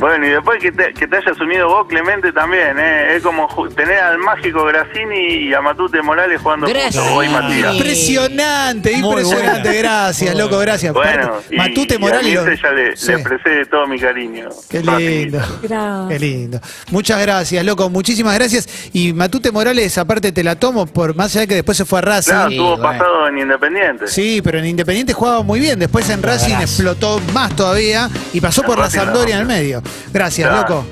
Bueno, 0.00 0.26
y 0.26 0.30
después 0.30 0.58
que 0.60 0.72
te, 0.72 0.94
que 0.94 1.06
te 1.06 1.16
hayas 1.18 1.38
unido 1.40 1.68
vos, 1.68 1.86
Clemente, 1.86 2.32
también, 2.32 2.78
¿eh? 2.78 3.16
Es 3.16 3.22
como 3.22 3.46
tener 3.76 3.98
al 3.98 4.18
mágico 4.18 4.64
Grassini 4.64 5.48
y 5.48 5.54
a 5.54 5.60
Matute 5.60 6.00
Morales 6.02 6.40
jugando 6.40 6.66
Gracias. 6.66 6.94
juntos, 6.96 7.12
vos 7.14 7.26
y 7.26 7.28
Matías. 7.28 7.74
Impresionante, 7.74 8.92
impresionante. 8.92 9.76
Gracias, 9.78 10.34
loco, 10.36 10.58
gracias. 10.58 10.94
Bueno, 10.94 11.32
y, 11.50 11.56
Matute 11.56 11.94
y 11.96 11.98
Morales. 11.98 12.38
a 12.38 12.42
Mirce 12.42 12.62
ya 12.62 12.70
le, 12.72 12.96
Sí. 12.96 13.12
le 13.12 13.66
todo 13.66 13.86
mi 13.86 13.98
cariño. 13.98 14.48
Qué 14.68 14.80
lindo. 14.82 15.38
Gracias. 15.62 16.08
Qué 16.08 16.18
lindo. 16.18 16.60
Muchas 16.90 17.20
gracias, 17.20 17.64
loco. 17.64 17.90
Muchísimas 17.90 18.34
gracias. 18.34 18.68
Y 18.92 19.12
Matute 19.12 19.50
Morales, 19.52 19.96
aparte 19.98 20.32
te 20.32 20.42
la 20.42 20.56
tomo 20.56 20.86
por 20.86 21.14
más 21.14 21.32
allá 21.34 21.42
de 21.42 21.48
que 21.48 21.54
después 21.56 21.76
se 21.76 21.84
fue 21.84 21.98
a 21.98 22.02
Racing. 22.02 22.30
Claro, 22.32 22.48
Sí, 22.48 22.54
estuvo 22.54 22.76
bueno. 22.76 22.82
pasado 22.98 23.28
en 23.28 23.38
Independiente. 23.38 24.06
Sí, 24.06 24.40
pero 24.42 24.58
en 24.58 24.66
Independiente 24.66 25.12
jugaba 25.12 25.42
muy 25.42 25.60
bien. 25.60 25.78
Después 25.78 26.08
en 26.10 26.22
Racing 26.22 26.54
explotó 26.60 27.20
más 27.34 27.54
todavía 27.54 28.08
y 28.32 28.40
pasó 28.40 28.62
En 28.62 28.66
por 28.66 28.78
la 28.78 28.84
Racing 28.84 28.98
la 28.98 29.04
Sampdoria 29.04 29.34
en 29.36 29.40
el 29.42 29.46
medio. 29.46 29.82
Gracias, 30.12 30.48
Claro. 30.48 30.68
loco. 30.68 30.86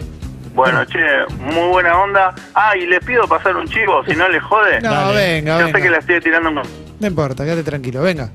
Bueno, 0.55 0.85
che, 0.87 0.99
muy 1.39 1.69
buena 1.69 1.97
onda. 1.99 2.35
Ah, 2.55 2.77
y 2.77 2.87
les 2.87 2.99
pido 3.05 3.29
pasar 3.29 3.57
un 3.57 3.69
chivo, 3.69 4.05
si 4.05 4.17
no 4.17 4.29
les 4.29 4.43
jode. 4.43 4.81
No, 4.81 4.91
Dale. 4.91 5.17
venga, 5.17 5.61
Yo 5.61 5.67
sé 5.69 5.83
que 5.83 5.91
la 5.91 5.99
estoy 5.99 6.21
tirando 6.21 6.49
un... 6.51 6.57
No 7.01 7.07
importa, 7.07 7.45
quédate 7.45 7.63
tranquilo, 7.63 8.03
venga. 8.03 8.31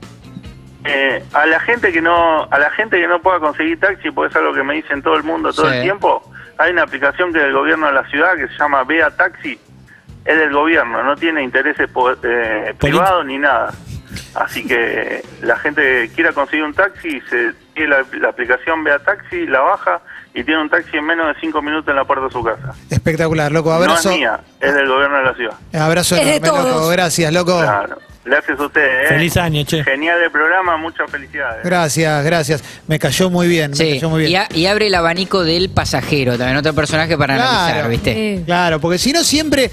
Eh, 0.85 1.23
a 1.33 1.45
la 1.45 1.59
gente 1.61 1.91
que 1.93 2.01
no 2.01 2.43
a 2.43 2.59
la 2.59 2.69
gente 2.71 2.99
que 2.99 3.07
no 3.07 3.21
pueda 3.21 3.39
conseguir 3.39 3.79
taxi, 3.79 4.11
porque 4.11 4.31
es 4.31 4.35
algo 4.35 4.53
que 4.53 4.63
me 4.63 4.73
dicen 4.75 5.01
todo 5.01 5.15
el 5.15 5.23
mundo 5.23 5.53
todo 5.53 5.69
Sí. 5.69 5.77
el 5.77 5.83
tiempo, 5.83 6.29
hay 6.57 6.71
una 6.73 6.83
aplicación 6.83 7.31
que 7.31 7.39
es 7.39 7.45
del 7.45 7.53
gobierno 7.53 7.87
de 7.87 7.93
la 7.93 8.05
ciudad 8.09 8.35
que 8.35 8.47
se 8.49 8.53
llama 8.57 8.83
Vea 8.83 9.09
Taxi, 9.11 9.57
es 10.25 10.37
del 10.37 10.51
gobierno, 10.53 11.01
no 11.03 11.15
tiene 11.15 11.41
intereses 11.41 11.89
po- 11.89 12.11
eh, 12.23 12.73
privados 12.79 13.25
ni 13.25 13.37
nada. 13.37 13.73
Así 14.35 14.65
que 14.67 15.23
la 15.41 15.57
gente 15.57 15.81
que 15.81 16.09
quiera 16.15 16.33
conseguir 16.33 16.65
un 16.65 16.73
taxi, 16.73 17.21
se 17.29 17.53
tiene 17.73 17.89
la, 17.89 18.03
la 18.19 18.29
aplicación 18.29 18.83
Vea 18.83 18.99
Taxi, 18.99 19.45
la 19.47 19.61
baja 19.61 20.01
y 20.35 20.43
tiene 20.43 20.61
un 20.61 20.69
taxi 20.69 20.97
en 20.97 21.05
menos 21.05 21.27
de 21.33 21.39
cinco 21.39 21.61
minutos 21.61 21.87
en 21.89 21.95
la 21.95 22.05
puerta 22.05 22.25
de 22.25 22.31
su 22.31 22.43
casa. 22.43 22.73
Espectacular, 22.89 23.51
loco. 23.51 23.69
No 23.69 23.75
Abrazo. 23.75 24.09
es 24.11 24.17
mía, 24.17 24.39
es 24.59 24.73
del 24.73 24.87
gobierno 24.87 25.17
de 25.17 25.23
la 25.23 25.33
ciudad. 25.35 25.53
Abrazo 25.73 26.15
Es 26.15 26.25
de 26.25 26.35
enorme, 26.37 26.69
loco. 26.71 26.87
Gracias, 26.89 27.33
loco. 27.33 27.59
Claro. 27.61 27.97
Gracias 28.25 28.57
a 28.57 28.63
ustedes. 28.63 29.05
¿eh? 29.05 29.07
Feliz 29.09 29.35
año, 29.35 29.63
che. 29.65 29.83
Genial 29.83 30.17
el 30.23 30.31
programa, 30.31 30.77
muchas 30.77 31.11
felicidades. 31.11 31.61
Gracias, 31.65 32.23
gracias. 32.23 32.63
Me 32.87 32.97
cayó 32.97 33.29
muy 33.29 33.47
bien. 33.49 33.71
Me 33.71 33.75
Sí, 33.77 33.93
cayó 33.95 34.09
muy 34.09 34.21
bien. 34.21 34.31
y, 34.31 34.35
a- 34.37 34.47
y 34.53 34.65
abre 34.65 34.87
el 34.87 34.95
abanico 34.95 35.43
del 35.43 35.69
pasajero, 35.69 36.37
también 36.37 36.55
otro 36.55 36.73
personaje 36.73 37.17
para 37.17 37.33
analizar, 37.35 37.73
Claro. 37.73 37.89
¿viste? 37.89 38.13
Sí. 38.37 38.43
Claro, 38.45 38.79
porque 38.79 38.97
si 38.97 39.11
no 39.11 39.23
siempre 39.25 39.69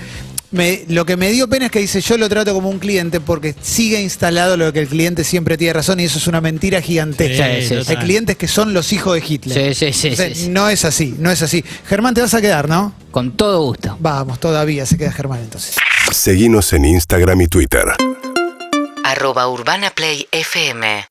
me, 0.53 0.85
lo 0.89 1.05
que 1.07 1.17
me 1.17 1.31
dio 1.31 1.49
pena 1.49 1.67
es 1.67 1.73
que 1.73 1.79
dice 1.79 2.01
yo 2.01 2.17
lo 2.17 2.29
trato 2.29 2.53
como 2.55 2.69
un 2.71 2.79
cliente 2.79 3.21
porque 3.21 3.55
sigue 3.61 4.01
instalado 4.01 4.57
lo 4.57 4.73
que 4.73 4.81
el 4.81 4.89
cliente 4.89 5.23
siempre 5.25 5.57
tiene 5.57 5.75
razón 5.75 6.01
y 6.01 6.05
eso 6.05 6.19
es 6.19 6.27
una 6.27 6.41
mentira 6.41 6.81
gigantesca. 6.81 7.47
Sí, 7.61 7.69
sí, 7.69 7.75
Hay 7.75 7.85
sí. 7.85 7.97
clientes 7.97 8.37
que 8.37 8.49
son 8.49 8.75
los 8.75 8.93
hijos 8.93 9.15
de 9.15 9.23
Hitler. 9.27 9.75
Sí, 9.75 9.93
sí, 9.93 9.93
sí, 9.93 10.09
Entonces, 10.09 10.39
sí, 10.39 10.45
sí. 10.45 10.51
No 10.51 10.69
es 10.69 10.85
así, 10.85 11.15
no 11.19 11.31
es 11.31 11.43
así. 11.43 11.65
Germán, 11.87 12.15
te 12.15 12.21
vas 12.21 12.35
a 12.35 12.41
quedar, 12.41 12.69
¿no? 12.69 12.95
Con 13.11 13.33
todo 13.37 13.63
gusto. 13.63 13.97
Vamos, 14.01 14.41
todavía 14.41 14.87
se 14.87 14.97
queda 14.99 15.13
Germán 15.13 15.41
entonces. 15.41 15.77
Seguinos 16.11 16.73
en 16.73 16.85
Instagram 16.85 17.41
y 17.43 17.47
Twitter. 17.49 17.85
arroba 19.05 19.49
Urbana 19.49 19.91
Play 19.91 20.27
FM 20.31 21.05